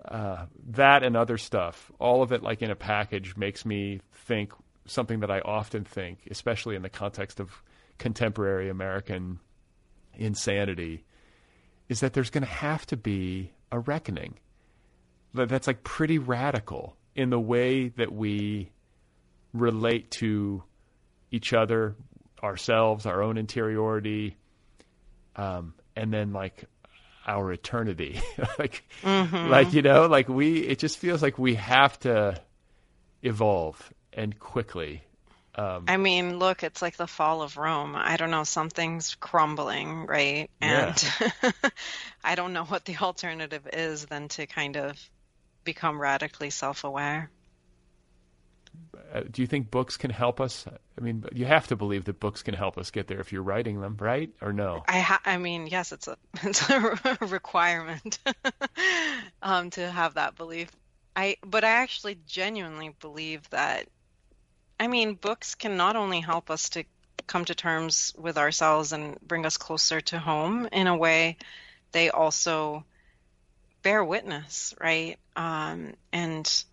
Uh, 0.04 0.46
that 0.70 1.04
and 1.04 1.16
other 1.16 1.38
stuff, 1.38 1.92
all 2.00 2.20
of 2.20 2.32
it 2.32 2.42
like 2.42 2.62
in 2.62 2.72
a 2.72 2.74
package, 2.74 3.36
makes 3.36 3.64
me 3.64 4.00
think 4.12 4.52
something 4.86 5.20
that 5.20 5.30
I 5.30 5.38
often 5.38 5.84
think, 5.84 6.26
especially 6.32 6.74
in 6.74 6.82
the 6.82 6.88
context 6.90 7.38
of 7.38 7.62
contemporary 7.98 8.68
American 8.70 9.38
insanity 10.14 11.04
is 11.88 12.00
that 12.00 12.14
there's 12.14 12.30
going 12.30 12.42
to 12.42 12.50
have 12.50 12.86
to 12.86 12.96
be 12.96 13.52
a 13.70 13.78
reckoning. 13.78 14.34
That- 15.34 15.48
That's 15.48 15.68
like 15.68 15.84
pretty 15.84 16.18
radical 16.18 16.96
in 17.14 17.30
the 17.30 17.40
way 17.40 17.88
that 17.88 18.12
we 18.12 18.70
relate 19.52 20.10
to 20.10 20.62
each 21.30 21.52
other, 21.52 21.96
ourselves, 22.42 23.06
our 23.06 23.22
own 23.22 23.38
interiority, 23.38 24.36
um, 25.36 25.74
and 25.96 26.12
then 26.12 26.32
like 26.32 26.64
our 27.26 27.52
eternity. 27.52 28.20
like, 28.58 28.84
like 29.02 29.72
you 29.72 29.82
know, 29.82 30.06
like 30.06 30.28
we. 30.28 30.58
It 30.60 30.78
just 30.78 30.98
feels 30.98 31.22
like 31.22 31.38
we 31.38 31.54
have 31.54 31.98
to 32.00 32.40
evolve 33.22 33.92
and 34.12 34.38
quickly. 34.38 35.02
Um, 35.54 35.84
I 35.88 35.96
mean, 35.96 36.38
look, 36.38 36.62
it's 36.62 36.80
like 36.80 36.96
the 36.96 37.06
fall 37.06 37.42
of 37.42 37.56
Rome. 37.56 37.94
I 37.96 38.16
don't 38.16 38.30
know, 38.30 38.44
something's 38.44 39.16
crumbling, 39.16 40.06
right? 40.06 40.48
Yeah. 40.62 40.94
And 40.94 41.52
I 42.24 42.34
don't 42.34 42.52
know 42.52 42.64
what 42.64 42.84
the 42.84 42.96
alternative 42.96 43.68
is 43.72 44.06
than 44.06 44.28
to 44.28 44.46
kind 44.46 44.76
of 44.76 44.96
become 45.64 46.00
radically 46.00 46.50
self 46.50 46.84
aware. 46.84 47.30
uh, 49.12 49.22
do 49.30 49.42
you 49.42 49.46
think 49.46 49.70
books 49.70 49.96
can 49.96 50.10
help 50.10 50.40
us? 50.40 50.66
I 50.98 51.00
mean, 51.00 51.24
you 51.32 51.46
have 51.46 51.66
to 51.68 51.76
believe 51.76 52.04
that 52.04 52.20
books 52.20 52.42
can 52.42 52.54
help 52.54 52.78
us 52.78 52.90
get 52.90 53.08
there 53.08 53.20
if 53.20 53.32
you're 53.32 53.42
writing 53.42 53.80
them, 53.80 53.96
right? 53.98 54.30
Or 54.40 54.52
no? 54.52 54.84
I 54.86 55.00
ha- 55.00 55.22
I 55.24 55.36
mean, 55.38 55.66
yes, 55.66 55.92
it's 55.92 56.08
a 56.08 56.16
it's 56.42 56.68
a 56.70 57.18
requirement 57.26 58.18
um, 59.42 59.70
to 59.70 59.90
have 59.90 60.14
that 60.14 60.36
belief. 60.36 60.70
I 61.16 61.36
but 61.44 61.64
I 61.64 61.70
actually 61.70 62.18
genuinely 62.26 62.94
believe 63.00 63.48
that. 63.50 63.88
I 64.78 64.86
mean, 64.86 65.14
books 65.14 65.54
can 65.54 65.76
not 65.76 65.96
only 65.96 66.20
help 66.20 66.50
us 66.50 66.70
to 66.70 66.84
come 67.26 67.44
to 67.44 67.54
terms 67.54 68.14
with 68.18 68.38
ourselves 68.38 68.92
and 68.92 69.20
bring 69.20 69.44
us 69.44 69.56
closer 69.56 70.00
to 70.00 70.18
home 70.18 70.68
in 70.72 70.86
a 70.86 70.96
way, 70.96 71.36
they 71.92 72.10
also 72.10 72.84
bear 73.82 74.04
witness, 74.04 74.74
right? 74.80 75.18
Um, 75.36 75.94
and 76.12 76.64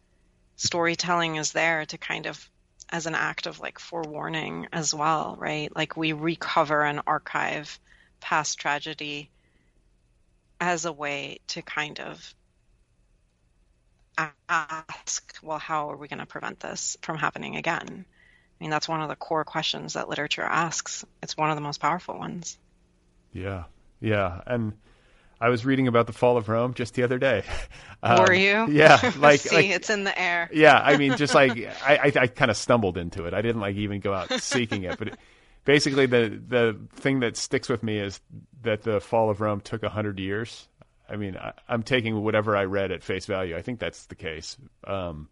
storytelling 0.55 1.35
is 1.35 1.51
there 1.51 1.85
to 1.85 1.97
kind 1.97 2.25
of 2.25 2.49
as 2.89 3.05
an 3.05 3.15
act 3.15 3.47
of 3.47 3.59
like 3.59 3.79
forewarning 3.79 4.67
as 4.71 4.93
well, 4.93 5.35
right? 5.39 5.73
Like 5.75 5.97
we 5.97 6.13
recover 6.13 6.83
and 6.83 7.01
archive 7.05 7.79
past 8.19 8.59
tragedy 8.59 9.29
as 10.59 10.85
a 10.85 10.91
way 10.91 11.39
to 11.47 11.61
kind 11.61 11.99
of 11.99 12.33
ask, 14.49 15.37
well, 15.43 15.59
how 15.59 15.91
are 15.91 15.97
we 15.97 16.07
going 16.07 16.19
to 16.19 16.25
prevent 16.25 16.59
this 16.59 16.97
from 17.01 17.17
happening 17.17 17.55
again? 17.55 18.05
I 18.09 18.63
mean, 18.63 18.71
that's 18.71 18.87
one 18.87 19.01
of 19.01 19.09
the 19.09 19.15
core 19.15 19.43
questions 19.43 19.93
that 19.93 20.09
literature 20.09 20.41
asks. 20.41 21.05
It's 21.21 21.37
one 21.37 21.51
of 21.51 21.55
the 21.55 21.61
most 21.61 21.79
powerful 21.79 22.17
ones. 22.17 22.57
Yeah, 23.33 23.65
yeah. 23.99 24.41
And 24.47 24.73
I 25.39 25.49
was 25.49 25.65
reading 25.65 25.87
about 25.87 26.07
the 26.07 26.13
fall 26.13 26.37
of 26.37 26.49
Rome 26.49 26.73
just 26.73 26.93
the 26.95 27.03
other 27.03 27.17
day. 27.19 27.43
Um, 28.03 28.19
Were 28.19 28.33
you? 28.33 28.67
Yeah, 28.69 29.11
like, 29.17 29.39
See, 29.39 29.55
like 29.55 29.65
it's 29.65 29.89
in 29.89 30.03
the 30.03 30.17
air. 30.21 30.51
yeah. 30.53 30.79
I 30.79 30.97
mean, 30.97 31.17
just 31.17 31.33
like 31.33 31.57
I, 31.83 31.95
I, 31.97 32.11
I 32.15 32.27
kind 32.27 32.51
of 32.51 32.55
stumbled 32.55 32.95
into 32.95 33.25
it. 33.25 33.33
I 33.33 33.41
didn't 33.41 33.59
like 33.59 33.75
even 33.75 34.01
go 34.01 34.13
out 34.13 34.31
seeking 34.39 34.83
it, 34.83 34.99
but 34.99 35.07
it, 35.07 35.17
basically 35.65 36.05
the 36.05 36.39
the 36.47 36.79
thing 36.93 37.21
that 37.21 37.35
sticks 37.35 37.67
with 37.67 37.81
me 37.81 37.97
is 37.97 38.19
that 38.61 38.83
the 38.83 39.01
fall 39.01 39.31
of 39.31 39.41
Rome 39.41 39.61
took 39.61 39.81
a 39.81 39.89
hundred 39.89 40.19
years. 40.19 40.67
I 41.09 41.15
mean, 41.15 41.37
I, 41.37 41.53
I'm 41.67 41.81
taking 41.81 42.21
whatever 42.21 42.55
I 42.55 42.65
read 42.65 42.91
at 42.91 43.01
face 43.01 43.25
value. 43.25 43.57
I 43.57 43.63
think 43.63 43.79
that's 43.79 44.05
the 44.05 44.15
case. 44.15 44.57
Um, 44.83 45.27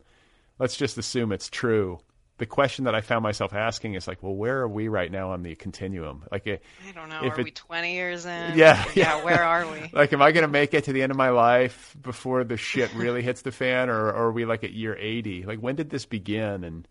let's 0.57 0.75
just 0.75 0.97
assume 0.97 1.31
it's 1.31 1.49
true. 1.51 1.99
The 2.37 2.45
question 2.45 2.83
that 2.85 2.93
I 2.95 2.99
found 2.99 3.23
myself 3.23 3.53
asking 3.53 3.93
is 3.93 4.09
like, 4.09 4.21
well, 4.21 4.35
where 4.35 4.59
are 4.59 4.67
we 4.67 4.89
right 4.89 5.09
now 5.09 5.31
on 5.31 5.41
the 5.41 5.55
continuum? 5.55 6.25
Like, 6.31 6.45
eh, 6.47 6.57
I 6.87 6.91
don't 6.91 7.07
know. 7.07 7.15
Are 7.29 7.39
it- 7.39 7.43
we 7.45 7.51
20 7.51 7.93
years 7.93 8.25
in? 8.25 8.31
Yeah, 8.57 8.83
Yeah, 8.93 9.17
yeah. 9.19 9.23
where 9.23 9.41
are 9.41 9.65
we? 9.65 9.89
like, 9.93 10.11
am 10.11 10.21
I 10.21 10.33
going 10.33 10.41
to 10.45 10.51
make 10.51 10.73
it 10.73 10.83
to 10.85 10.93
the 10.93 11.01
end 11.01 11.11
of 11.11 11.17
my 11.17 11.29
life 11.29 11.95
before 12.01 12.43
the 12.43 12.57
shit 12.57 12.93
really 12.93 13.21
hits 13.21 13.41
the 13.43 13.53
fan, 13.53 13.89
or, 13.89 14.07
or 14.09 14.25
are 14.25 14.31
we 14.33 14.43
like 14.45 14.65
at 14.65 14.73
year 14.73 14.97
80? 14.99 15.43
Like, 15.43 15.59
when 15.59 15.75
did 15.75 15.89
this 15.89 16.05
begin? 16.05 16.65
And 16.65 16.85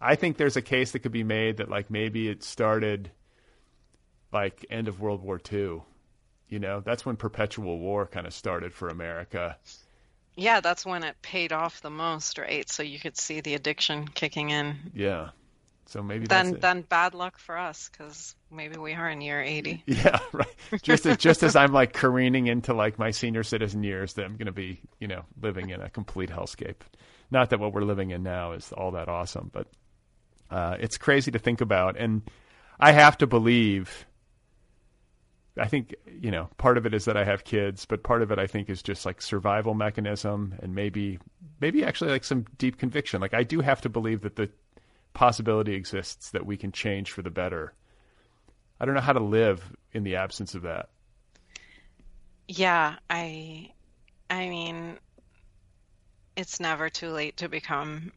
I 0.00 0.14
think 0.14 0.36
there's 0.36 0.56
a 0.56 0.62
case 0.62 0.92
that 0.92 1.00
could 1.00 1.10
be 1.12 1.24
made 1.24 1.56
that 1.56 1.68
like 1.68 1.90
maybe 1.90 2.28
it 2.28 2.44
started 2.44 3.10
like 4.32 4.64
end 4.70 4.88
of 4.88 5.00
World 5.00 5.22
War 5.22 5.40
II. 5.52 5.82
You 6.48 6.58
know, 6.60 6.80
that's 6.80 7.04
when 7.04 7.16
perpetual 7.16 7.78
war 7.80 8.06
kind 8.06 8.26
of 8.26 8.32
started 8.32 8.72
for 8.72 8.88
America. 8.88 9.56
Yeah, 10.36 10.60
that's 10.60 10.84
when 10.84 11.02
it 11.02 11.16
paid 11.22 11.52
off 11.52 11.80
the 11.80 11.90
most, 11.90 12.38
right? 12.38 12.68
So 12.68 12.82
you 12.82 12.98
could 12.98 13.16
see 13.16 13.40
the 13.40 13.54
addiction 13.54 14.06
kicking 14.06 14.50
in. 14.50 14.76
Yeah. 14.94 15.30
So 15.86 16.02
maybe 16.02 16.26
then 16.26 16.58
then 16.60 16.82
bad 16.82 17.14
luck 17.14 17.38
for 17.38 17.56
us 17.56 17.88
because 17.90 18.34
maybe 18.50 18.76
we 18.76 18.92
are 18.92 19.08
in 19.08 19.20
year 19.20 19.40
eighty. 19.40 19.82
Yeah, 19.86 20.18
right. 20.32 20.82
Just 20.82 21.06
as, 21.06 21.16
just 21.16 21.42
as 21.44 21.54
I'm 21.54 21.72
like 21.72 21.92
careening 21.92 22.48
into 22.48 22.74
like 22.74 22.98
my 22.98 23.12
senior 23.12 23.44
citizen 23.44 23.84
years, 23.84 24.14
that 24.14 24.24
I'm 24.24 24.36
going 24.36 24.46
to 24.46 24.52
be 24.52 24.80
you 24.98 25.06
know 25.06 25.22
living 25.40 25.70
in 25.70 25.80
a 25.80 25.88
complete 25.88 26.28
hellscape. 26.28 26.80
Not 27.30 27.50
that 27.50 27.60
what 27.60 27.72
we're 27.72 27.82
living 27.82 28.10
in 28.10 28.22
now 28.24 28.52
is 28.52 28.72
all 28.72 28.90
that 28.92 29.08
awesome, 29.08 29.50
but 29.52 29.68
uh, 30.50 30.76
it's 30.80 30.98
crazy 30.98 31.30
to 31.30 31.38
think 31.38 31.60
about, 31.60 31.96
and 31.96 32.22
I 32.80 32.92
have 32.92 33.16
to 33.18 33.26
believe. 33.26 34.06
I 35.58 35.66
think 35.66 35.94
you 36.20 36.30
know 36.30 36.48
part 36.58 36.78
of 36.78 36.86
it 36.86 36.94
is 36.94 37.04
that 37.06 37.16
I 37.16 37.24
have 37.24 37.44
kids, 37.44 37.84
but 37.86 38.02
part 38.02 38.22
of 38.22 38.30
it 38.30 38.38
I 38.38 38.46
think 38.46 38.68
is 38.68 38.82
just 38.82 39.06
like 39.06 39.22
survival 39.22 39.74
mechanism, 39.74 40.54
and 40.60 40.74
maybe 40.74 41.18
maybe 41.60 41.84
actually 41.84 42.10
like 42.10 42.24
some 42.24 42.46
deep 42.58 42.78
conviction. 42.78 43.20
Like 43.20 43.34
I 43.34 43.42
do 43.42 43.60
have 43.60 43.80
to 43.82 43.88
believe 43.88 44.22
that 44.22 44.36
the 44.36 44.50
possibility 45.14 45.74
exists 45.74 46.30
that 46.30 46.44
we 46.44 46.56
can 46.56 46.72
change 46.72 47.10
for 47.10 47.22
the 47.22 47.30
better. 47.30 47.72
I 48.78 48.84
don't 48.84 48.94
know 48.94 49.00
how 49.00 49.14
to 49.14 49.20
live 49.20 49.74
in 49.92 50.04
the 50.04 50.16
absence 50.16 50.54
of 50.54 50.62
that. 50.62 50.90
Yeah, 52.48 52.96
I 53.08 53.72
I 54.28 54.48
mean 54.48 54.98
it's 56.36 56.60
never 56.60 56.90
too 56.90 57.10
late 57.10 57.38
to 57.38 57.48
become, 57.48 58.12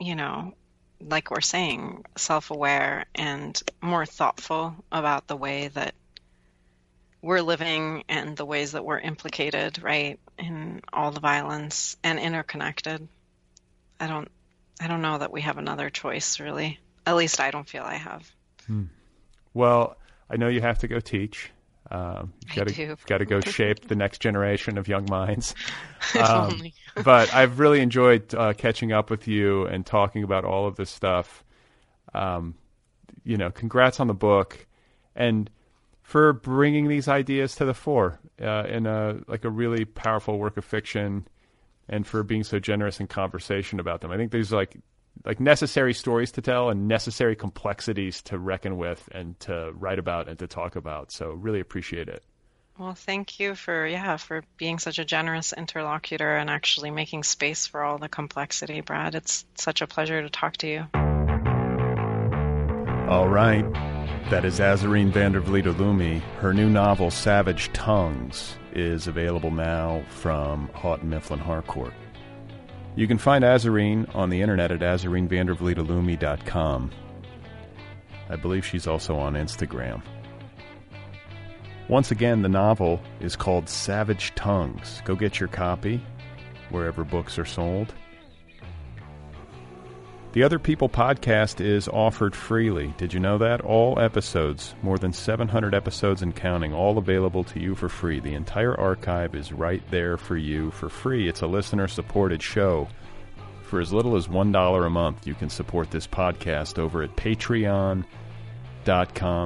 you 0.00 0.16
know, 0.16 0.54
like 1.00 1.30
we're 1.30 1.40
saying, 1.40 2.04
self-aware 2.16 3.06
and 3.14 3.62
more 3.80 4.04
thoughtful 4.04 4.74
about 4.90 5.28
the 5.28 5.36
way 5.36 5.68
that 5.68 5.94
we're 7.22 7.40
living 7.40 8.04
and 8.08 8.36
the 8.36 8.46
ways 8.46 8.72
that 8.72 8.84
we're 8.84 8.98
implicated, 8.98 9.82
right, 9.82 10.18
in 10.38 10.80
all 10.92 11.10
the 11.10 11.20
violence 11.20 11.96
and 12.02 12.18
interconnected. 12.18 13.06
I 13.98 14.06
don't 14.06 14.30
I 14.80 14.86
don't 14.86 15.02
know 15.02 15.18
that 15.18 15.30
we 15.30 15.42
have 15.42 15.58
another 15.58 15.90
choice, 15.90 16.40
really. 16.40 16.78
At 17.06 17.16
least 17.16 17.38
I 17.38 17.50
don't 17.50 17.68
feel 17.68 17.82
I 17.82 17.96
have. 17.96 18.30
Hmm. 18.66 18.84
Well, 19.52 19.96
I 20.30 20.36
know 20.36 20.48
you 20.48 20.62
have 20.62 20.78
to 20.78 20.88
go 20.88 21.00
teach. 21.00 21.50
Um, 21.90 22.32
you 22.54 22.96
got 23.06 23.18
to 23.18 23.24
go 23.24 23.40
shape 23.40 23.88
the 23.88 23.96
next 23.96 24.20
generation 24.20 24.78
of 24.78 24.88
young 24.88 25.06
minds. 25.08 25.54
Um, 26.18 26.72
but 27.04 27.32
I've 27.32 27.60
really 27.60 27.80
enjoyed 27.80 28.34
uh, 28.34 28.54
catching 28.54 28.90
up 28.90 29.10
with 29.10 29.28
you 29.28 29.66
and 29.66 29.84
talking 29.84 30.24
about 30.24 30.46
all 30.46 30.66
of 30.66 30.74
this 30.74 30.88
stuff. 30.88 31.44
Um, 32.14 32.54
you 33.22 33.36
know, 33.36 33.50
congrats 33.50 34.00
on 34.00 34.06
the 34.06 34.14
book 34.14 34.66
and 35.14 35.50
for 36.10 36.32
bringing 36.32 36.88
these 36.88 37.06
ideas 37.06 37.54
to 37.54 37.64
the 37.64 37.72
fore 37.72 38.18
uh, 38.42 38.64
in 38.68 38.84
a 38.84 39.20
like 39.28 39.44
a 39.44 39.48
really 39.48 39.84
powerful 39.84 40.40
work 40.40 40.56
of 40.56 40.64
fiction 40.64 41.24
and 41.88 42.04
for 42.04 42.24
being 42.24 42.42
so 42.42 42.58
generous 42.58 42.98
in 42.98 43.06
conversation 43.06 43.78
about 43.78 44.00
them. 44.00 44.10
I 44.10 44.16
think 44.16 44.32
there's 44.32 44.50
like 44.50 44.76
like 45.24 45.38
necessary 45.38 45.94
stories 45.94 46.32
to 46.32 46.42
tell 46.42 46.68
and 46.68 46.88
necessary 46.88 47.36
complexities 47.36 48.22
to 48.22 48.38
reckon 48.38 48.76
with 48.76 49.08
and 49.12 49.38
to 49.40 49.70
write 49.76 50.00
about 50.00 50.26
and 50.26 50.36
to 50.40 50.48
talk 50.48 50.74
about. 50.74 51.12
So 51.12 51.30
really 51.30 51.60
appreciate 51.60 52.08
it. 52.08 52.24
Well, 52.76 52.94
thank 52.94 53.38
you 53.38 53.54
for 53.54 53.86
yeah, 53.86 54.16
for 54.16 54.42
being 54.56 54.80
such 54.80 54.98
a 54.98 55.04
generous 55.04 55.52
interlocutor 55.52 56.34
and 56.34 56.50
actually 56.50 56.90
making 56.90 57.22
space 57.22 57.68
for 57.68 57.84
all 57.84 57.98
the 57.98 58.08
complexity, 58.08 58.80
Brad. 58.80 59.14
It's 59.14 59.44
such 59.54 59.80
a 59.80 59.86
pleasure 59.86 60.20
to 60.22 60.28
talk 60.28 60.56
to 60.56 60.66
you. 60.66 61.09
All 63.10 63.28
right. 63.28 63.64
That 64.30 64.44
is 64.44 64.60
Azareen 64.60 65.10
Van 65.10 65.32
der 65.32 65.40
Vliet 65.40 65.64
Oloomi. 65.64 66.20
Her 66.38 66.54
new 66.54 66.68
novel, 66.68 67.10
Savage 67.10 67.72
Tongues, 67.72 68.56
is 68.72 69.08
available 69.08 69.50
now 69.50 70.04
from 70.10 70.70
Houghton 70.74 71.10
Mifflin 71.10 71.40
Harcourt. 71.40 71.92
You 72.94 73.08
can 73.08 73.18
find 73.18 73.42
Azareen 73.42 74.08
on 74.14 74.30
the 74.30 74.40
internet 74.40 74.70
at 74.70 74.78
azareenvandervlietoloomi.com. 74.78 76.90
I 78.28 78.36
believe 78.36 78.64
she's 78.64 78.86
also 78.86 79.16
on 79.16 79.34
Instagram. 79.34 80.02
Once 81.88 82.12
again, 82.12 82.42
the 82.42 82.48
novel 82.48 83.00
is 83.18 83.34
called 83.34 83.68
Savage 83.68 84.36
Tongues. 84.36 85.02
Go 85.04 85.16
get 85.16 85.40
your 85.40 85.48
copy 85.48 86.00
wherever 86.70 87.02
books 87.02 87.40
are 87.40 87.44
sold. 87.44 87.92
The 90.32 90.44
Other 90.44 90.60
People 90.60 90.88
podcast 90.88 91.60
is 91.60 91.88
offered 91.88 92.36
freely. 92.36 92.94
Did 92.98 93.12
you 93.12 93.18
know 93.18 93.36
that? 93.38 93.62
All 93.62 93.98
episodes, 93.98 94.76
more 94.80 94.96
than 94.96 95.12
700 95.12 95.74
episodes 95.74 96.22
and 96.22 96.36
counting, 96.36 96.72
all 96.72 96.98
available 96.98 97.42
to 97.42 97.58
you 97.58 97.74
for 97.74 97.88
free. 97.88 98.20
The 98.20 98.34
entire 98.34 98.78
archive 98.78 99.34
is 99.34 99.52
right 99.52 99.82
there 99.90 100.16
for 100.16 100.36
you 100.36 100.70
for 100.70 100.88
free. 100.88 101.28
It's 101.28 101.40
a 101.40 101.48
listener 101.48 101.88
supported 101.88 102.40
show. 102.40 102.86
For 103.62 103.80
as 103.80 103.92
little 103.92 104.14
as 104.14 104.28
$1 104.28 104.86
a 104.86 104.90
month, 104.90 105.26
you 105.26 105.34
can 105.34 105.50
support 105.50 105.90
this 105.90 106.06
podcast 106.06 106.78
over 106.78 107.02
at 107.02 107.16
patreon.com 107.16 108.04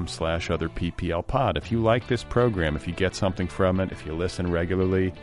slash 0.06 0.50
other 0.50 0.68
PPL 0.68 1.26
pod. 1.26 1.56
If 1.56 1.72
you 1.72 1.78
like 1.80 2.08
this 2.08 2.24
program, 2.24 2.76
if 2.76 2.86
you 2.86 2.92
get 2.92 3.14
something 3.14 3.48
from 3.48 3.80
it, 3.80 3.90
if 3.90 4.04
you 4.04 4.12
listen 4.12 4.52
regularly, 4.52 5.14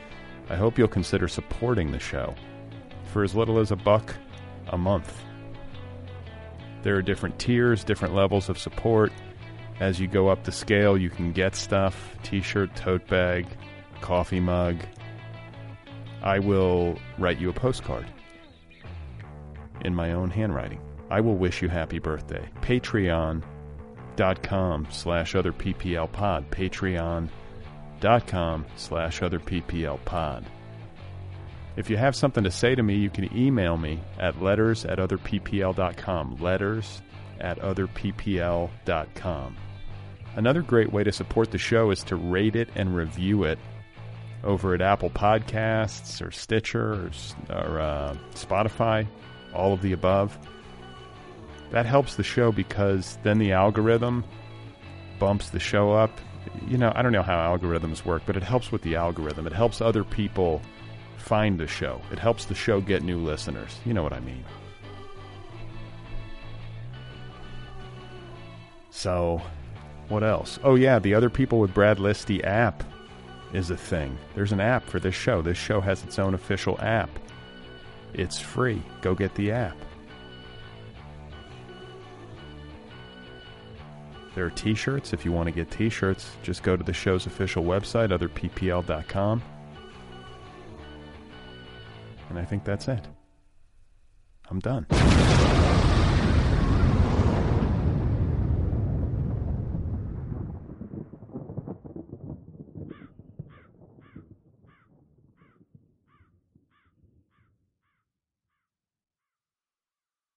I 0.50 0.56
hope 0.56 0.80
you'll 0.80 0.88
consider 0.88 1.28
supporting 1.28 1.92
the 1.92 2.00
show. 2.00 2.34
For 3.14 3.24
as 3.24 3.36
little 3.36 3.60
as 3.60 3.70
a 3.70 3.76
buck 3.76 4.16
a 4.70 4.78
month. 4.78 5.22
There 6.84 6.96
are 6.96 7.02
different 7.02 7.40
tiers, 7.40 7.84
different 7.84 8.16
levels 8.16 8.50
of 8.50 8.58
support. 8.58 9.12
As 9.80 10.00
you 10.00 10.08
go 10.08 10.28
up 10.28 10.44
the 10.44 10.52
scale, 10.52 10.98
you 10.98 11.10
can 11.10 11.32
get 11.32 11.56
stuff 11.56 12.16
t 12.24 12.42
shirt, 12.42 12.76
tote 12.76 13.08
bag, 13.08 13.48
coffee 14.00 14.40
mug. 14.40 14.78
I 16.22 16.40
will 16.40 17.00
write 17.18 17.40
you 17.40 17.50
a 17.50 17.54
postcard 17.54 18.06
in 19.84 19.96
my 19.96 20.12
own 20.14 20.30
handwriting. 20.30 20.80
I 21.10 21.20
will 21.22 21.36
wish 21.36 21.62
you 21.62 21.68
happy 21.68 22.00
birthday. 22.00 22.48
Patreon.com 22.62 23.42
slash 24.92 25.36
other 25.36 25.52
PPL 25.52 26.12
pod. 26.12 26.50
Patreon.com 26.52 27.30
slash 28.76 29.22
other 29.22 29.40
PPL 29.40 30.06
pod. 30.06 30.46
If 31.78 31.90
you 31.90 31.98
have 31.98 32.16
something 32.16 32.44
to 32.44 32.52
say 32.52 32.76
to 32.76 32.84
me, 32.84 32.96
you 32.96 33.10
can 33.10 33.36
email 33.36 33.78
me 33.78 34.00
at 34.20 34.42
letters 34.42 34.86
at 34.86 35.00
otherppl.com. 35.00 36.38
Letters 36.40 37.02
at 37.40 37.60
otherppl.com. 37.60 39.58
Another 40.36 40.62
great 40.62 40.92
way 40.92 41.04
to 41.04 41.12
support 41.12 41.52
the 41.52 41.58
show 41.58 41.92
is 41.92 42.04
to 42.04 42.16
rate 42.16 42.56
it 42.56 42.70
and 42.76 42.96
review 42.96 43.44
it 43.44 43.60
over 44.44 44.74
at 44.74 44.82
Apple 44.82 45.10
Podcasts 45.10 46.26
or 46.26 46.32
Stitcher 46.32 46.94
or, 46.94 47.12
or 47.50 47.80
uh, 47.80 48.16
Spotify, 48.34 49.08
all 49.54 49.74
of 49.74 49.82
the 49.82 49.94
above. 49.94 50.38
That 51.72 51.86
helps 51.86 52.16
the 52.16 52.24
show 52.24 52.52
because 52.52 53.18
then 53.24 53.40
the 53.40 53.54
algorithm 53.54 54.26
bumps 55.20 55.50
the 55.50 55.60
show 55.60 55.92
up. 55.92 56.12
You 56.68 56.78
know, 56.78 56.92
I 56.96 57.02
don't 57.02 57.12
know 57.12 57.22
how 57.22 57.38
algorithms 57.38 58.04
work, 58.04 58.24
but 58.26 58.36
it 58.36 58.44
helps 58.44 58.72
with 58.72 58.82
the 58.82 58.96
algorithm. 58.96 59.48
It 59.48 59.54
helps 59.54 59.80
other 59.80 60.04
people 60.04 60.62
find 61.32 61.58
the 61.58 61.66
show. 61.66 62.02
It 62.12 62.20
helps 62.20 62.44
the 62.44 62.54
show 62.54 62.82
get 62.82 63.04
new 63.04 63.18
listeners. 63.18 63.80
You 63.86 63.94
know 63.94 64.04
what 64.04 64.12
I 64.12 64.20
mean. 64.20 64.44
So, 68.90 69.42
what 70.10 70.26
else? 70.26 70.60
Oh, 70.62 70.76
yeah, 70.76 71.00
the 71.00 71.14
Other 71.14 71.30
People 71.30 71.62
with 71.62 71.74
Brad 71.74 72.00
Listi 72.00 72.44
app 72.44 72.84
is 73.54 73.72
a 73.72 73.78
thing. 73.78 74.18
There's 74.36 74.52
an 74.52 74.60
app 74.60 74.84
for 74.84 75.00
this 75.00 75.16
show. 75.16 75.42
This 75.42 75.58
show 75.58 75.80
has 75.80 76.04
its 76.04 76.20
own 76.20 76.34
official 76.34 76.78
app. 76.82 77.10
It's 78.14 78.38
free. 78.38 78.84
Go 79.00 79.16
get 79.16 79.34
the 79.36 79.54
app. 79.54 79.78
There 84.36 84.46
are 84.46 84.50
t 84.50 84.74
shirts. 84.74 85.14
If 85.14 85.24
you 85.24 85.32
want 85.32 85.48
to 85.48 85.54
get 85.54 85.72
t 85.72 85.88
shirts, 85.88 86.30
just 86.44 86.62
go 86.62 86.76
to 86.76 86.84
the 86.84 86.92
show's 86.92 87.26
official 87.26 87.64
website, 87.64 88.10
otherppl.com. 88.10 89.42
And 92.32 92.40
I 92.40 92.46
think 92.46 92.64
that's 92.64 92.88
it. 92.88 93.06
I'm 94.50 94.60
done. 94.60 94.88